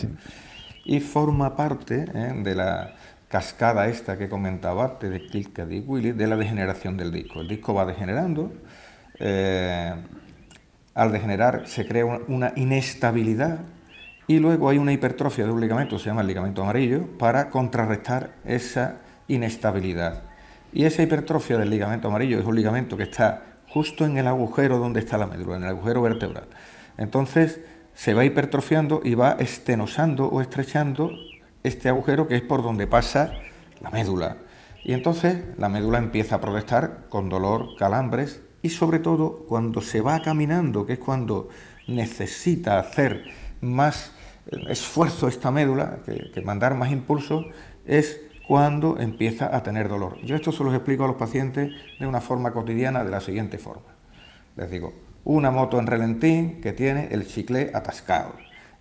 Y 0.85 1.01
forma 1.01 1.57
parte 1.57 2.05
¿eh? 2.15 2.33
de 2.37 2.55
la 2.55 2.95
cascada 3.29 3.89
esta 3.89 4.19
que 4.19 4.29
comentaba 4.29 4.85
antes 4.85 5.11
de 5.11 5.27
Kilcady 5.27 5.81
Willy, 5.81 6.13
de 6.13 6.27
la 6.27 6.37
degeneración 6.37 6.99
del 6.99 7.11
disco. 7.11 7.41
El 7.41 7.49
disco 7.49 7.73
va 7.73 7.87
degenerando, 7.87 8.53
eh, 9.19 9.95
al 10.95 11.13
degenerar 11.13 11.67
se 11.67 11.87
crea 11.87 12.05
una 12.29 12.53
inestabilidad 12.57 13.61
y 14.27 14.39
luego 14.39 14.69
hay 14.69 14.77
una 14.79 14.93
hipertrofia 14.93 15.47
de 15.47 15.51
un 15.51 15.61
ligamento, 15.61 15.99
se 15.99 16.07
llama 16.07 16.21
el 16.21 16.27
ligamento 16.27 16.63
amarillo, 16.63 17.19
para 17.19 17.49
contrarrestar 17.49 18.35
esa 18.45 18.99
inestabilidad. 19.29 20.34
Y 20.75 20.85
esa 20.85 21.03
hipertrofia 21.03 21.57
del 21.57 21.71
ligamento 21.71 22.09
amarillo 22.09 22.39
es 22.39 22.45
un 22.45 22.57
ligamento 22.57 22.97
que 22.97 23.05
está 23.05 23.61
justo 23.69 24.05
en 24.05 24.19
el 24.19 24.27
agujero 24.27 24.79
donde 24.79 25.01
está 25.01 25.17
la 25.17 25.29
médula, 25.29 25.57
en 25.57 25.63
el 25.63 25.69
agujero 25.71 26.03
vertebral. 26.03 26.49
Entonces 26.99 27.61
se 27.95 28.13
va 28.13 28.25
hipertrofiando 28.25 29.01
y 29.05 29.15
va 29.15 29.37
estenosando 29.39 30.27
o 30.27 30.41
estrechando 30.41 31.13
este 31.63 31.89
agujero 31.89 32.27
que 32.27 32.35
es 32.35 32.43
por 32.43 32.65
donde 32.65 32.89
pasa 32.89 33.33
la 33.81 33.91
médula. 33.91 34.39
Y 34.83 34.95
entonces 34.95 35.45
la 35.59 35.69
médula 35.69 35.99
empieza 35.99 36.37
a 36.37 36.41
protestar 36.41 37.05
con 37.09 37.29
dolor, 37.29 37.77
calambres 37.79 38.43
y 38.61 38.71
sobre 38.71 38.99
todo 38.99 39.45
cuando 39.49 39.81
se 39.81 40.01
va 40.01 40.23
caminando, 40.23 40.87
que 40.87 40.95
es 40.95 40.99
cuando 40.99 41.51
necesita 41.87 42.81
hacer 42.81 43.25
más 43.61 44.13
esfuerzo 44.69 45.29
esta 45.29 45.51
médula, 45.51 45.99
que, 46.05 46.43
mandar 46.43 46.75
más 46.75 46.91
impulsos, 46.91 47.47
es 47.87 48.21
cuando 48.47 48.99
empieza 48.99 49.55
a 49.55 49.63
tener 49.63 49.89
dolor. 49.89 50.19
Yo 50.25 50.37
esto 50.37 50.53
se 50.53 50.65
los 50.65 50.75
explico 50.75 51.05
a 51.05 51.09
los 51.09 51.17
pacientes 51.17 51.73
de 51.99 52.07
una 52.07 52.21
forma 52.21 52.53
cotidiana 52.53 53.05
de 53.05 53.11
la 53.11 53.21
siguiente 53.21 53.59
forma. 53.59 53.95
Les 54.57 54.71
digo, 54.71 54.93
una 55.25 55.51
moto 55.51 55.79
en 55.79 55.87
relentín 55.87 56.61
que 56.61 56.73
tiene 56.73 57.09
el 57.11 57.27
chicle 57.27 57.71
atascado. 57.75 58.35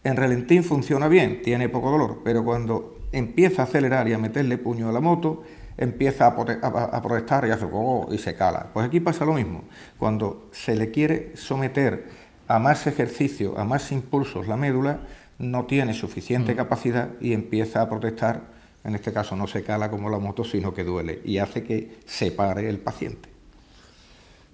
En 0.03 0.18
relentín 0.18 0.64
funciona 0.64 1.07
bien, 1.07 1.41
tiene 1.41 1.70
poco 1.70 1.91
dolor, 1.91 2.22
pero 2.26 2.43
cuando 2.43 2.95
empieza 3.14 3.61
a 3.61 3.66
acelerar 3.66 4.07
y 4.09 4.14
a 4.14 4.18
meterle 4.18 4.57
puño 4.57 4.89
a 4.89 4.91
la 4.91 4.99
moto, 4.99 5.43
empieza 5.78 6.28
a, 6.28 7.01
protestar 7.01 7.47
y 7.47 7.51
hace 7.51 7.66
oh", 7.72 8.07
y 8.11 8.18
se 8.18 8.36
cala. 8.36 8.68
Pues 8.74 8.86
aquí 8.86 8.99
pasa 8.99 9.26
lo 9.26 9.34
mismo. 9.34 9.64
Cuando 9.97 10.49
se 10.51 10.76
le 10.76 10.91
quiere 10.91 11.36
someter 11.36 12.09
a 12.47 12.59
más 12.59 12.86
ejercicio, 12.86 13.57
a 13.57 13.64
más 13.64 13.91
impulsos 13.91 14.47
la 14.47 14.57
médula, 14.57 14.99
no 15.39 15.66
tiene 15.66 15.93
suficiente 15.93 16.53
mm. 16.53 16.57
capacidad 16.57 17.09
y 17.22 17.34
empieza 17.34 17.82
a 17.82 17.89
protestar. 17.89 18.41
En 18.84 18.95
este 18.95 19.13
caso 19.13 19.36
no 19.36 19.47
se 19.47 19.63
cala 19.63 19.89
como 19.89 20.09
la 20.09 20.19
moto, 20.19 20.43
sino 20.43 20.73
que 20.73 20.84
duele 20.84 21.21
y 21.23 21.38
hace 21.38 21.63
que 21.63 21.99
se 22.05 22.31
pare 22.31 22.69
el 22.69 22.79
paciente. 22.79 23.29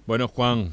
Bueno, 0.06 0.28
Juan, 0.28 0.70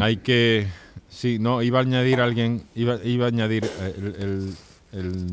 hay 0.00 0.18
que... 0.18 0.66
Sí, 1.08 1.38
no, 1.38 1.62
iba 1.62 1.78
a 1.78 1.82
añadir 1.82 2.20
alguien, 2.20 2.62
iba, 2.74 3.02
iba 3.02 3.24
a 3.24 3.28
añadir, 3.28 3.64
eh, 3.64 4.52
el, 4.92 5.26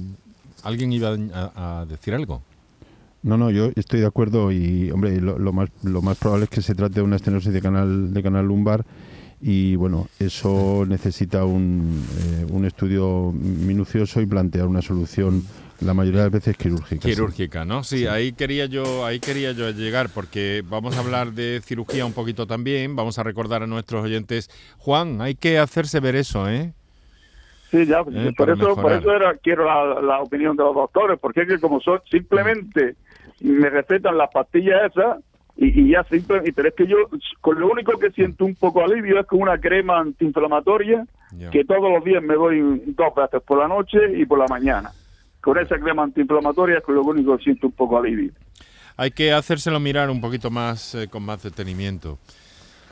alguien 0.63 0.93
iba 0.93 1.09
a 1.13 1.85
decir 1.87 2.13
algo. 2.13 2.41
No, 3.23 3.37
no, 3.37 3.49
yo 3.49 3.71
estoy 3.75 4.01
de 4.01 4.05
acuerdo 4.05 4.51
y, 4.51 4.91
hombre, 4.91 5.19
lo, 5.19 5.51
más, 5.51 5.69
lo 5.83 6.03
más 6.03 6.17
probable 6.17 6.45
es 6.45 6.49
que 6.51 6.61
se 6.61 6.75
trate 6.75 6.95
de 6.95 7.01
una 7.01 7.15
estenosis 7.15 7.51
de 7.51 7.61
canal, 7.61 8.13
de 8.13 8.21
canal 8.21 8.45
lumbar 8.45 8.85
y, 9.41 9.75
bueno, 9.75 10.07
eso 10.19 10.85
necesita 10.87 11.43
un, 11.43 12.05
eh, 12.19 12.45
un 12.49 12.65
estudio 12.65 13.31
minucioso 13.33 14.21
y 14.21 14.27
plantear 14.27 14.67
una 14.67 14.83
solución 14.83 15.43
la 15.82 15.93
mayoría 15.93 16.19
de 16.19 16.26
las 16.26 16.34
veces 16.34 16.57
quirúrgica. 16.57 17.07
Quirúrgica, 17.07 17.65
¿no? 17.65 17.84
Sí, 17.84 18.07
ahí 18.07 18.34
quería 18.34 18.65
yo, 18.65 19.05
ahí 19.05 19.19
quería 19.19 19.51
yo 19.51 19.69
llegar 19.71 20.09
porque 20.13 20.63
vamos 20.67 20.97
a 20.97 21.01
hablar 21.01 21.32
de 21.34 21.61
cirugía 21.63 22.05
un 22.05 22.13
poquito 22.13 22.47
también. 22.47 22.95
Vamos 22.95 23.19
a 23.19 23.23
recordar 23.23 23.63
a 23.63 23.67
nuestros 23.67 24.03
oyentes, 24.03 24.49
Juan, 24.78 25.21
hay 25.21 25.36
que 25.36 25.59
hacerse 25.59 25.99
ver 25.99 26.15
eso, 26.15 26.49
¿eh? 26.49 26.73
Sí, 27.71 27.86
ya, 27.86 27.99
eh, 28.11 28.32
por, 28.38 28.49
eso, 28.49 28.76
por 28.76 28.91
eso 28.91 29.11
era, 29.11 29.36
quiero 29.36 29.65
la, 29.65 30.21
opinión 30.21 30.55
de 30.55 30.63
los 30.63 30.76
doctores, 30.76 31.19
porque 31.19 31.41
es 31.41 31.47
que 31.47 31.59
como 31.59 31.82
son 31.82 31.99
simplemente 32.09 32.95
me 33.41 33.69
recetan 33.69 34.17
las 34.17 34.30
pastillas 34.32 34.91
esas 34.91 35.17
y, 35.57 35.89
ya 35.89 36.03
simplemente, 36.03 36.53
pero 36.53 36.69
es 36.69 36.76
que 36.76 36.88
yo 36.88 36.97
con 37.41 37.59
lo 37.59 37.69
único 37.69 37.97
que 37.97 38.11
siento 38.11 38.45
un 38.45 38.55
poco 38.55 38.84
alivio 38.84 39.19
es 39.19 39.26
con 39.26 39.41
una 39.41 39.57
crema 39.57 39.99
antiinflamatoria 39.99 41.05
que 41.51 41.65
todos 41.65 41.91
los 41.91 42.03
días 42.03 42.23
me 42.23 42.36
doy 42.36 42.82
dos 42.88 43.13
veces 43.15 43.41
por 43.41 43.59
la 43.59 43.67
noche 43.67 43.97
y 44.15 44.26
por 44.26 44.39
la 44.39 44.47
mañana. 44.47 44.91
Con 45.45 45.59
esa 45.59 45.77
crema 45.77 46.01
antiinflamatoria 46.01 46.79
es 46.79 46.83
lo 46.87 47.03
único 47.03 47.37
que 47.37 47.43
siento 47.43 47.67
un 47.67 47.73
poco 47.73 47.99
alivio. 47.99 48.31
Hay 48.97 49.11
que 49.11 49.31
hacérselo 49.31 49.79
mirar 49.79 50.09
un 50.09 50.19
poquito 50.19 50.49
más 50.49 50.95
eh, 50.95 51.07
con 51.07 51.21
más 51.21 51.43
detenimiento. 51.43 52.17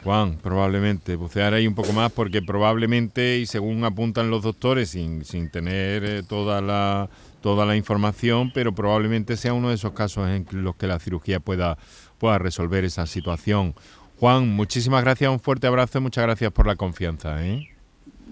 Juan, 0.03 0.37
probablemente, 0.37 1.15
bucear 1.15 1.55
ahí 1.55 1.65
un 1.65 1.73
poco 1.73 1.93
más 1.93 2.11
porque 2.11 2.43
probablemente, 2.43 3.39
y 3.39 3.47
según 3.47 3.83
apuntan 3.83 4.29
los 4.29 4.43
doctores, 4.43 4.91
sin, 4.91 5.25
sin 5.25 5.49
tener 5.49 6.03
eh, 6.03 6.21
toda 6.21 6.61
la 6.61 7.09
toda 7.41 7.65
la 7.65 7.75
información, 7.75 8.51
pero 8.53 8.71
probablemente 8.75 9.35
sea 9.35 9.53
uno 9.53 9.69
de 9.69 9.75
esos 9.75 9.93
casos 9.93 10.29
en 10.29 10.45
los 10.51 10.75
que 10.75 10.85
la 10.85 10.99
cirugía 10.99 11.39
pueda, 11.39 11.79
pueda 12.19 12.37
resolver 12.37 12.85
esa 12.85 13.07
situación. 13.07 13.73
Juan, 14.19 14.47
muchísimas 14.47 15.03
gracias, 15.03 15.31
un 15.31 15.39
fuerte 15.39 15.65
abrazo 15.65 15.97
y 15.97 16.01
muchas 16.01 16.23
gracias 16.23 16.51
por 16.51 16.67
la 16.67 16.75
confianza. 16.75 17.43
¿eh? 17.43 17.72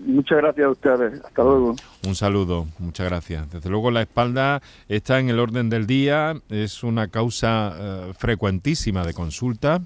Muchas 0.06 0.38
gracias 0.39 0.66
a 0.66 0.70
ustedes. 0.70 1.22
Hasta 1.24 1.43
luego. 1.43 1.76
Un 2.08 2.16
saludo. 2.16 2.68
Muchas 2.80 3.08
gracias. 3.08 3.52
Desde 3.52 3.70
luego 3.70 3.91
la 3.91 4.02
espalda 4.02 4.62
está 4.88 5.20
en 5.20 5.30
el 5.30 5.39
orden 5.39 5.70
del 5.70 5.86
día. 5.86 6.36
Es 6.49 6.84
una 6.84 7.08
causa 7.08 7.74
eh, 7.78 8.14
frecuentísima 8.18 9.06
de 9.06 9.14
consulta 9.14 9.82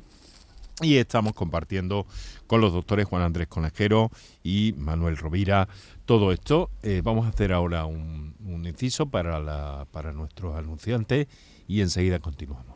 y 0.82 0.98
estamos 0.98 1.34
compartiendo 1.34 2.06
con 2.48 2.62
los 2.62 2.74
doctores 2.74 3.06
Juan 3.08 3.24
Andrés 3.24 3.48
Conejero 3.48 4.12
y 4.44 4.74
Manuel 4.78 5.18
Rovira 5.18 5.68
todo 6.06 6.32
esto. 6.32 6.70
Eh, 6.84 7.02
vamos 7.04 7.26
a 7.26 7.30
hacer 7.30 7.52
ahora 7.52 7.86
un, 7.86 8.36
un 8.46 8.66
inciso 8.66 9.08
para, 9.08 9.40
la, 9.40 9.86
para 9.92 10.12
nuestros 10.12 10.56
anunciantes 10.58 11.28
y 11.68 11.82
enseguida 11.82 12.20
continuamos. 12.20 12.76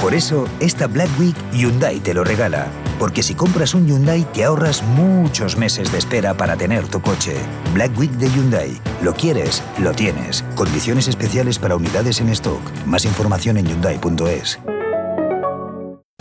Por 0.00 0.14
eso, 0.14 0.46
esta 0.60 0.86
Black 0.86 1.10
Week 1.18 1.34
Hyundai 1.52 1.98
te 1.98 2.14
lo 2.14 2.22
regala. 2.22 2.68
Porque 3.00 3.24
si 3.24 3.34
compras 3.34 3.74
un 3.74 3.88
Hyundai 3.88 4.24
te 4.32 4.44
ahorras 4.44 4.82
muchos 4.82 5.56
meses 5.56 5.90
de 5.90 5.98
espera 5.98 6.36
para 6.36 6.56
tener 6.56 6.86
tu 6.86 7.02
coche. 7.02 7.34
Black 7.74 7.98
Week 7.98 8.12
de 8.12 8.30
Hyundai. 8.30 8.80
Lo 9.02 9.12
quieres, 9.12 9.60
lo 9.78 9.92
tienes. 9.92 10.44
Condiciones 10.54 11.08
especiales 11.08 11.58
para 11.58 11.74
unidades 11.74 12.20
en 12.20 12.28
stock. 12.28 12.60
Más 12.86 13.04
información 13.04 13.58
en 13.58 13.66
hyundai.es. 13.66 14.60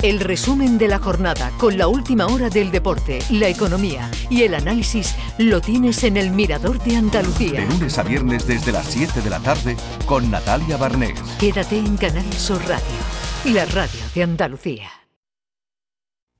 El 0.02 0.20
resumen 0.22 0.78
de 0.80 0.88
la 0.88 0.98
jornada 0.98 1.52
con 1.58 1.78
la 1.78 1.88
última 1.88 2.28
hora 2.28 2.50
del 2.50 2.72
deporte, 2.72 3.20
la 3.32 3.48
economía 3.48 4.10
y 4.30 4.44
el 4.44 4.54
análisis 4.54 5.16
lo 5.40 5.60
tienes 5.60 6.04
en 6.04 6.18
el 6.18 6.32
Mirador 6.32 6.80
de 6.84 6.98
Andalucía. 6.98 7.62
De 7.62 7.68
lunes 7.68 7.98
a 7.98 8.04
viernes 8.04 8.48
desde 8.48 8.72
las 8.72 8.88
7 8.88 9.22
de 9.22 9.30
la 9.30 9.40
tarde 9.40 9.76
con 10.06 10.30
Natalia 10.30 10.78
Barnés. 10.78 11.20
Quédate 11.40 11.78
en 11.78 11.98
Canal 11.98 12.32
Sur 12.34 12.62
Radio 12.68 13.27
la 13.46 13.66
radio 13.66 14.00
de 14.14 14.24
Andalucía. 14.24 14.90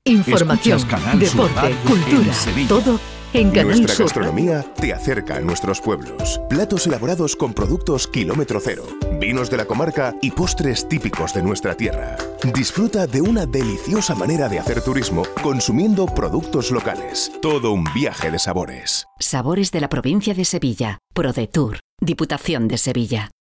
Información, 0.04 0.80
deporte, 1.18 1.76
cultura, 1.86 2.32
todo 2.68 2.98
en 3.34 3.50
Canal 3.50 3.80
Nuestra 3.80 4.04
gastronomía 4.04 4.62
te 4.74 4.92
acerca 4.94 5.36
a 5.36 5.40
nuestros 5.40 5.80
pueblos. 5.80 6.40
Platos 6.48 6.86
elaborados 6.86 7.36
con 7.36 7.52
productos 7.52 8.08
kilómetro 8.08 8.58
cero, 8.58 8.84
vinos 9.20 9.50
de 9.50 9.58
la 9.58 9.66
comarca 9.66 10.14
y 10.22 10.30
postres 10.30 10.88
típicos 10.88 11.34
de 11.34 11.42
nuestra 11.42 11.74
tierra. 11.74 12.16
Disfruta 12.54 13.06
de 13.06 13.20
una 13.20 13.44
deliciosa 13.44 14.14
manera 14.14 14.48
de 14.48 14.58
hacer 14.58 14.82
turismo 14.82 15.24
consumiendo 15.42 16.06
productos 16.06 16.70
locales. 16.70 17.30
Todo 17.42 17.72
un 17.72 17.84
viaje 17.94 18.30
de 18.30 18.38
sabores. 18.38 19.06
Sabores 19.20 19.72
de 19.72 19.80
la 19.80 19.88
provincia 19.88 20.32
de 20.32 20.46
Sevilla. 20.46 20.98
ProDetour. 21.12 21.80
Diputación 22.00 22.66
de 22.66 22.78
Sevilla. 22.78 23.30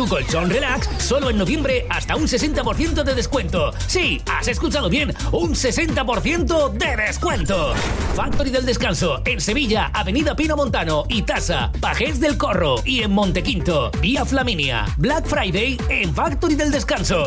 Tu 0.00 0.08
colchón 0.08 0.48
relax 0.48 0.88
solo 0.96 1.28
en 1.28 1.36
noviembre 1.36 1.84
hasta 1.90 2.16
un 2.16 2.22
60% 2.22 3.02
de 3.02 3.14
descuento. 3.14 3.70
Sí, 3.86 4.18
has 4.32 4.48
escuchado 4.48 4.88
bien, 4.88 5.12
un 5.30 5.54
60% 5.54 6.72
de 6.72 6.96
descuento. 6.96 7.74
Factory 8.14 8.48
del 8.48 8.64
Descanso 8.64 9.20
en 9.26 9.42
Sevilla, 9.42 9.90
Avenida 9.92 10.34
Pino 10.34 10.56
Montano 10.56 11.04
y 11.10 11.20
Tasa, 11.20 11.70
Pajés 11.80 12.18
del 12.18 12.38
Corro 12.38 12.76
y 12.82 13.02
en 13.02 13.10
Montequinto, 13.10 13.90
vía 14.00 14.24
Flaminia. 14.24 14.86
Black 14.96 15.26
Friday 15.26 15.78
en 15.90 16.14
Factory 16.14 16.54
del 16.54 16.70
Descanso. 16.70 17.26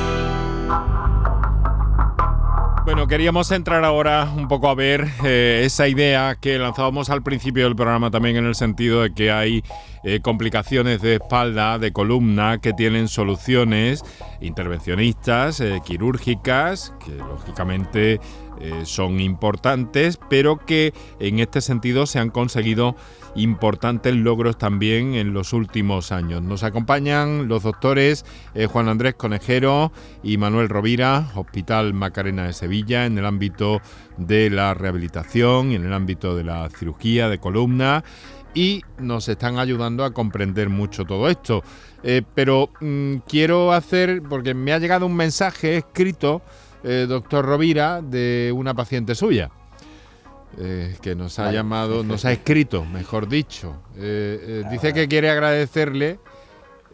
Bueno, 2.83 3.07
queríamos 3.07 3.51
entrar 3.51 3.85
ahora 3.85 4.27
un 4.35 4.47
poco 4.47 4.67
a 4.67 4.73
ver 4.73 5.07
eh, 5.23 5.61
esa 5.63 5.87
idea 5.87 6.35
que 6.35 6.57
lanzábamos 6.57 7.11
al 7.11 7.21
principio 7.21 7.65
del 7.65 7.75
programa 7.75 8.09
también 8.09 8.37
en 8.37 8.45
el 8.45 8.55
sentido 8.55 9.03
de 9.03 9.13
que 9.13 9.31
hay 9.31 9.63
eh, 10.03 10.19
complicaciones 10.21 10.99
de 10.99 11.15
espalda, 11.15 11.77
de 11.77 11.93
columna, 11.93 12.57
que 12.57 12.73
tienen 12.73 13.07
soluciones 13.07 14.03
intervencionistas, 14.41 15.59
eh, 15.59 15.79
quirúrgicas, 15.85 16.93
que 17.05 17.11
lógicamente 17.11 18.19
son 18.83 19.19
importantes, 19.19 20.19
pero 20.29 20.57
que 20.57 20.93
en 21.19 21.39
este 21.39 21.61
sentido 21.61 22.05
se 22.05 22.19
han 22.19 22.29
conseguido 22.29 22.95
importantes 23.35 24.15
logros 24.15 24.57
también 24.57 25.15
en 25.15 25.33
los 25.33 25.53
últimos 25.53 26.11
años. 26.11 26.41
Nos 26.41 26.63
acompañan 26.63 27.47
los 27.47 27.63
doctores 27.63 28.25
eh, 28.53 28.65
Juan 28.65 28.89
Andrés 28.89 29.15
Conejero 29.15 29.91
y 30.23 30.37
Manuel 30.37 30.69
Rovira, 30.69 31.31
Hospital 31.35 31.93
Macarena 31.93 32.45
de 32.45 32.53
Sevilla, 32.53 33.05
en 33.05 33.17
el 33.17 33.25
ámbito 33.25 33.81
de 34.17 34.49
la 34.49 34.73
rehabilitación 34.73 35.71
en 35.71 35.85
el 35.85 35.93
ámbito 35.93 36.35
de 36.35 36.43
la 36.43 36.69
cirugía 36.69 37.29
de 37.29 37.39
columna 37.39 38.03
y 38.53 38.81
nos 38.99 39.29
están 39.29 39.59
ayudando 39.59 40.03
a 40.03 40.13
comprender 40.13 40.69
mucho 40.69 41.05
todo 41.05 41.29
esto. 41.29 41.63
Eh, 42.03 42.21
pero 42.35 42.69
mm, 42.79 43.17
quiero 43.27 43.71
hacer, 43.71 44.21
porque 44.23 44.53
me 44.53 44.73
ha 44.73 44.79
llegado 44.79 45.05
un 45.05 45.15
mensaje 45.15 45.77
escrito, 45.77 46.41
eh, 46.83 47.05
doctor 47.07 47.45
Rovira, 47.45 48.01
de 48.01 48.51
una 48.53 48.73
paciente 48.73 49.15
suya. 49.15 49.51
Eh, 50.57 50.95
que 51.01 51.15
nos 51.15 51.39
ha 51.39 51.51
llamado, 51.51 52.03
nos 52.03 52.25
ha 52.25 52.31
escrito, 52.33 52.83
mejor 52.83 53.29
dicho. 53.29 53.81
Eh, 53.95 54.63
eh, 54.63 54.63
dice 54.69 54.93
que 54.93 55.07
quiere 55.07 55.29
agradecerle 55.29 56.19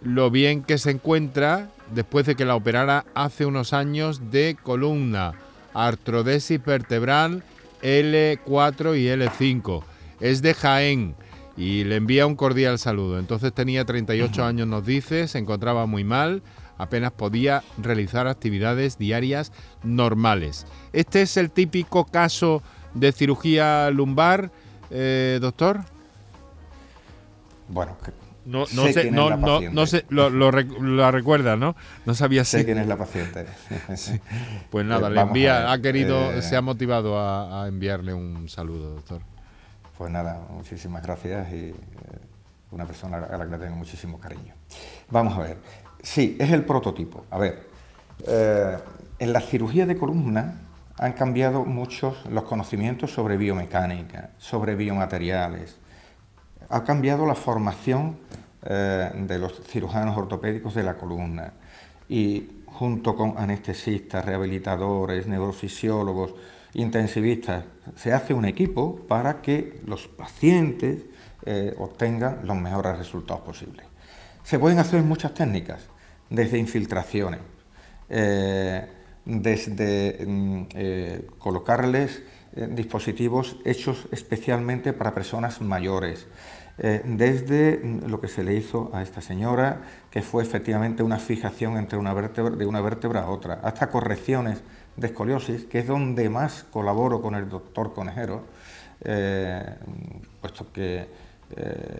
lo 0.04 0.30
bien 0.30 0.62
que 0.62 0.78
se 0.78 0.92
encuentra 0.92 1.72
después 1.94 2.28
de 2.28 2.36
que 2.36 2.46
la 2.46 2.56
operara 2.56 3.06
hace 3.16 3.46
unos 3.48 3.74
años 3.74 4.30
de 4.32 4.56
columna, 4.62 5.34
artrodesis 5.74 6.64
vertebral 6.64 7.44
L4 7.82 8.98
y 8.98 9.08
L5. 9.08 9.84
Es 10.20 10.42
de 10.42 10.54
Jaén 10.54 11.16
y 11.56 11.84
le 11.84 11.96
envía 11.96 12.28
un 12.28 12.36
cordial 12.36 12.78
saludo. 12.78 13.18
Entonces 13.18 13.54
tenía 13.54 13.86
38 13.86 14.46
años, 14.46 14.68
nos 14.68 14.86
dice, 14.86 15.28
se 15.28 15.40
encontraba 15.40 15.88
muy 15.88 16.04
mal, 16.04 16.44
apenas 16.78 17.12
podía 17.12 17.64
realizar 17.78 18.28
actividades 18.28 19.00
diarias 19.00 19.52
normales. 19.84 20.68
Este 20.94 21.24
es 21.24 21.38
el 21.38 21.50
típico 21.50 22.06
caso 22.06 22.62
de 23.00 23.12
cirugía 23.12 23.90
lumbar, 23.92 24.52
eh, 24.90 25.38
doctor? 25.42 25.82
Bueno, 27.68 27.98
no, 28.46 28.60
no 28.74 28.88
sé, 28.88 29.12
no, 29.12 29.36
no, 29.36 29.60
no, 29.60 29.86
sé, 29.86 30.06
lo, 30.10 30.30
lo, 30.30 30.52
la 30.52 31.12
recuerda, 31.12 31.58
¿no? 31.58 31.76
No 32.06 32.14
sabía 32.14 32.46
sé 32.46 32.64
quién 32.64 32.78
es 32.78 32.88
la 32.88 32.98
paciente. 32.98 33.46
Pues 34.70 34.86
nada, 34.86 35.10
eh, 35.10 35.12
le 35.12 35.22
envía, 35.22 35.72
ha 35.72 35.82
querido, 35.82 36.32
eh, 36.32 36.42
se 36.42 36.56
ha 36.56 36.62
motivado 36.62 37.20
a, 37.20 37.64
a, 37.64 37.68
enviarle 37.68 38.14
un 38.14 38.48
saludo, 38.48 38.96
doctor. 38.96 39.22
Pues 39.98 40.12
nada, 40.12 40.46
muchísimas 40.50 41.04
gracias 41.04 41.52
y 41.52 41.74
una 42.72 42.86
persona 42.86 43.18
a 43.18 43.38
la 43.38 43.46
que 43.46 43.52
le 43.52 43.58
tengo 43.58 43.76
muchísimo 43.76 44.20
cariño. 44.20 44.54
Vamos 45.10 45.38
a 45.38 45.42
ver, 45.42 45.58
sí, 46.02 46.38
es 46.40 46.52
el 46.52 46.64
prototipo. 46.64 47.26
A 47.32 47.38
ver, 47.38 47.68
en 49.20 49.34
la 49.34 49.42
cirugía 49.42 49.86
de 49.86 49.98
columna 49.98 50.67
han 50.98 51.14
cambiado 51.14 51.64
muchos 51.66 52.26
los 52.30 52.44
conocimientos 52.44 53.12
sobre 53.12 53.38
biomecánica, 53.38 54.32
sobre 54.38 54.76
biomateriales. 54.76 55.78
Ha 56.70 56.84
cambiado 56.84 57.26
la 57.26 57.36
formación 57.36 58.18
eh, 58.64 59.12
de 59.16 59.40
los 59.40 59.62
cirujanos 59.68 60.18
ortopédicos 60.18 60.74
de 60.74 60.84
la 60.84 60.96
columna 60.96 61.54
y 62.10 62.64
junto 62.66 63.16
con 63.16 63.36
anestesistas, 63.38 64.26
rehabilitadores, 64.26 65.28
neurofisiólogos, 65.28 66.34
intensivistas, 66.74 67.64
se 67.96 68.14
hace 68.14 68.34
un 68.34 68.46
equipo 68.46 68.98
para 69.08 69.42
que 69.42 69.82
los 69.86 70.08
pacientes 70.08 71.06
eh, 71.46 71.74
obtengan 71.78 72.40
los 72.44 72.58
mejores 72.58 72.98
resultados 72.98 73.42
posibles. 73.44 73.86
Se 74.44 74.60
pueden 74.60 74.80
hacer 74.80 75.02
muchas 75.02 75.34
técnicas, 75.34 75.82
desde 76.30 76.58
infiltraciones, 76.58 77.40
eh, 78.10 78.86
desde 79.28 80.26
mm, 80.26 80.62
eh, 80.74 81.28
colocarles 81.38 82.24
eh, 82.56 82.68
dispositivos 82.72 83.58
hechos 83.66 84.08
especialmente 84.12 84.94
para 84.94 85.14
personas 85.14 85.62
mayores, 85.62 86.28
eh, 86.78 87.02
desde 87.04 87.78
mm, 87.84 88.08
lo 88.08 88.22
que 88.22 88.30
se 88.30 88.44
le 88.44 88.56
hizo 88.56 88.90
a 88.94 89.04
esta 89.04 89.22
señora, 89.22 89.82
que 90.10 90.22
fue 90.22 90.44
efectivamente 90.44 91.04
una 91.04 91.20
fijación 91.20 91.78
entre 91.78 92.00
una 92.00 92.14
vértebra, 92.14 92.56
de 92.56 92.66
una 92.66 92.80
vértebra 92.80 93.24
a 93.24 93.30
otra, 93.30 93.56
hasta 93.64 93.90
correcciones 93.90 94.62
de 94.96 95.08
escoliosis, 95.08 95.66
que 95.66 95.80
es 95.80 95.88
donde 95.88 96.30
más 96.30 96.64
colaboro 96.64 97.22
con 97.22 97.36
el 97.36 97.50
doctor 97.50 97.94
Conejero, 97.94 98.44
puesto 100.42 100.72
que 100.74 101.08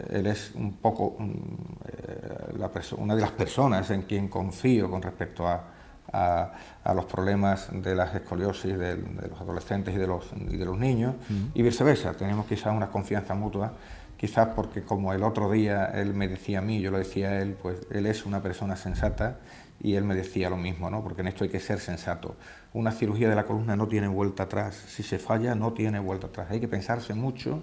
él 0.10 0.26
es 0.26 0.52
un 0.56 0.74
poco 0.78 1.16
mm, 1.20 2.98
una 2.98 3.16
de 3.16 3.22
las 3.22 3.32
personas 3.32 3.92
en 3.92 4.02
quien 4.02 4.28
confío 4.30 4.90
con 4.90 5.02
respecto 5.02 5.48
a, 5.48 5.77
a, 6.14 6.52
los 6.94 7.06
problemas 7.06 7.70
de 7.72 7.96
las 7.96 8.16
escoliosis 8.16 8.78
de, 8.78 8.98
los 8.98 9.40
adolescentes 9.40 9.94
y 9.94 9.98
de 9.98 10.08
los, 10.08 10.32
de 10.34 10.66
los 10.66 10.78
niños 10.78 11.16
y 11.54 11.62
viceversa. 11.62 12.14
Tenemos 12.14 12.46
quizá 12.46 12.72
una 12.72 12.88
confianza 12.88 13.36
mutua 13.36 13.74
quizás 14.18 14.50
porque 14.56 14.82
como 14.82 15.14
el 15.14 15.24
otro 15.24 15.50
día 15.52 15.86
él 15.86 16.14
me 16.14 16.28
decía 16.28 16.60
a 16.60 16.62
mí, 16.62 16.82
yo 16.82 16.92
lo 16.92 16.98
decía 16.98 17.30
a 17.30 17.42
él, 17.42 17.56
pues 17.62 17.80
él 17.92 18.06
es 18.08 18.26
una 18.26 18.42
persona 18.42 18.76
sensata 18.76 19.40
y 19.80 19.94
él 19.94 20.04
me 20.04 20.16
decía 20.16 20.50
lo 20.50 20.58
mismo, 20.58 20.90
¿no? 20.90 21.04
porque 21.04 21.22
en 21.22 21.28
esto 21.28 21.44
hay 21.44 21.52
que 21.52 21.60
ser 21.60 21.80
sensato. 21.80 22.36
Una 22.74 22.92
cirugía 22.92 23.30
de 23.30 23.36
la 23.36 23.46
columna 23.46 23.76
no 23.76 23.88
tiene 23.88 24.08
vuelta 24.08 24.44
atrás, 24.44 24.76
si 24.88 25.04
se 25.04 25.20
falla 25.20 25.54
no 25.54 25.74
tiene 25.74 26.00
vuelta 26.00 26.28
atrás, 26.28 26.48
hay 26.50 26.60
que 26.60 26.68
pensarse 26.68 27.14
mucho 27.14 27.62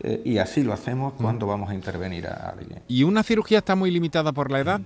eh, 0.00 0.22
y 0.24 0.38
así 0.38 0.62
lo 0.62 0.72
hacemos 0.72 1.14
cuando 1.14 1.46
vamos 1.46 1.70
a 1.70 1.74
intervenir 1.74 2.28
a 2.28 2.50
alguien. 2.50 2.82
¿Y 2.86 3.02
una 3.02 3.22
cirugía 3.24 3.58
está 3.58 3.74
muy 3.74 3.90
limitada 3.90 4.32
por 4.32 4.50
la 4.50 4.60
edad? 4.60 4.80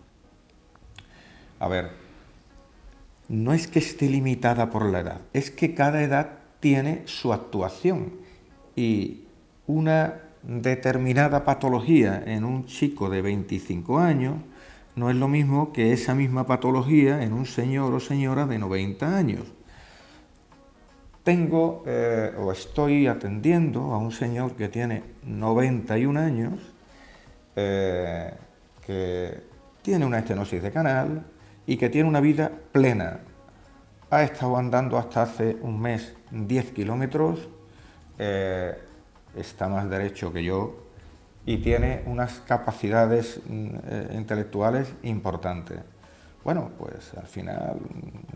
A 1.58 1.68
ver, 1.68 1.90
no 3.30 3.54
es 3.54 3.68
que 3.68 3.78
esté 3.78 4.08
limitada 4.08 4.70
por 4.70 4.84
la 4.86 5.00
edad, 5.00 5.20
es 5.32 5.52
que 5.52 5.72
cada 5.72 6.02
edad 6.02 6.40
tiene 6.58 7.02
su 7.06 7.32
actuación 7.32 8.14
y 8.74 9.22
una 9.68 10.14
determinada 10.42 11.44
patología 11.44 12.22
en 12.26 12.44
un 12.44 12.66
chico 12.66 13.08
de 13.08 13.22
25 13.22 14.00
años 14.00 14.34
no 14.96 15.10
es 15.10 15.16
lo 15.16 15.28
mismo 15.28 15.72
que 15.72 15.92
esa 15.92 16.16
misma 16.16 16.44
patología 16.44 17.22
en 17.22 17.32
un 17.32 17.46
señor 17.46 17.94
o 17.94 18.00
señora 18.00 18.46
de 18.46 18.58
90 18.58 19.16
años. 19.16 19.44
Tengo 21.22 21.84
eh, 21.86 22.32
o 22.36 22.50
estoy 22.50 23.06
atendiendo 23.06 23.94
a 23.94 23.98
un 23.98 24.10
señor 24.10 24.56
que 24.56 24.68
tiene 24.68 25.04
91 25.22 26.18
años, 26.18 26.54
eh, 27.54 28.34
que 28.84 29.40
tiene 29.82 30.04
una 30.04 30.18
estenosis 30.18 30.60
de 30.60 30.72
canal 30.72 31.24
y 31.70 31.76
que 31.76 31.88
tiene 31.88 32.08
una 32.08 32.18
vida 32.18 32.50
plena. 32.72 33.20
Ha 34.10 34.24
estado 34.24 34.56
andando 34.56 34.98
hasta 34.98 35.22
hace 35.22 35.56
un 35.60 35.80
mes 35.80 36.16
10 36.32 36.72
kilómetros, 36.72 37.48
eh, 38.18 38.76
está 39.36 39.68
más 39.68 39.88
derecho 39.88 40.32
que 40.32 40.42
yo 40.42 40.88
y 41.46 41.58
tiene 41.58 42.02
unas 42.06 42.40
capacidades 42.40 43.40
mm, 43.48 43.68
eh, 43.86 44.08
intelectuales 44.14 44.92
importantes. 45.04 45.78
Bueno, 46.42 46.72
pues 46.76 47.14
al 47.16 47.28
final 47.28 47.78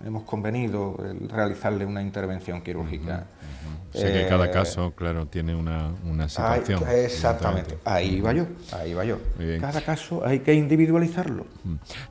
hemos 0.06 0.22
convenido 0.22 0.96
realizarle 1.28 1.84
una 1.84 2.02
intervención 2.02 2.62
quirúrgica. 2.62 3.26
Sé 3.94 4.12
que 4.12 4.26
cada 4.26 4.46
eh, 4.46 4.50
caso, 4.50 4.90
claro, 4.90 5.26
tiene 5.26 5.54
una, 5.54 5.92
situación. 6.28 6.82
exactamente, 6.88 7.78
ahí 7.84 8.20
va 8.20 8.32
yo, 8.32 8.46
ahí 8.72 8.92
va 8.92 9.04
yo. 9.04 9.18
Cada 9.60 9.82
caso 9.82 10.26
hay 10.26 10.40
que 10.40 10.52
individualizarlo. 10.52 11.46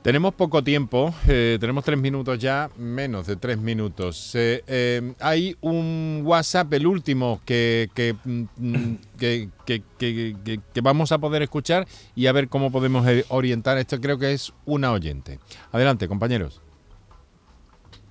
Tenemos 0.01 0.33
poco 0.33 0.63
tiempo, 0.63 1.13
eh, 1.27 1.57
tenemos 1.59 1.83
tres 1.83 1.99
minutos 1.99 2.39
ya, 2.39 2.69
menos 2.77 3.27
de 3.27 3.35
tres 3.35 3.57
minutos. 3.57 4.31
Eh, 4.33 5.13
hay 5.19 5.57
un 5.59 6.21
WhatsApp, 6.23 6.71
el 6.71 6.87
último, 6.87 7.41
que, 7.45 7.89
mm, 8.23 8.93
que, 9.19 9.49
que, 9.65 9.83
que, 9.97 10.81
vamos 10.81 11.11
a 11.11 11.17
poder 11.17 11.41
escuchar 11.41 11.85
y 12.15 12.27
a 12.27 12.31
ver 12.31 12.47
cómo 12.47 12.71
podemos 12.71 13.05
orientar. 13.27 13.77
Esto 13.77 13.99
creo 13.99 14.17
que 14.17 14.31
es 14.31 14.53
una 14.65 14.93
oyente. 14.93 15.39
Adelante, 15.73 16.07
compañeros. 16.07 16.62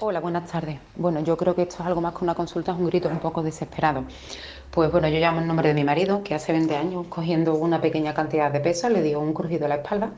Hola, 0.04 0.18
buenas 0.18 0.50
tardes. 0.50 0.80
Bueno, 0.96 1.20
yo 1.20 1.36
creo 1.36 1.54
que 1.54 1.62
esto 1.62 1.76
es 1.76 1.82
algo 1.82 2.00
más 2.00 2.12
que 2.12 2.24
una 2.24 2.34
consulta, 2.34 2.72
es 2.72 2.78
un 2.78 2.86
grito 2.86 3.08
un 3.08 3.20
poco 3.20 3.40
desesperado. 3.40 4.02
Pues 4.72 4.90
bueno, 4.90 5.06
yo 5.06 5.20
llamo 5.20 5.40
en 5.40 5.46
nombre 5.46 5.68
de 5.68 5.74
mi 5.74 5.84
marido, 5.84 6.24
que 6.24 6.34
hace 6.34 6.50
20 6.50 6.76
años, 6.76 7.06
cogiendo 7.08 7.54
una 7.54 7.80
pequeña 7.80 8.12
cantidad 8.12 8.50
de 8.50 8.58
peso, 8.58 8.88
le 8.88 9.00
dio 9.00 9.20
un 9.20 9.32
crujido 9.32 9.66
a 9.66 9.68
la 9.68 9.76
espalda. 9.76 10.10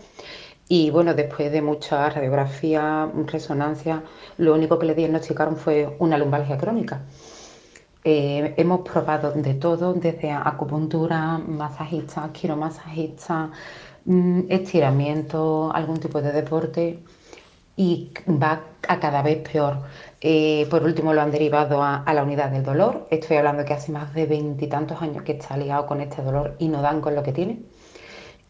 Y 0.69 0.89
bueno, 0.89 1.13
después 1.13 1.53
de 1.53 1.61
mucha 1.61 2.09
radiografía, 2.09 3.11
resonancia, 3.27 4.03
lo 4.39 4.55
único 4.55 4.79
que 4.79 4.87
le 4.87 4.95
diagnosticaron 4.95 5.59
fue 5.59 5.95
una 5.99 6.17
lumbalgia 6.17 6.57
crónica. 6.57 7.03
Eh, 8.05 8.55
hemos 8.57 8.81
probado 8.89 9.33
de 9.33 9.53
todo, 9.53 9.93
desde 9.93 10.31
acupuntura, 10.33 11.37
masajista, 11.37 12.31
quiromasajista, 12.33 13.51
mm, 14.07 14.41
estiramiento, 14.49 15.71
algún 15.75 16.01
tipo 16.01 16.23
de 16.23 16.33
deporte 16.33 17.03
y 17.77 18.13
va 18.29 18.65
a 18.87 19.01
cada 19.01 19.23
vez 19.23 19.39
peor. 19.51 19.79
Eh, 20.21 20.67
por 20.71 20.83
último, 20.85 21.13
lo 21.13 21.21
han 21.21 21.31
derivado 21.31 21.83
a, 21.83 22.05
la 22.15 22.23
unidad 22.23 22.51
del 22.51 22.63
dolor. 22.63 23.07
Estoy 23.11 23.37
hablando 23.37 23.65
que 23.65 23.75
hace 23.75 23.93
más 23.93 24.15
de 24.15 24.27
veintitantos 24.27 25.03
años 25.03 25.23
que 25.23 25.33
está 25.33 25.57
ligado 25.57 25.87
con 25.87 26.01
este 26.01 26.23
dolor 26.23 26.57
y 26.59 26.69
no 26.69 26.83
dan 26.83 27.01
con 27.01 27.15
lo 27.15 27.23
que 27.23 27.33
tiene. 27.33 27.63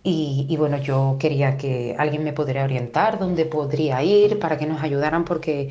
Y, 0.06 0.54
bueno, 0.58 0.76
yo 0.76 1.16
quería 1.18 1.56
que 1.56 1.96
alguien 1.98 2.24
me 2.24 2.34
pudiera 2.34 2.64
orientar 2.64 3.18
dónde 3.18 3.46
podría 3.46 4.02
ir 4.02 4.38
para 4.38 4.58
que 4.58 4.66
nos 4.66 4.82
ayudaran 4.82 5.24
porque 5.24 5.70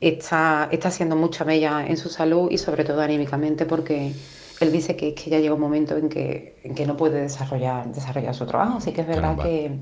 está, 0.00 0.68
está 0.70 0.88
haciendo 0.88 1.16
mucha 1.16 1.44
mella 1.44 1.84
en 1.84 1.96
su 1.96 2.08
salud 2.08 2.48
y 2.50 2.58
sobre 2.58 2.84
todo 2.84 3.00
anímicamente 3.00 3.66
porque 3.66 4.12
él 4.60 4.70
dice 4.70 4.94
que, 4.94 5.14
que 5.14 5.30
ya 5.30 5.40
llega 5.40 5.54
un 5.54 5.60
momento 5.60 5.96
en 5.96 6.08
que, 6.08 6.60
en 6.62 6.76
que 6.76 6.86
no 6.86 6.96
puede 6.96 7.22
desarrollar, 7.22 7.92
desarrollar 7.92 8.34
su 8.36 8.46
trabajo. 8.46 8.78
Así 8.78 8.92
que 8.92 9.00
es 9.00 9.06
verdad 9.08 9.36
que, 9.36 9.72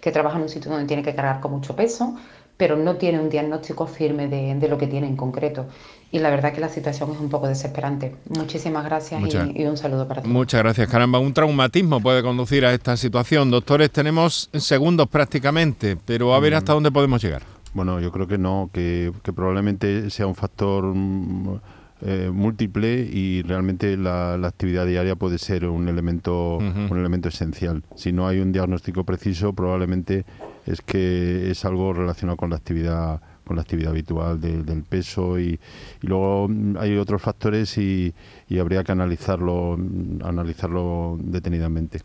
que 0.00 0.10
trabaja 0.10 0.36
en 0.36 0.42
un 0.42 0.48
sitio 0.48 0.72
donde 0.72 0.86
tiene 0.86 1.04
que 1.04 1.14
cargar 1.14 1.40
con 1.40 1.52
mucho 1.52 1.76
peso, 1.76 2.16
pero 2.56 2.76
no 2.76 2.96
tiene 2.96 3.20
un 3.20 3.28
diagnóstico 3.30 3.86
firme 3.86 4.28
de, 4.28 4.68
lo 4.68 4.78
que 4.78 4.86
tiene 4.86 5.06
en 5.06 5.16
concreto. 5.16 5.66
Y 6.12 6.20
la 6.20 6.30
verdad 6.30 6.52
que 6.52 6.60
la 6.60 6.68
situación 6.68 7.10
es 7.12 7.18
un 7.18 7.28
poco 7.28 7.48
desesperante. 7.48 8.14
Muchísimas 8.28 8.84
gracias 8.84 9.20
y, 9.54 9.64
un 9.64 9.76
saludo 9.76 10.06
para 10.06 10.22
todos. 10.22 10.32
Muchas 10.32 10.62
gracias, 10.62 10.88
caramba. 10.88 11.18
Un 11.18 11.34
traumatismo 11.34 12.00
puede 12.00 12.22
conducir 12.22 12.64
a 12.64 12.72
esta 12.72 12.96
situación. 12.96 13.50
Doctores, 13.50 13.90
tenemos 13.90 14.48
segundos 14.52 15.08
prácticamente, 15.08 15.96
pero 16.04 16.34
a 16.34 16.40
ver 16.40 16.52
mm. 16.52 16.56
hasta 16.56 16.72
dónde 16.72 16.92
podemos 16.92 17.20
llegar. 17.20 17.42
Bueno, 17.72 17.98
yo 17.98 18.12
creo 18.12 18.28
que 18.28 18.38
no, 18.38 18.70
que, 18.72 19.12
probablemente 19.34 20.08
sea 20.10 20.28
un 20.28 20.36
factor 20.36 20.84
mm, 20.84 21.60
eh, 22.02 22.30
múltiple 22.32 23.08
y 23.12 23.42
realmente 23.42 23.96
la, 23.96 24.34
actividad 24.34 24.86
diaria 24.86 25.16
puede 25.16 25.38
ser 25.38 25.66
un 25.66 25.88
elemento, 25.88 26.58
un 26.58 26.96
elemento 26.96 27.28
esencial. 27.28 27.82
Si 27.96 28.12
no 28.12 28.28
hay 28.28 28.38
un 28.38 28.52
diagnóstico 28.52 29.02
preciso, 29.02 29.52
probablemente 29.52 30.24
es 30.66 30.80
que 30.80 31.50
es 31.50 31.64
algo 31.64 31.92
relacionado 31.92 32.36
con 32.36 32.50
la 32.50 32.56
actividad 32.56 33.20
con 33.44 33.56
la 33.56 33.62
actividad 33.62 33.90
habitual 33.90 34.40
del 34.40 34.82
peso 34.84 35.38
y, 35.38 35.60
luego 36.00 36.48
mm, 36.48 36.76
hay 36.78 36.96
otros 36.96 37.20
factores 37.20 37.76
y, 37.78 38.14
habría 38.58 38.84
que 38.84 38.92
analizarlo 38.92 39.76
analizarlo 40.22 41.18
detenidamente. 41.20 42.00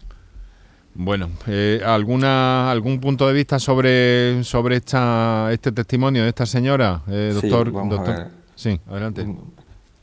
Bueno, 0.95 1.29
eh, 1.47 1.81
alguna 1.85 2.69
algún 2.71 2.99
punto 2.99 3.27
de 3.27 3.33
vista 3.33 3.59
sobre 3.59 4.43
sobre 4.43 4.77
esta 4.77 5.49
este 5.51 5.71
testimonio 5.71 6.23
de 6.23 6.29
esta 6.29 6.45
señora, 6.45 7.03
eh, 7.07 7.31
doctor. 7.33 7.71
doctor. 7.71 8.27
Sí, 8.55 8.79
adelante. 8.89 9.25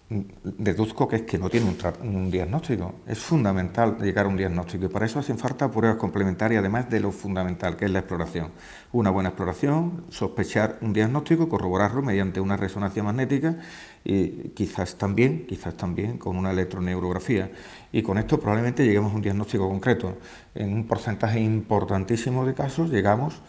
Deduzco 0.08 1.08
que 1.08 1.16
es 1.16 1.22
que 1.22 1.36
no 1.36 1.50
tiene 1.50 1.74
un, 2.02 2.30
diagnóstico. 2.30 2.94
Es 3.08 3.18
fundamental 3.18 3.98
llegar 3.98 4.26
a 4.26 4.28
un 4.28 4.36
diagnóstico 4.36 4.84
y 4.84 4.88
para 4.88 5.04
eso 5.04 5.18
hacen 5.18 5.36
falta 5.36 5.68
pruebas 5.68 5.98
complementarias, 5.98 6.60
además 6.60 6.88
de 6.88 7.00
lo 7.00 7.10
fundamental 7.10 7.76
que 7.76 7.86
es 7.86 7.90
la 7.90 7.98
exploración. 7.98 8.52
Una 8.92 9.10
buena 9.10 9.30
exploración, 9.30 10.04
sospechar 10.08 10.78
un 10.80 10.92
diagnóstico, 10.92 11.48
corroborarlo 11.48 12.02
mediante 12.02 12.40
una 12.40 12.56
resonancia 12.56 13.02
magnética 13.02 13.58
y 14.04 14.50
quizás 14.50 14.94
también, 14.94 15.44
quizás 15.44 15.76
también 15.76 16.18
con 16.18 16.36
una 16.36 16.52
electroneurografía. 16.52 17.50
Y 17.90 18.02
con 18.02 18.18
esto 18.18 18.38
probablemente 18.38 18.84
lleguemos 18.84 19.12
a 19.12 19.16
un 19.16 19.22
diagnóstico 19.22 19.68
concreto. 19.68 20.18
En 20.54 20.72
un 20.72 20.86
porcentaje 20.86 21.40
importantísimo 21.40 22.46
de 22.46 22.54
casos 22.54 22.90
llegamos 22.90 23.42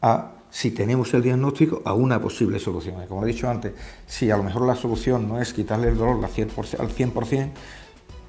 a 0.00 0.43
si 0.54 0.70
tenemos 0.70 1.12
el 1.14 1.22
diagnóstico, 1.22 1.82
a 1.84 1.94
una 1.94 2.20
posible 2.20 2.60
solución. 2.60 3.02
Y 3.02 3.08
como 3.08 3.24
he 3.24 3.26
dicho 3.26 3.50
antes, 3.50 3.72
si 4.06 4.30
a 4.30 4.36
lo 4.36 4.44
mejor 4.44 4.64
la 4.64 4.76
solución 4.76 5.26
no 5.26 5.40
es 5.40 5.52
quitarle 5.52 5.88
el 5.88 5.98
dolor 5.98 6.24
al 6.24 6.30
100%, 6.30 7.50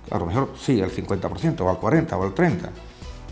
a 0.10 0.18
lo 0.18 0.26
mejor 0.26 0.54
sí, 0.60 0.82
al 0.82 0.90
50%, 0.90 1.62
o 1.62 1.70
al 1.70 1.78
40%, 1.78 2.14
o 2.14 2.24
al 2.24 2.34
30%. 2.34 2.70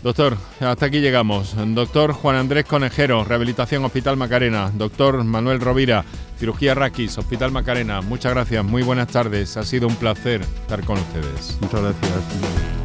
Doctor, 0.04 0.36
hasta 0.60 0.86
aquí 0.86 1.00
llegamos. 1.00 1.56
Doctor 1.74 2.12
Juan 2.12 2.36
Andrés 2.36 2.66
Conejero, 2.66 3.24
Rehabilitación 3.24 3.84
Hospital 3.84 4.16
Macarena. 4.16 4.70
Doctor 4.72 5.24
Manuel 5.24 5.60
Rovira, 5.60 6.04
Cirugía 6.38 6.76
Raquis, 6.76 7.18
Hospital 7.18 7.50
Macarena. 7.50 8.00
Muchas 8.00 8.32
gracias, 8.32 8.64
muy 8.64 8.84
buenas 8.84 9.08
tardes. 9.08 9.56
Ha 9.56 9.64
sido 9.64 9.88
un 9.88 9.96
placer 9.96 10.42
estar 10.42 10.84
con 10.84 10.98
ustedes. 10.98 11.58
Muchas 11.60 11.80
gracias. 11.80 12.83